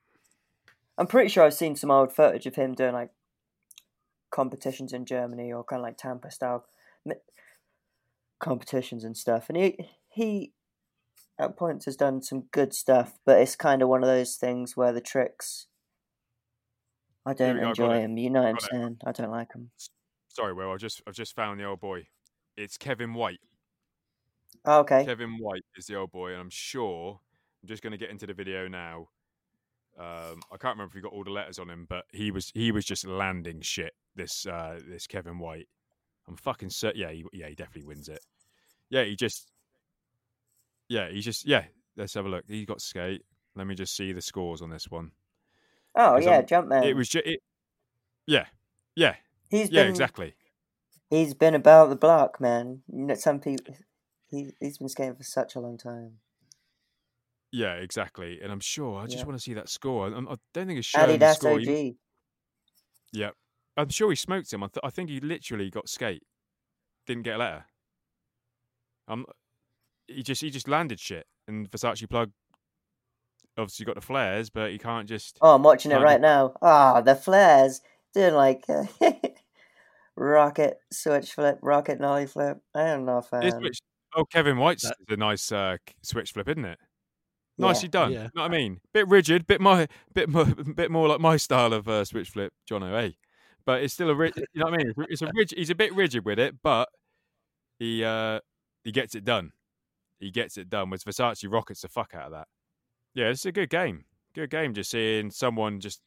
I'm 0.98 1.08
pretty 1.08 1.30
sure 1.30 1.44
I've 1.44 1.54
seen 1.54 1.76
some 1.76 1.92
old 1.92 2.14
footage 2.14 2.46
of 2.46 2.56
him 2.56 2.74
doing 2.74 2.94
like 2.94 3.12
competitions 4.32 4.94
in 4.94 5.06
Germany 5.06 5.52
or 5.52 5.64
kind 5.64 5.80
of 5.80 5.84
like 5.84 5.98
Tampa 5.98 6.32
style 6.32 6.66
competitions 8.40 9.04
and 9.04 9.16
stuff. 9.16 9.50
And 9.50 9.58
he 9.58 9.78
he 10.10 10.54
at 11.40 11.58
points 11.58 11.86
has 11.86 11.96
done 11.96 12.22
some 12.22 12.44
good 12.52 12.74
stuff, 12.74 13.18
but 13.26 13.40
it's 13.40 13.56
kind 13.56 13.82
of 13.82 13.90
one 13.90 14.04
of 14.04 14.08
those 14.08 14.36
things 14.36 14.76
where 14.76 14.94
the 14.94 15.02
tricks. 15.02 15.68
I 17.26 17.34
don't 17.34 17.60
go, 17.60 17.70
enjoy 17.70 18.00
him. 18.00 18.18
You 18.18 18.30
know 18.30 18.42
what 18.42 18.50
I'm 18.50 18.60
saying? 18.60 18.98
I 19.06 19.12
don't 19.12 19.32
like 19.32 19.54
him. 19.54 19.72
Sorry, 20.28 20.54
Will. 20.54 20.72
I 20.72 20.78
just 20.78 21.02
I've 21.08 21.14
just 21.14 21.36
found 21.36 21.60
the 21.60 21.66
old 21.66 21.80
boy. 21.80 22.08
It's 22.58 22.78
Kevin 22.78 23.14
White. 23.14 23.40
Oh, 24.66 24.80
okay. 24.80 25.06
Kevin 25.06 25.38
White 25.40 25.66
is 25.76 25.86
the 25.86 25.96
old 25.96 26.12
boy, 26.12 26.32
and 26.32 26.42
I'm 26.42 26.50
sure 26.50 27.22
I'm 27.62 27.68
just 27.68 27.84
going 27.84 27.92
to 27.92 27.98
get 27.98 28.10
into 28.10 28.26
the 28.28 28.34
video 28.34 28.68
now. 28.68 29.08
Um, 30.00 30.42
I 30.52 30.58
can't 30.58 30.76
remember 30.76 30.86
if 30.86 30.94
he 30.94 31.02
got 31.02 31.12
all 31.12 31.24
the 31.24 31.32
letters 31.32 31.60
on 31.60 31.70
him, 31.70 31.86
but 31.88 32.06
he 32.12 32.32
was 32.32 32.52
he 32.54 32.72
was 32.72 32.86
just 32.86 33.06
landing 33.06 33.62
shit. 33.62 33.94
This 34.16 34.46
uh, 34.46 34.80
this 34.88 35.06
Kevin 35.06 35.38
White, 35.38 35.68
I'm 36.28 36.38
fucking 36.38 36.70
certain. 36.70 37.02
Yeah, 37.02 37.12
he, 37.12 37.26
yeah, 37.34 37.48
he 37.50 37.56
definitely 37.56 37.88
wins 37.88 38.08
it. 38.10 38.20
Yeah, 38.90 39.04
he 39.04 39.16
just. 39.16 39.52
Yeah, 40.90 41.10
he 41.10 41.22
just 41.22 41.46
yeah. 41.46 41.66
Let's 41.98 42.14
have 42.14 42.26
a 42.26 42.30
look. 42.30 42.46
He 42.48 42.66
got 42.66 42.82
skate. 42.82 43.24
Let 43.56 43.68
me 43.68 43.76
just 43.76 43.96
see 43.96 44.14
the 44.14 44.22
scores 44.22 44.62
on 44.62 44.70
this 44.70 44.90
one. 44.90 45.12
Oh 45.96 46.18
yeah, 46.18 46.32
I'm- 46.38 46.46
Jumpman. 46.46 46.86
It 46.86 46.94
was 46.96 47.10
just 47.10 47.26
it. 47.28 47.42
Yeah, 48.26 48.46
yeah, 48.96 49.16
He's 49.50 49.70
yeah, 49.70 49.84
been 49.84 49.90
exactly. 49.90 50.36
he's 51.10 51.34
been 51.34 51.56
about 51.56 51.90
the 51.90 51.96
block, 51.96 52.40
man. 52.40 52.84
You 52.88 53.06
know, 53.06 53.16
some 53.16 53.40
people 53.40 53.76
he 54.30 54.52
he's 54.60 54.78
been 54.78 54.88
skating 54.90 55.16
for 55.16 55.24
such 55.24 55.56
a 55.56 55.60
long 55.60 55.78
time. 55.78 56.20
Yeah, 57.52 57.74
exactly. 57.74 58.40
And 58.42 58.52
I'm 58.52 58.60
sure 58.62 59.00
I 59.00 59.06
just 59.06 59.18
Yeah. 59.20 59.26
want 59.26 59.38
to 59.38 59.44
see 59.44 59.54
that 59.56 59.68
score. 59.70 60.08
I, 60.08 60.10
I 60.18 60.36
don't 60.54 60.68
think 60.68 60.80
it's 60.80 60.88
showing 60.88 61.20
the 61.20 61.26
Adidas 61.26 61.36
score. 61.36 61.60
He- 61.60 61.98
Yeah, 63.12 63.32
I'm 63.76 63.90
sure 63.90 64.10
he 64.10 64.16
smoked 64.16 64.52
him. 64.54 64.64
I, 64.64 64.68
th- 64.68 64.82
I 64.84 64.90
think 64.90 65.10
he 65.10 65.20
literally 65.20 65.70
got 65.70 65.90
skate, 65.90 66.24
didn't 67.08 67.24
get 67.24 67.36
a 67.36 67.40
letter. 67.40 67.66
Um, 69.08 69.26
he 70.08 70.24
just 70.24 70.42
he 70.42 70.50
just 70.50 70.68
landed 70.70 71.00
shit, 71.00 71.26
and 71.48 71.70
Versace 71.70 72.10
plug 72.10 72.32
obviously 73.58 73.86
got 73.86 73.96
the 73.96 74.02
flares, 74.02 74.50
but 74.50 74.72
he 74.72 74.78
can't 74.78 75.10
just. 75.10 75.38
Oh, 75.42 75.56
I'm 75.56 75.64
watching 75.64 75.92
it 75.92 75.96
right 76.00 76.22
now. 76.22 76.54
Ah, 76.62 77.02
the 77.02 77.16
flares 77.16 77.82
doing 78.14 78.34
like 78.34 78.66
rocket 80.16 80.78
switch 80.92 81.34
flip, 81.34 81.60
rocket 81.62 82.00
nollie 82.00 82.28
flip. 82.28 82.60
I 82.74 82.84
am 82.84 83.04
not 83.06 83.28
a 83.32 83.40
It's 83.40 83.54
fan. 83.56 83.62
which- 83.62 83.80
oh, 84.16 84.24
Kevin 84.26 84.58
White's 84.58 84.84
That- 84.84 84.96
is 85.02 85.14
a 85.14 85.18
nice 85.18 85.52
uh, 85.52 85.78
switch 86.02 86.32
flip, 86.32 86.48
isn't 86.48 86.64
it? 86.66 86.80
Yeah. 87.58 87.68
Nicely 87.68 87.90
done. 87.90 88.12
Yeah. 88.12 88.24
You 88.24 88.30
know 88.36 88.42
what 88.44 88.52
I 88.52 88.58
mean? 88.58 88.80
Bit 88.94 89.08
rigid, 89.08 89.46
bit 89.48 89.62
my, 89.62 89.88
bit 90.14 90.30
more, 90.30 90.46
bit 90.46 90.90
more 90.92 91.08
like 91.08 91.20
my 91.20 91.38
style 91.38 91.74
of 91.74 91.88
uh, 91.88 92.04
switch 92.06 92.30
flip, 92.30 92.54
John 92.68 92.82
O. 92.84 93.10
But 93.66 93.84
it's 93.84 93.94
still 93.94 94.10
a, 94.10 94.16
ri- 94.16 94.32
you 94.36 94.44
know 94.56 94.66
what 94.66 94.74
I 94.74 94.78
mean? 94.78 94.88
It's 94.90 94.98
a- 95.00 95.06
It's 95.12 95.22
a 95.22 95.32
rigid. 95.36 95.58
He's 95.58 95.70
a 95.70 95.76
bit 95.76 95.94
rigid 95.94 96.26
with 96.26 96.40
it, 96.40 96.56
but 96.64 96.90
he 97.78 98.04
uh 98.04 98.40
he 98.84 98.92
gets 98.92 99.14
it 99.16 99.24
done. 99.24 99.52
He 100.20 100.32
gets 100.32 100.58
it 100.58 100.70
done. 100.70 100.90
With 100.90 101.04
Versace 101.04 101.52
rockets 101.52 101.82
the 101.82 101.88
fuck 101.88 102.14
out 102.16 102.26
of 102.28 102.32
that. 102.32 102.48
Yeah, 103.14 103.28
it's 103.28 103.46
a 103.46 103.52
good 103.52 103.70
game. 103.70 104.06
Good 104.34 104.50
game. 104.50 104.74
Just 104.74 104.90
seeing 104.92 105.30
someone 105.30 105.80
just 105.80 106.02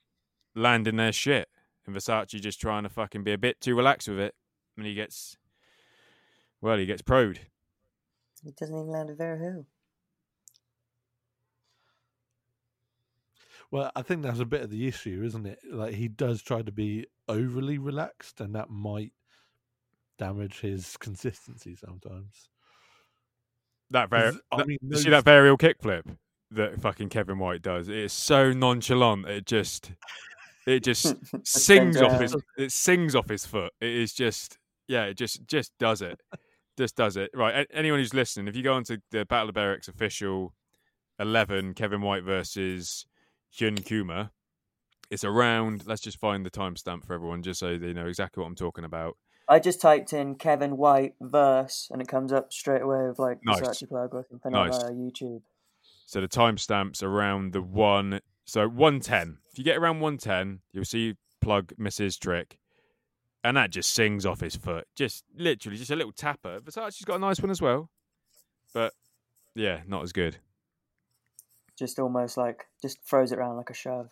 landing 0.57 0.97
their 0.97 1.13
shit, 1.13 1.49
and 1.87 1.95
Versace 1.95 2.41
just 2.41 2.61
trying 2.61 2.83
to 2.85 2.89
fucking 2.89 3.23
be 3.23 3.33
a 3.33 3.39
bit 3.39 3.61
too 3.61 3.77
relaxed 3.77 4.09
with 4.09 4.19
it, 4.19 4.35
and 4.77 4.87
he 4.87 4.95
gets, 4.95 5.37
well, 6.61 6.79
he 6.79 6.87
gets 6.87 7.03
proed. 7.03 7.39
He 8.43 8.51
doesn't 8.53 8.75
even 8.75 8.89
land 8.89 9.11
a 9.11 9.15
very 9.15 9.39
who. 9.39 9.67
Well, 13.75 13.91
I 13.97 14.03
think 14.03 14.23
that's 14.23 14.39
a 14.39 14.45
bit 14.45 14.63
of 14.63 14.71
the 14.71 14.87
issue, 14.87 15.25
isn't 15.27 15.47
it? 15.47 15.59
Like 15.69 15.95
he 15.95 16.07
does 16.07 16.41
try 16.43 16.63
to 16.63 16.71
be 16.71 17.09
overly 17.29 17.77
relaxed, 17.77 18.41
and 18.41 18.55
that 18.55 18.71
might 18.71 19.11
damage 20.17 20.61
his 20.61 20.97
consistency 20.97 21.75
sometimes. 21.75 22.49
that 23.91 24.11
very. 24.11 24.31
'Cause, 24.31 24.41
I 24.53 24.63
mean, 24.63 24.79
you 24.81 24.97
see 24.97 25.11
that 25.11 25.25
varial 25.25 25.59
kickflip 25.59 26.17
that 26.53 26.81
fucking 26.81 27.09
Kevin 27.09 27.41
White 27.41 27.63
does? 27.63 27.89
It 27.89 27.97
is 27.97 28.13
so 28.13 28.53
nonchalant. 28.53 29.27
It 29.27 29.45
just, 29.45 29.91
it 30.69 30.85
just 30.85 31.17
sings 31.45 32.01
off 32.01 32.21
his. 32.21 32.37
It 32.57 32.71
sings 32.71 33.17
off 33.17 33.29
his 33.29 33.45
foot. 33.45 33.73
It 33.81 33.91
is 33.91 34.13
just, 34.13 34.57
yeah. 34.87 35.07
It 35.07 35.15
just, 35.15 35.49
just 35.49 35.73
does 35.81 36.01
it. 36.01 36.21
Just 36.77 36.95
does 36.97 37.17
it. 37.17 37.31
Right. 37.35 37.55
a- 37.71 37.77
Anyone 37.77 37.99
who's 38.01 38.15
listening, 38.15 38.49
if 38.49 38.55
you 38.57 38.63
go 38.65 38.75
onto 38.75 38.99
the 39.13 39.25
Battle 39.25 39.49
of 39.49 39.55
Berrics 39.57 39.87
official 39.87 40.55
eleven, 41.21 41.73
Kevin 41.73 42.01
White 42.03 42.25
versus 42.25 43.07
Hyun 43.57 43.85
Kuma, 43.85 44.33
it's 45.11 45.25
around. 45.25 45.87
Let's 45.87 46.03
just 46.03 46.19
find 46.19 46.45
the 46.45 46.51
timestamp 46.51 47.05
for 47.07 47.15
everyone, 47.15 47.43
just 47.43 47.61
so 47.61 47.79
they 47.79 47.93
know 47.93 48.07
exactly 48.07 48.41
what 48.41 48.49
I'm 48.49 48.55
talking 48.55 48.85
about. 48.85 49.17
I 49.49 49.59
just 49.59 49.81
typed 49.81 50.13
in 50.13 50.37
Kevin 50.37 50.77
White 50.79 51.15
verse 51.21 51.89
and 51.93 52.01
it 52.01 52.09
comes 52.09 52.33
up 52.33 52.53
straight 52.53 52.81
away 52.83 53.07
with 53.07 53.19
like 53.19 53.39
Nice. 53.45 53.59
search 53.79 53.89
plug 53.89 54.15
or 54.15 54.25
something 54.31 54.53
Nice. 54.53 54.79
on 54.83 54.95
YouTube. 54.95 55.43
So 56.07 56.21
the 56.21 56.29
timestamps 56.29 57.03
around 57.03 57.53
the 57.53 57.61
one. 57.63 58.21
So 58.47 58.69
one 58.69 59.01
ten. 59.01 59.39
If 59.53 59.59
you 59.59 59.65
get 59.65 59.77
around 59.77 60.01
one 60.01 60.17
ten, 60.19 60.61
you'll 60.73 60.85
see 60.85 61.15
plug 61.41 61.73
Mrs. 61.79 62.19
Trick, 62.19 62.59
and 63.43 63.57
that 63.57 63.71
just 63.71 63.93
sings 63.93 64.25
off 64.25 64.41
his 64.41 64.57
foot. 64.57 64.87
Just 64.97 65.25
literally, 65.37 65.77
just 65.77 65.91
a 65.91 65.97
little 65.97 66.13
tapper. 66.13 66.61
Versace's 66.61 67.05
got 67.05 67.17
a 67.17 67.19
nice 67.19 67.41
one 67.41 67.51
as 67.51 67.61
well, 67.61 67.91
but 68.73 68.93
yeah, 69.55 69.81
not 69.87 70.03
as 70.03 70.13
good. 70.13 70.39
Just 71.79 71.99
almost 71.99 72.37
like 72.37 72.67
just 72.83 73.03
throws 73.05 73.33
it 73.33 73.39
around 73.39 73.57
like 73.57 73.71
a 73.71 73.75
shove. 73.75 74.11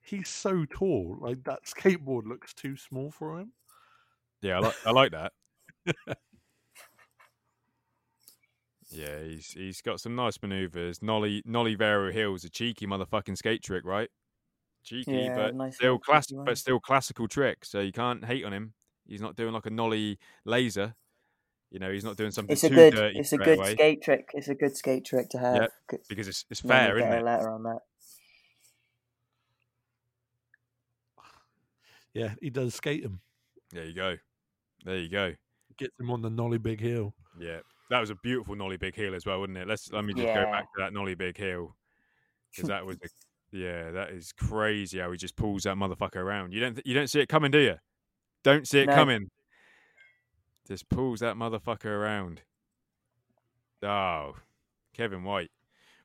He's 0.00 0.28
so 0.28 0.64
tall. 0.64 1.16
Like 1.20 1.44
that 1.44 1.64
skateboard 1.64 2.26
looks 2.26 2.52
too 2.54 2.76
small 2.76 3.10
for 3.10 3.38
him. 3.38 3.52
Yeah, 4.40 4.56
I 4.56 4.60
like 4.60 4.86
I 4.86 4.90
like 4.90 5.12
that. 5.12 5.32
yeah, 8.90 9.22
he's 9.22 9.52
he's 9.52 9.80
got 9.80 10.00
some 10.00 10.14
nice 10.14 10.38
maneuvers. 10.42 11.00
Nollie 11.02 11.42
Nollie 11.46 11.74
Vero 11.76 12.10
Hill's 12.12 12.44
a 12.44 12.50
cheeky 12.50 12.86
motherfucking 12.86 13.36
skate 13.38 13.62
trick, 13.62 13.84
right? 13.84 14.10
Cheeky, 14.84 15.12
Yeah, 15.12 15.34
but 15.36 15.54
nice 15.54 15.76
still 15.76 15.92
little 15.92 15.98
class, 16.00 16.26
cheeky 16.26 16.36
one. 16.36 16.44
but 16.44 16.58
still 16.58 16.80
classical 16.80 17.28
trick. 17.28 17.64
So 17.64 17.80
you 17.80 17.92
can't 17.92 18.24
hate 18.24 18.44
on 18.44 18.52
him. 18.52 18.74
He's 19.06 19.20
not 19.22 19.36
doing 19.36 19.52
like 19.52 19.66
a 19.66 19.70
nollie 19.70 20.18
laser. 20.44 20.94
You 21.72 21.78
know, 21.78 21.90
he's 21.90 22.04
not 22.04 22.18
doing 22.18 22.30
something 22.30 22.52
It's 22.52 22.64
a 22.64 22.68
too 22.68 22.74
good 22.74 22.94
dirty 22.94 23.18
it's 23.18 23.32
a 23.32 23.38
good 23.38 23.58
away 23.58 23.72
skate 23.72 24.02
trick. 24.02 24.28
It's 24.34 24.48
a 24.48 24.54
good 24.54 24.76
skate 24.76 25.06
trick 25.06 25.30
to 25.30 25.38
have. 25.38 25.56
Yep. 25.56 25.72
Good- 25.88 26.00
because 26.06 26.28
it's 26.28 26.44
it's 26.50 26.60
fair, 26.60 26.92
will 26.94 26.98
isn't 27.00 27.12
it? 27.12 27.22
a 27.22 27.24
letter 27.24 27.50
on 27.50 27.62
that. 27.62 27.78
Yeah, 32.12 32.34
he 32.42 32.50
does 32.50 32.74
skate 32.74 33.02
him. 33.02 33.20
There 33.70 33.86
you 33.86 33.94
go. 33.94 34.16
There 34.84 34.98
you 34.98 35.08
go. 35.08 35.32
Gets 35.78 35.98
him 35.98 36.10
on 36.10 36.20
the 36.20 36.28
nollie 36.28 36.58
big 36.58 36.78
hill. 36.78 37.14
Yeah, 37.40 37.60
that 37.88 38.00
was 38.00 38.10
a 38.10 38.14
beautiful 38.16 38.54
nollie 38.54 38.76
big 38.76 38.94
heel 38.94 39.14
as 39.14 39.24
well, 39.24 39.40
wasn't 39.40 39.56
it? 39.56 39.66
Let's 39.66 39.90
let 39.90 40.04
me 40.04 40.12
just 40.12 40.26
go 40.26 40.44
back 40.44 40.64
to 40.64 40.82
that 40.82 40.92
nollie 40.92 41.14
big 41.14 41.38
heel 41.38 41.74
because 42.54 42.68
that 42.68 42.84
was 42.84 42.96
a, 43.02 43.56
yeah, 43.56 43.90
that 43.92 44.10
is 44.10 44.32
crazy 44.32 44.98
how 44.98 45.10
he 45.10 45.16
just 45.16 45.36
pulls 45.36 45.62
that 45.62 45.76
motherfucker 45.76 46.16
around. 46.16 46.52
You 46.52 46.60
don't 46.60 46.74
th- 46.74 46.86
you 46.86 46.92
don't 46.92 47.08
see 47.08 47.20
it 47.20 47.30
coming, 47.30 47.50
do 47.50 47.60
you? 47.60 47.76
Don't 48.44 48.68
see 48.68 48.80
it 48.80 48.88
No. 48.88 48.94
coming. 48.94 49.30
Just 50.66 50.88
pulls 50.88 51.20
that 51.20 51.36
motherfucker 51.36 51.86
around. 51.86 52.42
Oh, 53.82 54.36
Kevin 54.94 55.24
White. 55.24 55.50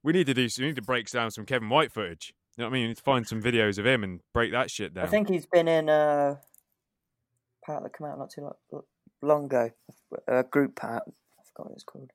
We 0.04 0.14
need 0.14 0.28
to 0.28 0.34
do. 0.34 0.48
We 0.58 0.66
need 0.66 0.76
to 0.78 0.82
break 0.82 1.10
down 1.10 1.32
some 1.32 1.46
Kevin 1.46 1.70
White 1.70 1.92
footage. 1.92 2.34
You 2.58 2.64
know 2.64 2.70
what 2.70 2.72
I 2.72 2.74
mean? 2.74 2.84
We 2.84 2.88
need 2.90 2.98
to 2.98 3.04
find 3.04 3.28
some 3.28 3.42
videos 3.42 3.78
of 3.78 3.86
him 3.86 4.04
and 4.04 4.22
break 4.34 4.52
that 4.52 4.72
shit 4.72 4.94
down. 4.94 5.06
I 5.06 5.08
think 5.10 5.30
he's 5.30 5.46
been 5.46 5.68
in 5.68 5.90
a 5.90 6.40
part 7.66 7.84
that 7.84 7.96
came 7.96 8.08
out 8.08 8.18
not 8.18 8.32
too 8.32 8.42
long, 8.72 8.84
long 9.22 9.46
ago. 9.46 9.70
A 10.28 10.44
group 10.44 10.76
part. 10.76 11.04
I 11.06 11.44
forgot 11.54 11.70
what 11.70 11.74
it's 11.74 11.84
called. 11.84 12.10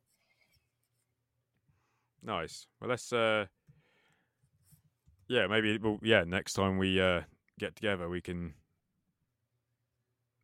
Nice. 2.25 2.67
Well, 2.81 2.91
let's. 2.91 3.13
uh 3.13 3.47
Yeah, 5.29 5.47
maybe. 5.47 5.79
Well, 5.79 5.99
yeah. 6.03 6.25
Next 6.25 6.55
time 6.55 6.79
we 6.79 7.01
uh 7.01 7.23
get 7.59 7.77
together, 7.77 8.09
we 8.09 8.21
can. 8.21 8.55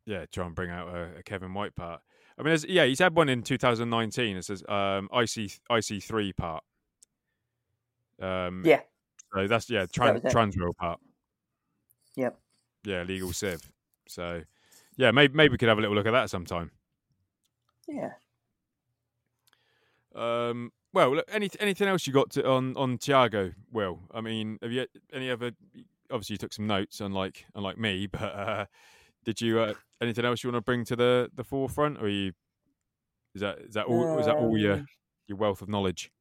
Yeah, 0.09 0.25
try 0.31 0.47
and 0.47 0.55
bring 0.55 0.71
out 0.71 0.87
a, 0.87 1.19
a 1.19 1.23
Kevin 1.23 1.53
White 1.53 1.75
part. 1.75 2.01
I 2.35 2.41
mean, 2.41 2.57
yeah, 2.67 2.85
he's 2.85 2.97
had 2.97 3.15
one 3.15 3.29
in 3.29 3.43
2019. 3.43 4.37
It 4.37 4.43
says 4.43 4.63
um 4.67 5.07
IC 5.13 5.59
IC 5.69 6.01
three 6.01 6.33
part. 6.33 6.63
Um, 8.19 8.63
Yeah. 8.65 8.81
So 9.35 9.45
that's 9.47 9.69
yeah, 9.69 9.85
trans. 9.85 10.21
Transworld 10.21 10.75
part. 10.77 10.99
Yep. 12.15 12.39
Yeah, 12.85 13.03
legal 13.03 13.31
sieve. 13.33 13.71
So, 14.07 14.41
yeah, 14.97 15.11
maybe 15.11 15.35
maybe 15.35 15.51
we 15.51 15.57
could 15.59 15.69
have 15.69 15.77
a 15.77 15.81
little 15.81 15.95
look 15.95 16.07
at 16.07 16.11
that 16.11 16.31
sometime. 16.31 16.71
Yeah. 17.87 18.13
Um, 20.15 20.71
well, 20.91 21.17
look, 21.17 21.25
any 21.31 21.51
anything 21.59 21.87
else 21.87 22.07
you 22.07 22.13
got 22.13 22.31
to, 22.31 22.49
on 22.49 22.75
on 22.77 22.97
Tiago? 22.97 23.51
Will 23.71 23.99
I 24.11 24.21
mean, 24.21 24.57
have 24.63 24.71
you 24.71 24.87
any 25.13 25.29
other? 25.29 25.51
Obviously, 26.09 26.33
you 26.33 26.37
took 26.39 26.53
some 26.53 26.65
notes, 26.65 26.99
unlike 26.99 27.45
unlike 27.53 27.77
me. 27.77 28.07
But 28.11 28.21
uh, 28.23 28.65
did 29.29 29.41
you 29.41 29.59
uh, 29.59 29.73
anything 30.01 30.25
else 30.25 30.43
you 30.43 30.49
want 30.51 30.57
to 30.63 30.65
bring 30.65 30.83
to 30.85 30.95
the 30.95 31.29
the 31.35 31.43
forefront, 31.43 32.01
or 32.01 32.09
you 32.09 32.33
is 33.35 33.41
that 33.41 33.59
is 33.59 33.73
that 33.75 33.85
all 33.85 34.17
is 34.19 34.25
that 34.25 34.37
all 34.37 34.57
your 34.57 34.73
Um, 34.73 34.87
your 35.27 35.37
wealth 35.37 35.61
of 35.61 35.69
knowledge? 35.69 36.11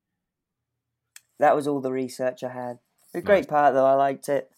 That 1.38 1.56
was 1.56 1.66
all 1.66 1.80
the 1.80 1.92
research 1.92 2.42
I 2.44 2.50
had. 2.52 2.78
A 3.14 3.18
Nice. 3.18 3.24
great 3.24 3.48
part 3.48 3.72
though. 3.74 3.86
I 3.86 3.94
liked 3.94 4.28
it. 4.28 4.50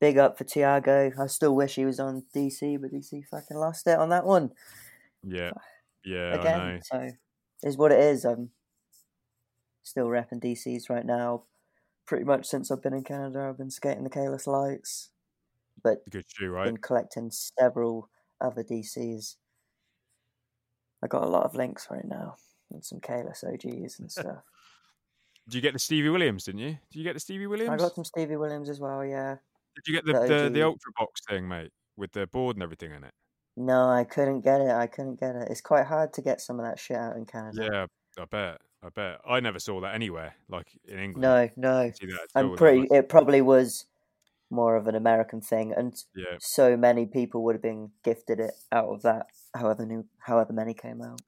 Big 0.00 0.18
up 0.18 0.36
for 0.36 0.44
Tiago. 0.44 1.10
I 1.18 1.26
still 1.26 1.54
wish 1.56 1.76
he 1.76 1.86
was 1.86 1.98
on 1.98 2.24
DC, 2.34 2.78
but 2.80 2.92
DC 2.92 3.22
fucking 3.30 3.56
lost 3.56 3.86
it 3.86 3.98
on 3.98 4.10
that 4.10 4.26
one 4.26 4.52
Yeah, 5.22 5.52
yeah, 6.04 6.34
I 6.34 6.36
know. 6.36 6.40
again. 6.40 6.82
So, 6.82 7.08
is 7.62 7.76
what 7.78 7.92
it 7.92 7.98
is. 8.00 8.24
I'm 8.26 8.50
still 9.82 10.06
repping 10.06 10.40
DCs 10.42 10.90
right 10.90 11.06
now. 11.06 11.44
Pretty 12.06 12.24
much 12.24 12.46
since 12.46 12.70
I've 12.70 12.82
been 12.82 12.94
in 12.94 13.04
Canada, 13.04 13.48
I've 13.48 13.58
been 13.58 13.70
skating 13.70 14.04
the 14.04 14.10
Kalis 14.10 14.46
Lights, 14.46 15.10
but 15.82 15.98
Good 16.10 16.24
shoe, 16.28 16.50
right? 16.50 16.66
been 16.66 16.76
collecting 16.76 17.30
several 17.30 18.08
other 18.40 18.62
DCs. 18.62 19.36
I 21.02 21.06
got 21.06 21.22
a 21.22 21.28
lot 21.28 21.44
of 21.44 21.54
Lynx 21.54 21.88
right 21.90 22.04
now 22.04 22.36
and 22.70 22.84
some 22.84 23.00
Kalis 23.00 23.44
OGs 23.44 23.98
and 24.00 24.10
stuff. 24.10 24.42
Did 25.46 25.54
you 25.54 25.60
get 25.60 25.72
the 25.72 25.78
Stevie 25.78 26.10
Williams? 26.10 26.44
Didn't 26.44 26.60
you? 26.60 26.78
Did 26.90 26.98
you 26.98 27.04
get 27.04 27.14
the 27.14 27.20
Stevie 27.20 27.46
Williams? 27.46 27.70
I 27.70 27.76
got 27.76 27.94
some 27.94 28.04
Stevie 28.04 28.36
Williams 28.36 28.68
as 28.68 28.80
well. 28.80 29.04
Yeah. 29.04 29.36
Did 29.74 29.86
you 29.86 29.94
get 29.94 30.04
the, 30.04 30.12
the 30.12 30.42
the, 30.44 30.50
the 30.50 30.62
Ultra 30.62 30.92
Box 30.98 31.22
thing, 31.28 31.48
mate, 31.48 31.70
with 31.96 32.12
the 32.12 32.26
board 32.26 32.56
and 32.56 32.62
everything 32.62 32.92
in 32.92 33.04
it? 33.04 33.12
No, 33.56 33.88
I 33.88 34.04
couldn't 34.04 34.42
get 34.42 34.60
it. 34.60 34.70
I 34.70 34.86
couldn't 34.86 35.18
get 35.18 35.34
it. 35.34 35.48
It's 35.50 35.60
quite 35.60 35.86
hard 35.86 36.12
to 36.14 36.22
get 36.22 36.40
some 36.40 36.60
of 36.60 36.66
that 36.66 36.78
shit 36.78 36.96
out 36.96 37.16
in 37.16 37.24
Canada. 37.24 37.68
Yeah, 37.72 38.22
I 38.22 38.26
bet. 38.26 38.60
I 38.82 38.88
bet. 38.90 39.20
I 39.28 39.40
never 39.40 39.58
saw 39.58 39.80
that 39.80 39.94
anywhere, 39.94 40.34
like 40.48 40.68
in 40.86 40.98
England. 40.98 41.22
No, 41.22 41.48
no. 41.56 41.90
See 41.90 42.06
that 42.06 42.20
at 42.34 42.44
all, 42.44 42.52
I'm 42.52 42.56
pretty. 42.56 42.86
It 42.90 43.08
probably 43.08 43.40
was 43.40 43.86
more 44.50 44.76
of 44.76 44.86
an 44.86 44.94
American 44.94 45.40
thing, 45.40 45.72
and 45.76 45.94
Yeah, 46.14 46.36
so 46.40 46.76
many 46.76 47.06
people 47.06 47.42
would 47.44 47.54
have 47.54 47.62
been 47.62 47.90
gifted 48.04 48.40
it 48.40 48.52
out 48.72 48.88
of 48.88 49.02
that. 49.02 49.26
However 49.54 49.84
new, 49.86 50.06
however 50.18 50.52
many 50.52 50.74
came 50.74 51.02
out. 51.02 51.20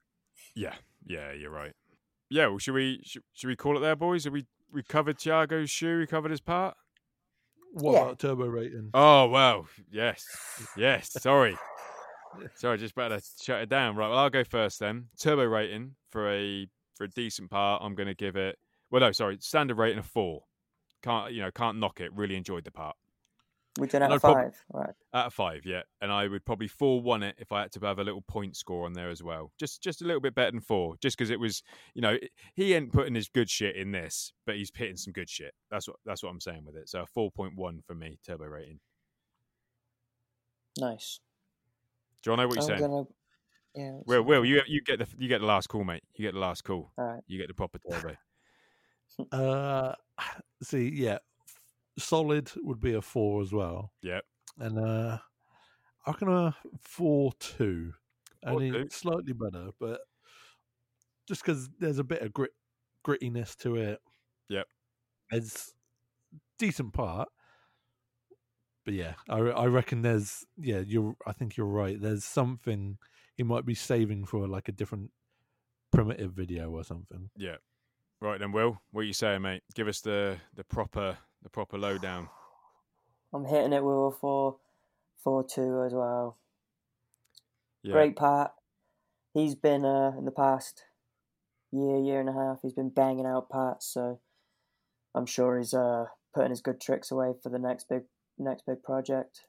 yeah, 0.55 0.75
yeah. 1.05 1.31
You're 1.31 1.51
right. 1.51 1.73
Yeah. 2.29 2.47
Well, 2.47 2.57
should 2.59 2.73
we 2.73 3.01
should, 3.03 3.23
should 3.33 3.47
we 3.47 3.55
call 3.55 3.77
it 3.77 3.81
there, 3.81 3.95
boys? 3.95 4.23
Have 4.23 4.33
we 4.33 4.45
we 4.73 4.83
covered 4.83 5.17
Tiago's 5.19 5.69
shoe? 5.69 5.99
We 5.99 6.07
covered 6.07 6.31
his 6.31 6.41
part. 6.41 6.75
What 7.73 7.93
Yeah. 7.93 8.01
about 8.01 8.19
turbo 8.19 8.45
rating? 8.47 8.89
Oh 8.93 9.27
well, 9.27 9.67
yes, 9.91 10.23
yes. 10.77 11.11
Sorry, 11.13 11.55
sorry. 12.55 12.77
Just 12.77 12.95
better 12.95 13.19
shut 13.41 13.61
it 13.61 13.69
down. 13.69 13.95
Right. 13.95 14.09
Well, 14.09 14.17
I'll 14.17 14.29
go 14.29 14.43
first 14.43 14.79
then. 14.79 15.07
Turbo 15.19 15.43
rating 15.45 15.95
for 16.09 16.29
a 16.31 16.67
for 16.95 17.05
a 17.05 17.09
decent 17.09 17.49
part. 17.49 17.81
I'm 17.83 17.95
going 17.95 18.07
to 18.07 18.13
give 18.15 18.35
it. 18.35 18.57
Well, 18.89 18.99
no, 19.01 19.11
sorry. 19.11 19.37
Standard 19.41 19.77
rating 19.77 19.99
of 19.99 20.05
four. 20.05 20.43
Can't 21.01 21.31
you 21.33 21.41
know? 21.41 21.51
Can't 21.51 21.77
knock 21.79 22.01
it. 22.01 22.13
Really 22.13 22.35
enjoyed 22.35 22.63
the 22.65 22.71
part. 22.71 22.95
We're 23.79 23.85
doing 23.85 24.03
out 24.03 24.11
of 24.11 24.21
problem. 24.21 24.51
five, 24.51 24.63
right? 24.73 24.93
Out 25.13 25.27
of 25.27 25.33
five, 25.33 25.65
yeah. 25.65 25.83
And 26.01 26.11
I 26.11 26.27
would 26.27 26.43
probably 26.45 26.67
four 26.67 27.01
one 27.01 27.23
it 27.23 27.35
if 27.37 27.53
I 27.53 27.61
had 27.61 27.71
to 27.73 27.79
have 27.85 27.99
a 27.99 28.03
little 28.03 28.21
point 28.21 28.57
score 28.57 28.85
on 28.85 28.93
there 28.93 29.09
as 29.09 29.23
well. 29.23 29.51
Just 29.57 29.81
just 29.81 30.01
a 30.01 30.05
little 30.05 30.19
bit 30.19 30.35
better 30.35 30.51
than 30.51 30.59
four, 30.59 30.95
just 31.01 31.17
because 31.17 31.29
it 31.29 31.39
was, 31.39 31.63
you 31.95 32.01
know, 32.01 32.17
he 32.53 32.73
ain't 32.73 32.91
putting 32.91 33.15
his 33.15 33.29
good 33.29 33.49
shit 33.49 33.77
in 33.77 33.91
this, 33.91 34.33
but 34.45 34.55
he's 34.55 34.71
hitting 34.75 34.97
some 34.97 35.13
good 35.13 35.29
shit. 35.29 35.53
That's 35.69 35.87
what 35.87 35.97
that's 36.05 36.21
what 36.21 36.29
I'm 36.29 36.41
saying 36.41 36.65
with 36.65 36.75
it. 36.75 36.89
So 36.89 37.01
a 37.01 37.05
four 37.05 37.31
point 37.31 37.55
one 37.55 37.81
for 37.87 37.95
me, 37.95 38.19
turbo 38.25 38.45
rating. 38.45 38.79
Nice. 40.77 41.21
Do 42.23 42.31
you 42.31 42.37
know 42.37 42.47
what 42.47 42.55
you're 42.55 42.63
I'm 42.63 42.67
saying? 42.67 42.81
gonna. 42.81 43.03
Yeah. 43.73 43.91
that's 43.95 44.07
Will. 44.07 44.23
Will, 44.23 44.43
you 44.43 44.61
you 44.67 44.81
get 44.81 44.99
the 44.99 45.07
you 45.17 45.29
get 45.29 45.39
the 45.39 45.47
last 45.47 45.67
call, 45.67 45.85
mate. 45.85 46.03
You 46.15 46.25
get 46.25 46.33
the 46.33 46.39
last 46.41 46.65
call. 46.65 46.91
All 46.97 47.05
right. 47.05 47.23
You 47.25 47.37
get 47.37 47.47
the 47.47 47.53
proper 47.53 47.79
turbo. 47.79 48.15
Uh, 49.29 49.93
see, 50.63 50.89
yeah, 50.89 51.17
solid 51.97 52.51
would 52.57 52.79
be 52.79 52.93
a 52.93 53.01
four 53.01 53.41
as 53.41 53.51
well, 53.53 53.91
yep. 54.01 54.23
and 54.57 54.77
uh, 54.79 55.17
I 56.05 56.11
reckon 56.11 56.29
a 56.29 56.55
four 56.81 57.31
two, 57.39 57.93
only 58.45 58.71
4-2. 58.71 58.91
slightly 58.91 59.33
better, 59.33 59.69
but 59.79 60.01
just 61.27 61.43
because 61.43 61.69
there's 61.79 61.99
a 61.99 62.03
bit 62.03 62.21
of 62.21 62.33
grit 62.33 62.51
grittiness 63.05 63.55
to 63.57 63.75
it. 63.75 63.99
Yep. 64.49 64.67
It's 65.31 65.73
decent 66.57 66.93
part, 66.93 67.29
but 68.85 68.93
yeah, 68.93 69.13
I 69.29 69.37
I 69.37 69.65
reckon 69.65 70.01
there's 70.01 70.45
yeah 70.57 70.79
you're 70.79 71.15
I 71.25 71.33
think 71.33 71.57
you're 71.57 71.67
right. 71.67 71.99
There's 71.99 72.23
something 72.23 72.97
he 73.35 73.43
might 73.43 73.65
be 73.65 73.75
saving 73.75 74.25
for 74.25 74.47
like 74.47 74.67
a 74.67 74.73
different 74.73 75.11
primitive 75.91 76.33
video 76.33 76.69
or 76.71 76.83
something. 76.83 77.29
Yeah. 77.37 77.57
Right 78.19 78.39
then, 78.39 78.51
Will. 78.51 78.79
What 78.91 79.01
are 79.01 79.05
you 79.05 79.13
saying, 79.13 79.41
mate? 79.41 79.63
Give 79.73 79.87
us 79.87 80.01
the 80.01 80.37
the 80.55 80.63
proper 80.63 81.17
the 81.43 81.49
proper 81.49 81.77
lowdown. 81.77 82.29
I'm 83.33 83.45
hitting 83.45 83.73
it 83.73 83.83
with 83.83 83.95
a 83.95 84.11
four, 84.19 84.57
four 85.23 85.43
two 85.43 85.83
as 85.85 85.93
well. 85.93 86.37
Yeah. 87.83 87.93
Great 87.93 88.15
part. 88.15 88.51
He's 89.33 89.55
been 89.55 89.85
uh, 89.85 90.11
in 90.17 90.25
the 90.25 90.31
past 90.31 90.83
year, 91.71 91.97
year 91.97 92.19
and 92.19 92.29
a 92.29 92.33
half. 92.33 92.59
He's 92.61 92.73
been 92.73 92.89
banging 92.89 93.25
out 93.25 93.49
parts, 93.49 93.87
so 93.87 94.19
I'm 95.15 95.25
sure 95.25 95.57
he's 95.57 95.73
uh, 95.73 96.05
putting 96.33 96.49
his 96.49 96.61
good 96.61 96.81
tricks 96.81 97.11
away 97.11 97.33
for 97.41 97.49
the 97.49 97.59
next 97.59 97.87
big, 97.89 98.03
next 98.37 98.65
big 98.65 98.83
project. 98.83 99.41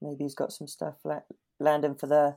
Maybe 0.00 0.24
he's 0.24 0.34
got 0.34 0.52
some 0.52 0.66
stuff 0.66 0.94
la- 1.04 1.20
landing 1.60 1.94
for 1.96 2.06
the 2.06 2.36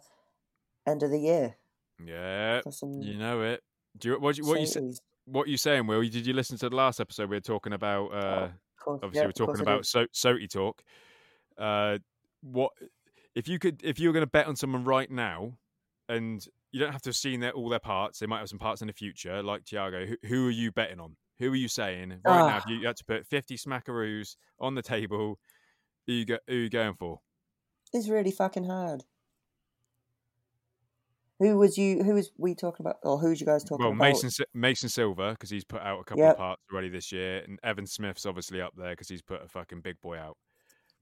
end 0.85 1.03
of 1.03 1.11
the 1.11 1.19
year. 1.19 1.55
Yeah. 2.03 2.61
You 2.81 3.17
know 3.17 3.41
it. 3.41 3.63
Do 3.97 4.09
you 4.09 4.19
what 4.19 4.37
you, 4.37 4.45
what 4.45 4.59
you 4.59 4.65
sa- 4.65 4.73
cities. 4.73 5.01
What 5.31 5.47
you 5.47 5.55
saying, 5.57 5.87
Will? 5.87 6.01
Did 6.01 6.25
you 6.27 6.33
listen 6.33 6.57
to 6.57 6.69
the 6.69 6.75
last 6.75 6.99
episode? 6.99 7.29
We 7.29 7.37
were 7.37 7.41
talking 7.41 7.71
about. 7.73 8.07
Uh, 8.07 8.17
Of 8.45 8.51
course- 8.83 8.99
obviously, 9.03 9.19
yeah, 9.21 9.25
we're 9.27 9.31
talking 9.47 9.61
about 9.61 9.85
so 9.85 10.05
SOTY 10.11 10.47
talk. 10.49 10.83
Uh, 11.57 11.99
what 12.41 12.71
if 13.35 13.47
you 13.47 13.57
could 13.59 13.81
if 13.83 13.99
you 13.99 14.09
were 14.09 14.13
going 14.13 14.25
to 14.25 14.29
bet 14.29 14.47
on 14.47 14.55
someone 14.55 14.83
right 14.83 15.09
now, 15.09 15.53
and 16.09 16.45
you 16.71 16.79
don't 16.79 16.91
have 16.91 17.01
to 17.03 17.09
have 17.09 17.15
seen 17.15 17.39
their 17.39 17.51
all 17.51 17.69
their 17.69 17.79
parts. 17.79 18.19
They 18.19 18.25
might 18.25 18.39
have 18.39 18.49
some 18.49 18.59
parts 18.59 18.81
in 18.81 18.87
the 18.87 18.93
future, 18.93 19.41
like 19.43 19.63
Tiago. 19.63 20.05
Who, 20.05 20.17
who 20.27 20.47
are 20.47 20.51
you 20.51 20.71
betting 20.71 20.99
on? 20.99 21.15
Who 21.39 21.51
are 21.53 21.55
you 21.55 21.67
saying 21.69 22.09
right 22.09 22.21
now? 22.23 22.57
If 22.57 22.63
Ah. 22.65 22.69
you, 22.69 22.75
you 22.77 22.87
had 22.87 22.97
to 22.97 23.05
put 23.05 23.25
fifty 23.25 23.55
smackaroos 23.55 24.35
on 24.59 24.75
the 24.75 24.81
table, 24.81 25.39
who 26.07 26.13
you 26.13 26.25
go, 26.25 26.39
who 26.47 26.55
you 26.55 26.69
going 26.69 26.95
for? 26.95 27.21
It's 27.93 28.09
really 28.09 28.31
fucking 28.31 28.65
hard. 28.65 29.03
Who 31.41 31.57
was 31.57 31.75
you? 31.75 32.03
Who 32.03 32.13
was 32.13 32.29
we 32.37 32.53
talking 32.53 32.85
about? 32.85 32.97
Or 33.01 33.17
who's 33.17 33.41
you 33.41 33.47
guys 33.47 33.63
talking 33.63 33.83
Well, 33.83 33.93
about? 33.93 33.99
Well, 33.99 34.09
Mason 34.11 34.45
Mason 34.53 34.89
Silva 34.89 35.31
because 35.31 35.49
he's 35.49 35.63
put 35.63 35.81
out 35.81 35.99
a 35.99 36.03
couple 36.03 36.23
Yep. 36.23 36.31
of 36.33 36.37
parts 36.37 36.61
already 36.71 36.89
this 36.89 37.11
year, 37.11 37.39
and 37.39 37.57
Evan 37.63 37.87
Smith's 37.87 38.27
obviously 38.27 38.61
up 38.61 38.73
there 38.77 38.91
because 38.91 39.09
he's 39.09 39.23
put 39.23 39.41
a 39.43 39.47
fucking 39.47 39.81
big 39.81 39.99
boy 40.01 40.19
out. 40.19 40.37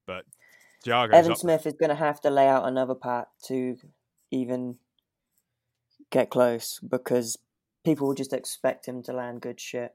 But 0.07 0.23
Tiago's 0.81 1.13
Evan 1.13 1.35
Smith 1.35 1.67
is 1.67 1.73
going 1.73 1.89
to 1.89 1.95
have 1.95 2.21
to 2.21 2.29
lay 2.29 2.47
out 2.47 2.65
another 2.65 2.95
part 2.95 3.27
to 3.47 3.75
even 4.31 4.77
get 6.09 6.29
close 6.29 6.79
because 6.79 7.37
people 7.83 8.07
will 8.07 8.15
just 8.15 8.31
expect 8.31 8.87
him 8.87 9.03
to 9.03 9.11
land 9.11 9.41
good 9.41 9.59
shit. 9.59 9.93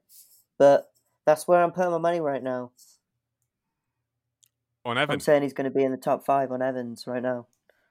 But 0.58 0.90
that's 1.24 1.48
where 1.48 1.62
I'm 1.62 1.72
putting 1.72 1.92
my 1.92 1.98
money 1.98 2.20
right 2.20 2.42
now. 2.42 2.72
on 4.84 4.98
Evan. 4.98 5.14
I'm 5.14 5.20
saying 5.20 5.42
he's 5.42 5.54
going 5.54 5.64
to 5.64 5.74
be 5.74 5.84
in 5.84 5.90
the 5.90 5.96
top 5.96 6.26
five 6.26 6.52
on 6.52 6.60
Evans 6.60 7.04
right 7.06 7.22
now. 7.22 7.46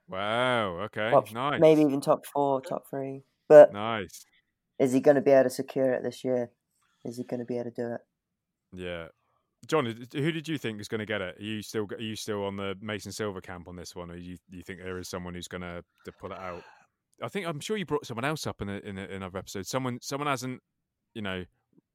Wow. 0.08 0.80
Okay. 0.84 1.10
Top- 1.10 1.32
nice. 1.32 1.60
Maybe 1.60 1.82
even 1.82 2.00
top 2.00 2.26
four, 2.26 2.60
top 2.60 2.84
three. 2.90 3.22
But 3.48 3.72
Nice. 3.72 4.24
is 4.78 4.92
he 4.92 5.00
going 5.00 5.16
to 5.16 5.20
be 5.20 5.30
able 5.30 5.44
to 5.44 5.50
secure 5.50 5.92
it 5.92 6.02
this 6.02 6.24
year? 6.24 6.50
Is 7.04 7.16
he 7.16 7.24
going 7.24 7.40
to 7.40 7.46
be 7.46 7.58
able 7.58 7.70
to 7.70 7.76
do 7.76 7.94
it? 7.94 8.00
Yeah. 8.72 9.06
John, 9.66 9.86
who 9.86 10.32
did 10.32 10.46
you 10.48 10.58
think 10.58 10.80
is 10.80 10.88
going 10.88 10.98
to 11.00 11.06
get 11.06 11.20
it? 11.22 11.38
Are 11.38 11.42
you 11.42 11.62
still 11.62 11.86
are 11.90 12.00
you 12.00 12.16
still 12.16 12.44
on 12.44 12.56
the 12.56 12.74
Mason 12.82 13.12
Silva 13.12 13.40
camp 13.40 13.66
on 13.66 13.76
this 13.76 13.94
one, 13.94 14.10
or 14.10 14.16
you 14.16 14.36
you 14.50 14.62
think 14.62 14.80
there 14.80 14.98
is 14.98 15.08
someone 15.08 15.34
who's 15.34 15.48
going 15.48 15.62
to 15.62 15.82
to 16.04 16.12
pull 16.20 16.32
it 16.32 16.38
out? 16.38 16.62
I 17.22 17.28
think 17.28 17.46
I'm 17.46 17.60
sure 17.60 17.76
you 17.76 17.86
brought 17.86 18.04
someone 18.04 18.24
else 18.26 18.46
up 18.46 18.60
in 18.60 18.68
a, 18.68 18.78
in 18.78 18.98
a, 18.98 19.04
in 19.04 19.10
another 19.12 19.38
episode. 19.38 19.66
Someone 19.66 19.98
someone 20.02 20.26
hasn't, 20.26 20.60
you 21.14 21.22
know, 21.22 21.44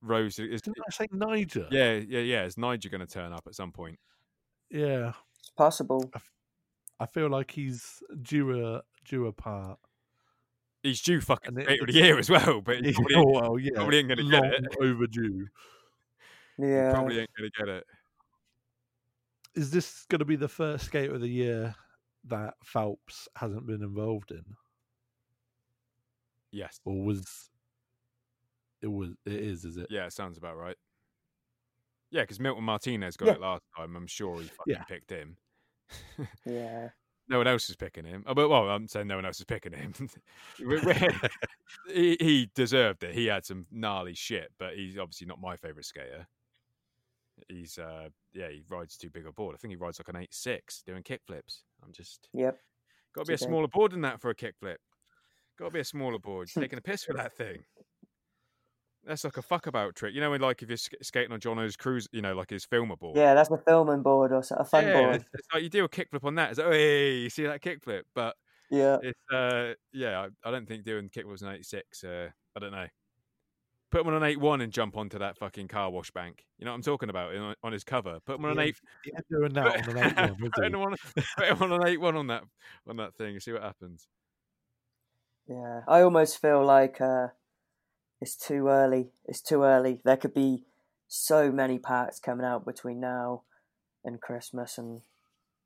Rose 0.01 0.39
is. 0.39 0.61
Didn't 0.63 0.77
I 0.87 0.91
say 0.91 1.07
Nyjah? 1.13 1.67
Yeah, 1.69 1.93
yeah, 1.93 2.21
yeah. 2.21 2.45
Is 2.45 2.55
Nyjah 2.55 2.89
going 2.89 3.05
to 3.05 3.07
turn 3.07 3.33
up 3.33 3.43
at 3.45 3.53
some 3.53 3.71
point? 3.71 3.99
Yeah. 4.71 5.09
It's 5.39 5.51
possible. 5.55 6.09
I 6.15 6.19
feel 7.05 7.29
like 7.29 7.51
he's 7.51 8.01
due 8.21 8.65
a 8.75 8.81
due 9.05 9.27
a 9.27 9.33
part. 9.33 9.79
He's 10.83 11.01
due 11.01 11.19
fucking 11.21 11.57
And 11.57 11.59
it- 11.59 11.65
creator 11.65 11.83
of 11.83 11.87
the 11.93 11.93
year 11.93 12.19
as 12.19 12.29
well, 12.29 12.61
but 12.61 12.83
he 12.85 12.93
probably, 12.93 13.15
oh, 13.15 13.23
well, 13.25 13.59
yeah, 13.59 13.71
probably 13.75 13.97
ain't 13.99 14.07
gonna 14.09 14.29
get 14.29 14.43
it. 14.45 14.65
overdue. 14.81 15.47
he 16.57 16.63
Yeah. 16.67 16.91
probably 16.93 17.19
ain't 17.19 17.29
going 17.37 17.49
to 17.51 17.57
get 17.59 17.67
it. 17.69 17.83
Is 19.55 19.71
this 19.71 20.05
going 20.09 20.19
to 20.19 20.25
be 20.25 20.35
the 20.37 20.47
first 20.47 20.85
skate 20.85 21.09
of 21.09 21.19
the 21.21 21.27
year 21.27 21.75
that 22.25 22.53
Phelps 22.63 23.27
hasn't 23.35 23.65
been 23.65 23.81
involved 23.81 24.31
in, 24.31 24.43
Yes. 26.51 26.79
or 26.85 27.03
was 27.03 27.49
it 28.81 28.87
was 28.87 29.09
it 29.25 29.33
is? 29.33 29.65
Is 29.65 29.77
it? 29.77 29.87
Yeah, 29.89 30.05
it 30.05 30.13
sounds 30.13 30.37
about 30.37 30.55
right. 30.57 30.77
Yeah, 32.11 32.21
because 32.21 32.39
Milton 32.39 32.63
Martinez 32.63 33.17
got 33.17 33.27
Yeah. 33.27 33.33
it 33.33 33.41
last 33.41 33.63
time. 33.75 33.95
I'm 33.95 34.07
sure 34.07 34.39
he 34.41 34.47
fucking 34.47 34.73
Yeah. 34.75 34.83
picked 34.83 35.09
him. 35.11 35.37
Yeah. 36.45 36.89
no 37.27 37.37
one 37.37 37.47
else 37.47 37.69
is 37.69 37.75
picking 37.75 38.05
him. 38.05 38.23
Oh, 38.27 38.33
but 38.33 38.49
well, 38.49 38.69
I'm 38.69 38.87
saying 38.87 39.07
no 39.07 39.15
one 39.15 39.25
else 39.25 39.39
is 39.39 39.45
picking 39.45 39.73
him. 39.73 39.93
He, 41.87 42.17
he 42.19 42.49
deserved 42.55 43.03
it. 43.03 43.13
He 43.15 43.27
had 43.27 43.45
some 43.45 43.65
gnarly 43.71 44.13
shit, 44.15 44.51
but 44.59 44.75
he's 44.75 44.97
obviously 44.97 45.27
not 45.27 45.39
my 45.41 45.55
favorite 45.55 45.85
skater. 45.85 46.27
He's 47.47 47.77
uh 47.77 48.09
yeah, 48.33 48.49
he 48.49 48.63
rides 48.69 48.97
too 48.97 49.09
big 49.09 49.25
a 49.25 49.31
board. 49.31 49.55
I 49.55 49.57
think 49.57 49.71
he 49.71 49.75
rides 49.77 49.99
like 49.99 50.09
an 50.09 50.17
eight 50.21 50.33
six 50.33 50.81
doing 50.85 51.03
kick 51.03 51.21
flips. 51.25 51.63
I'm 51.83 51.91
just 51.93 52.27
Yep. 52.33 52.59
got 53.15 53.25
to 53.25 53.27
be 53.27 53.33
a 53.33 53.37
smaller 53.37 53.67
board 53.67 53.91
than 53.91 54.01
that 54.01 54.19
for 54.19 54.29
a 54.29 54.35
kickflip. 54.35 54.77
Got 55.57 55.65
to 55.65 55.71
be 55.71 55.79
a 55.79 55.85
smaller 55.85 56.19
board. 56.19 56.49
You're 56.55 56.63
taking 56.65 56.79
a 56.79 56.81
piss 56.81 57.07
with 57.07 57.17
that 57.17 57.33
thing. 57.33 57.63
That's 59.05 59.23
like 59.23 59.37
a 59.37 59.41
fuck 59.41 59.65
about 59.67 59.95
trick. 59.95 60.13
You 60.13 60.21
know, 60.21 60.31
when 60.31 60.41
like 60.41 60.61
if 60.61 60.69
you're 60.69 60.77
sk- 60.77 61.01
skating 61.01 61.31
on 61.31 61.39
Jono's 61.39 61.75
cruise, 61.75 62.07
you 62.11 62.21
know, 62.21 62.35
like 62.35 62.49
his 62.49 62.65
filmer 62.65 62.95
board. 62.95 63.17
Yeah, 63.17 63.33
that's 63.33 63.49
a 63.49 63.57
filming 63.57 64.01
board 64.03 64.31
or 64.31 64.43
so- 64.43 64.55
a 64.55 64.65
fun 64.65 64.85
yeah, 64.85 65.01
board. 65.01 65.15
It's, 65.15 65.25
it's 65.33 65.47
like 65.53 65.63
you 65.63 65.69
do 65.69 65.83
a 65.85 65.89
kickflip 65.89 66.23
on 66.23 66.35
that. 66.35 66.49
It's 66.51 66.59
like, 66.59 66.67
oh, 66.67 66.71
hey, 66.71 67.15
you 67.15 67.29
see 67.29 67.43
that 67.43 67.61
kickflip? 67.61 68.03
But 68.13 68.35
Yeah. 68.69 68.97
it's 69.01 69.19
uh, 69.33 69.73
yeah, 69.93 70.27
I, 70.43 70.47
I 70.47 70.51
don't 70.51 70.67
think 70.67 70.83
doing 70.83 71.09
kickflips 71.09 71.41
on 71.43 71.53
eighty 71.53 71.63
six. 71.63 72.03
Uh, 72.03 72.29
I 72.55 72.59
don't 72.59 72.71
know. 72.71 72.87
Put 73.91 74.01
him 74.01 74.07
on 74.09 74.13
an 74.15 74.23
eight 74.23 74.39
one 74.39 74.61
and 74.61 74.71
jump 74.71 74.95
onto 74.97 75.17
that 75.17 75.35
fucking 75.37 75.67
car 75.69 75.89
wash 75.89 76.11
bank. 76.11 76.45
You 76.59 76.65
know 76.65 76.71
what 76.71 76.75
I'm 76.75 76.83
talking 76.83 77.09
about 77.09 77.33
on, 77.35 77.55
on 77.63 77.71
his 77.71 77.83
cover. 77.83 78.19
Put 78.23 78.35
him 78.37 78.45
on 78.45 78.51
an 78.51 78.59
eight. 78.59 78.75
He 79.03 79.11
ain't 79.15 79.27
doing 79.31 79.53
that 79.53 79.87
on 79.89 79.97
an 79.97 80.03
eight 80.05 80.15
one, 80.15 80.37
was 80.41 80.51
put, 80.53 80.63
he? 80.65 80.69
him 80.71 80.75
on, 80.81 80.95
put 81.37 81.47
him 81.47 81.63
on 81.63 81.71
an 81.81 81.87
eight 81.87 81.99
one 81.99 82.15
on 82.15 82.27
that 82.27 82.43
on 82.87 82.97
that 82.97 83.15
thing. 83.15 83.33
and 83.33 83.41
See 83.41 83.51
what 83.53 83.63
happens. 83.63 84.07
Yeah, 85.47 85.81
I 85.87 86.01
almost 86.01 86.39
feel 86.39 86.63
like 86.63 87.01
uh, 87.01 87.29
it's 88.21 88.35
too 88.35 88.67
early. 88.67 89.09
It's 89.25 89.41
too 89.41 89.63
early. 89.63 89.99
There 90.03 90.17
could 90.17 90.33
be 90.33 90.63
so 91.07 91.51
many 91.51 91.79
parts 91.79 92.19
coming 92.19 92.45
out 92.45 92.65
between 92.65 92.99
now 92.99 93.43
and 94.03 94.21
Christmas 94.21 94.77
and 94.77 95.01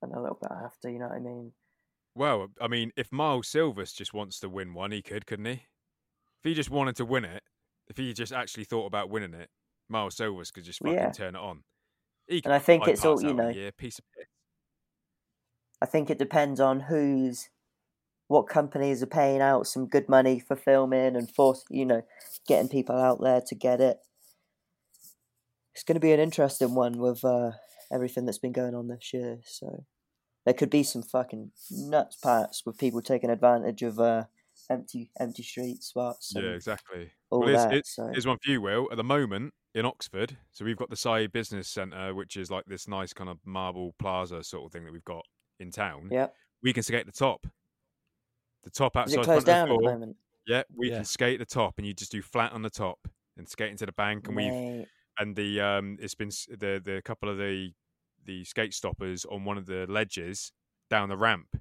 and 0.01 0.13
a 0.13 0.19
little 0.21 0.37
bit 0.41 0.51
after. 0.51 0.89
You 0.89 0.99
know 0.99 1.07
what 1.07 1.15
I 1.17 1.19
mean? 1.19 1.53
Well, 2.15 2.47
I 2.61 2.67
mean, 2.67 2.91
if 2.95 3.11
Miles 3.11 3.47
Silvas 3.47 3.93
just 3.93 4.13
wants 4.13 4.39
to 4.41 4.49
win 4.49 4.73
one, 4.73 4.91
he 4.91 5.01
could, 5.01 5.25
couldn't 5.25 5.45
he? 5.45 5.51
If 5.51 6.43
he 6.43 6.53
just 6.53 6.69
wanted 6.69 6.95
to 6.97 7.05
win 7.05 7.25
it, 7.25 7.41
if 7.87 7.97
he 7.97 8.13
just 8.13 8.33
actually 8.33 8.65
thought 8.65 8.85
about 8.85 9.09
winning 9.09 9.33
it, 9.33 9.49
Miles 9.89 10.15
Silvas 10.17 10.51
could 10.51 10.63
just 10.65 10.79
fucking 10.79 10.95
Yeah. 10.95 11.11
turn 11.11 11.35
it 11.35 11.39
on. 11.39 11.63
He 12.27 12.41
And 12.43 12.53
I 12.53 12.59
think 12.59 12.87
it's 12.87 13.03
all, 13.03 13.21
you 13.21 13.29
out 13.29 13.31
in 13.33 13.39
a 13.39 13.43
know- 13.43 13.49
year, 13.49 13.71
piece 13.71 13.97
of. 13.99 14.05
I 15.81 15.85
think 15.85 16.09
it 16.09 16.17
depends 16.17 16.59
on 16.59 16.81
who's 16.81 17.49
what 18.33 18.49
companies 18.49 19.03
are 19.03 19.05
paying 19.21 19.41
out 19.41 19.67
some 19.67 19.85
good 19.85 20.09
money 20.09 20.39
for 20.39 20.55
filming 20.55 21.15
and 21.15 21.29
force 21.29 21.63
you 21.69 21.85
know 21.85 22.01
getting 22.47 22.67
people 22.67 22.95
out 22.99 23.21
there 23.21 23.41
to 23.41 23.53
get 23.53 23.79
it. 23.79 23.97
It's 25.75 25.83
going 25.83 25.95
to 25.95 26.01
be 26.01 26.13
an 26.13 26.19
interesting 26.19 26.73
one 26.73 26.97
with 26.97 27.23
uh, 27.23 27.51
everything 27.91 28.25
that's 28.25 28.39
been 28.39 28.51
going 28.51 28.73
on 28.73 28.87
this 28.87 29.13
year. 29.13 29.39
So 29.45 29.85
there 30.45 30.53
could 30.55 30.71
be 30.71 30.81
some 30.81 31.03
fucking 31.03 31.51
nuts 31.69 32.15
parts 32.15 32.63
with 32.65 32.79
people 32.79 33.03
taking 33.03 33.29
advantage 33.29 33.83
of 33.83 33.99
uh, 33.99 34.23
empty 34.67 35.11
empty 35.19 35.43
street 35.43 35.83
spots 35.83 36.33
Yeah, 36.35 36.49
exactly. 36.49 37.11
well, 37.29 37.47
here's, 37.47 37.65
that. 37.65 37.85
so 37.85 38.09
here's 38.11 38.25
one 38.25 38.39
for 38.43 38.49
you, 38.49 38.61
Will. 38.61 38.87
At 38.89 38.97
the 38.97 39.03
moment 39.03 39.53
in 39.75 39.85
Oxford, 39.85 40.37
so 40.53 40.65
we've 40.65 40.77
got 40.77 40.89
the 40.89 40.95
Sai 40.95 41.27
Business 41.27 41.67
Centre, 41.67 42.15
which 42.15 42.35
is 42.35 42.49
like 42.49 42.65
this 42.65 42.87
nice 42.87 43.13
kind 43.13 43.29
of 43.29 43.37
marble 43.45 43.93
plaza 43.99 44.43
sort 44.43 44.65
of 44.65 44.71
thing 44.71 44.85
that 44.85 44.91
we've 44.91 45.05
got 45.05 45.23
in 45.59 45.69
town. 45.69 46.09
yeah, 46.11 46.27
We 46.63 46.73
can 46.73 46.81
skate 46.81 47.01
at 47.01 47.05
the 47.05 47.11
top. 47.11 47.45
The 48.63 48.69
top 48.69 48.95
is 48.95 48.99
outside 48.99 49.11
it 49.11 49.25
front 49.25 49.25
closed 49.25 49.45
down 49.47 49.71
at 49.71 49.77
the 49.77 49.83
moment? 49.83 50.17
Yeah, 50.45 50.63
we 50.75 50.89
Yeah. 50.89 50.97
can 50.97 51.05
skate 51.05 51.39
the 51.39 51.45
top, 51.45 51.75
and 51.77 51.87
you 51.87 51.93
just 51.93 52.11
do 52.11 52.21
flat 52.21 52.51
on 52.51 52.61
the 52.61 52.69
top 52.69 53.07
and 53.37 53.47
skate 53.47 53.71
into 53.71 53.85
the 53.85 53.91
bank. 53.93 54.27
And 54.27 54.35
we've 54.35 54.87
and 55.19 55.35
the 55.35 55.61
um, 55.61 55.97
it's 56.01 56.15
been 56.15 56.29
the 56.49 56.81
the 56.83 57.01
couple 57.03 57.29
of 57.29 57.37
the 57.37 57.73
the 58.25 58.43
skate 58.45 58.73
stoppers 58.73 59.25
on 59.25 59.43
one 59.45 59.57
of 59.57 59.65
the 59.65 59.85
ledges 59.87 60.51
down 60.89 61.09
the 61.09 61.17
ramp. 61.17 61.55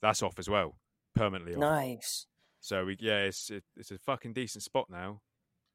That's 0.00 0.22
off 0.22 0.38
as 0.38 0.48
well, 0.48 0.78
permanently 1.14 1.54
off. 1.54 1.60
nice. 1.60 2.26
So 2.60 2.84
we 2.86 2.96
yeah, 3.00 3.20
it's 3.24 3.50
it, 3.50 3.64
it's 3.76 3.90
a 3.90 3.98
fucking 3.98 4.32
decent 4.32 4.62
spot 4.64 4.88
now. 4.90 5.20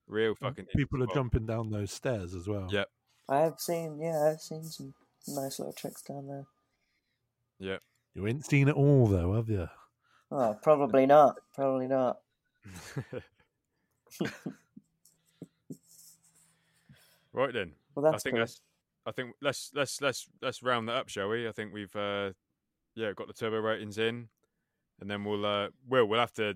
Real 0.07 0.34
fucking 0.34 0.65
decent 0.65 0.77
People 0.77 1.03
are 1.03 1.05
spot. 1.07 1.15
jumping 1.15 1.45
down 1.45 1.69
those 1.71 1.91
stairs 1.91 2.34
as 2.34 2.47
well. 2.47 2.67
Yep. 2.71 2.88
I 3.27 3.39
have 3.41 3.59
seen 3.59 3.99
yeah, 3.99 4.32
I've 4.32 4.41
seen 4.41 4.63
some 4.63 4.93
nice 5.27 5.59
little 5.59 5.73
tricks 5.73 6.01
down 6.01 6.27
there. 6.27 6.47
Yep. 7.59 7.82
You 8.15 8.27
ain't 8.27 8.45
seen 8.45 8.67
it 8.67 8.75
all 8.75 9.07
though, 9.07 9.36
have 9.36 9.49
you? 9.49 9.67
Oh, 10.32 10.55
probably 10.61 11.05
not. 11.05 11.38
Probably 11.55 11.88
not. 11.88 12.19
right 17.34 17.53
then. 17.53 17.73
Well, 17.95 18.05
I 18.05 18.11
that's 18.11 18.23
think 18.23 18.36
cool. 18.36 18.41
that's. 18.41 18.61
I 19.05 19.11
think 19.11 19.32
let's 19.41 19.71
let's 19.73 20.01
let's 20.01 20.27
let's 20.41 20.61
round 20.61 20.88
that 20.89 20.93
up, 20.95 21.09
shall 21.09 21.30
we? 21.30 21.47
I 21.47 21.51
think 21.51 21.73
we've 21.73 21.95
uh, 21.95 22.32
yeah 22.95 23.13
got 23.15 23.27
the 23.27 23.34
turbo 23.34 23.57
ratings 23.59 23.97
in, 23.97 24.27
and 25.01 25.09
then 25.09 25.23
we'll 25.23 25.45
uh, 25.45 25.69
will 25.88 26.05
we'll 26.05 26.19
have 26.19 26.34
to 26.34 26.55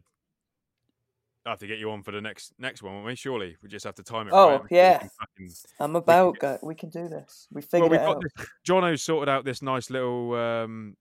have 1.45 1.59
to 1.59 1.67
get 1.67 1.77
you 1.79 1.91
on 1.91 2.03
for 2.03 2.11
the 2.11 2.21
next 2.21 2.53
next 2.59 2.83
one, 2.83 2.93
won't 2.93 3.05
we? 3.05 3.15
Surely 3.15 3.55
we 3.63 3.69
just 3.69 3.85
have 3.85 3.95
to 3.95 4.03
time 4.03 4.27
it. 4.27 4.33
Oh, 4.33 4.51
right 4.59 4.61
yeah. 4.69 4.99
fucking- 4.99 5.51
I'm 5.79 5.95
about. 5.95 6.37
Go, 6.39 6.57
we 6.61 6.75
can 6.75 6.89
do 6.89 7.07
this. 7.07 7.47
We 7.51 7.59
Well, 7.61 7.67
figured 7.69 7.91
we've 7.91 7.99
it 8.01 8.03
got 8.05 8.17
out. 8.17 8.23
this. 8.37 8.47
Jono's 8.63 9.01
sorted 9.03 9.29
out 9.29 9.45
this 9.45 9.61
nice 9.61 9.89
little. 9.89 10.33
Um, 10.35 10.95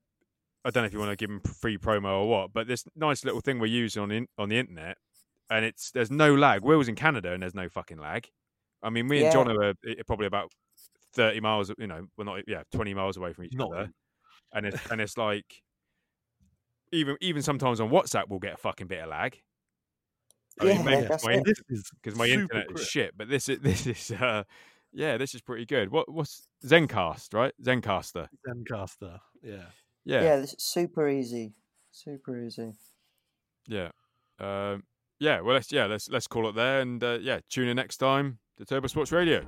I 0.64 0.70
don't 0.70 0.82
know 0.82 0.86
if 0.86 0.92
you 0.92 0.98
want 0.98 1.10
to 1.10 1.16
give 1.16 1.28
them 1.28 1.40
free 1.40 1.76
promo 1.76 2.20
or 2.20 2.28
what, 2.28 2.52
but 2.52 2.66
this 2.66 2.84
nice 2.94 3.24
little 3.24 3.40
thing 3.40 3.58
we're 3.58 3.66
using 3.66 4.02
on 4.02 4.08
the, 4.08 4.14
in- 4.16 4.28
on 4.38 4.48
the 4.48 4.58
internet, 4.58 4.96
and 5.50 5.64
it's 5.64 5.90
there's 5.90 6.10
no 6.10 6.34
lag. 6.34 6.62
Will's 6.62 6.88
in 6.88 6.94
Canada 6.94 7.32
and 7.32 7.42
there's 7.42 7.54
no 7.54 7.68
fucking 7.68 7.98
lag. 7.98 8.28
I 8.82 8.90
mean, 8.90 9.08
me 9.08 9.22
and 9.22 9.32
John 9.32 9.46
Jono 9.46 9.72
are 9.72 9.90
eh, 9.90 10.02
probably 10.06 10.26
about 10.26 10.50
thirty 11.14 11.40
miles. 11.40 11.72
You 11.78 11.86
know, 11.86 12.06
we're 12.16 12.24
not 12.24 12.40
yeah, 12.46 12.62
twenty 12.72 12.94
miles 12.94 13.16
away 13.16 13.32
from 13.32 13.44
each 13.44 13.54
Not 13.54 13.72
other, 13.72 13.90
and 14.52 14.66
it's 14.66 14.78
and 14.90 15.00
it's 15.00 15.16
like 15.18 15.62
even 16.92 17.16
even 17.20 17.42
sometimes 17.42 17.80
on 17.80 17.90
WhatsApp 17.90 18.28
we'll 18.28 18.38
get 18.38 18.54
a 18.54 18.58
fucking 18.58 18.86
bit 18.86 19.02
of 19.02 19.08
lag. 19.08 19.38
I 20.60 20.66
Yeah, 20.66 20.82
maybe 20.82 21.06
that's 21.08 21.24
my 21.24 21.40
This 21.44 21.60
is 21.68 21.90
because 22.02 22.18
my 22.18 22.26
super 22.26 22.42
internet 22.42 22.66
is 22.74 22.86
shit. 22.86 23.16
But 23.16 23.28
this 23.28 23.48
is 23.48 23.58
this 23.62 23.86
is 23.86 24.10
uh, 24.10 24.44
yeah, 24.92 25.16
this 25.16 25.34
is 25.34 25.40
pretty 25.40 25.66
good. 25.66 25.90
What 25.90 26.12
what's 26.12 26.46
Zencast, 26.64 27.34
right? 27.34 27.52
Zencastr. 27.62 28.28
Zencastr. 28.46 29.18
Yeah. 29.42 29.64
Yeah, 30.04 30.22
Yeah, 30.22 30.36
this 30.36 30.54
is 30.54 30.62
super 30.64 31.08
easy. 31.08 31.52
Super 31.90 32.40
easy. 32.40 32.72
yeah, 33.66 33.90
um, 34.40 34.84
yeah. 35.20 35.40
Well, 35.40 35.54
let's 35.54 35.70
yeah 35.70 35.86
let's 35.86 36.08
let's 36.08 36.26
call 36.26 36.48
it 36.48 36.54
there, 36.54 36.80
and 36.80 37.02
uh, 37.02 37.18
yeah, 37.20 37.40
tune 37.50 37.68
in 37.68 37.76
next 37.76 37.98
time 37.98 38.38
to 38.56 38.64
Turbo 38.64 38.88
Sports 38.88 39.12
Radio. 39.12 39.46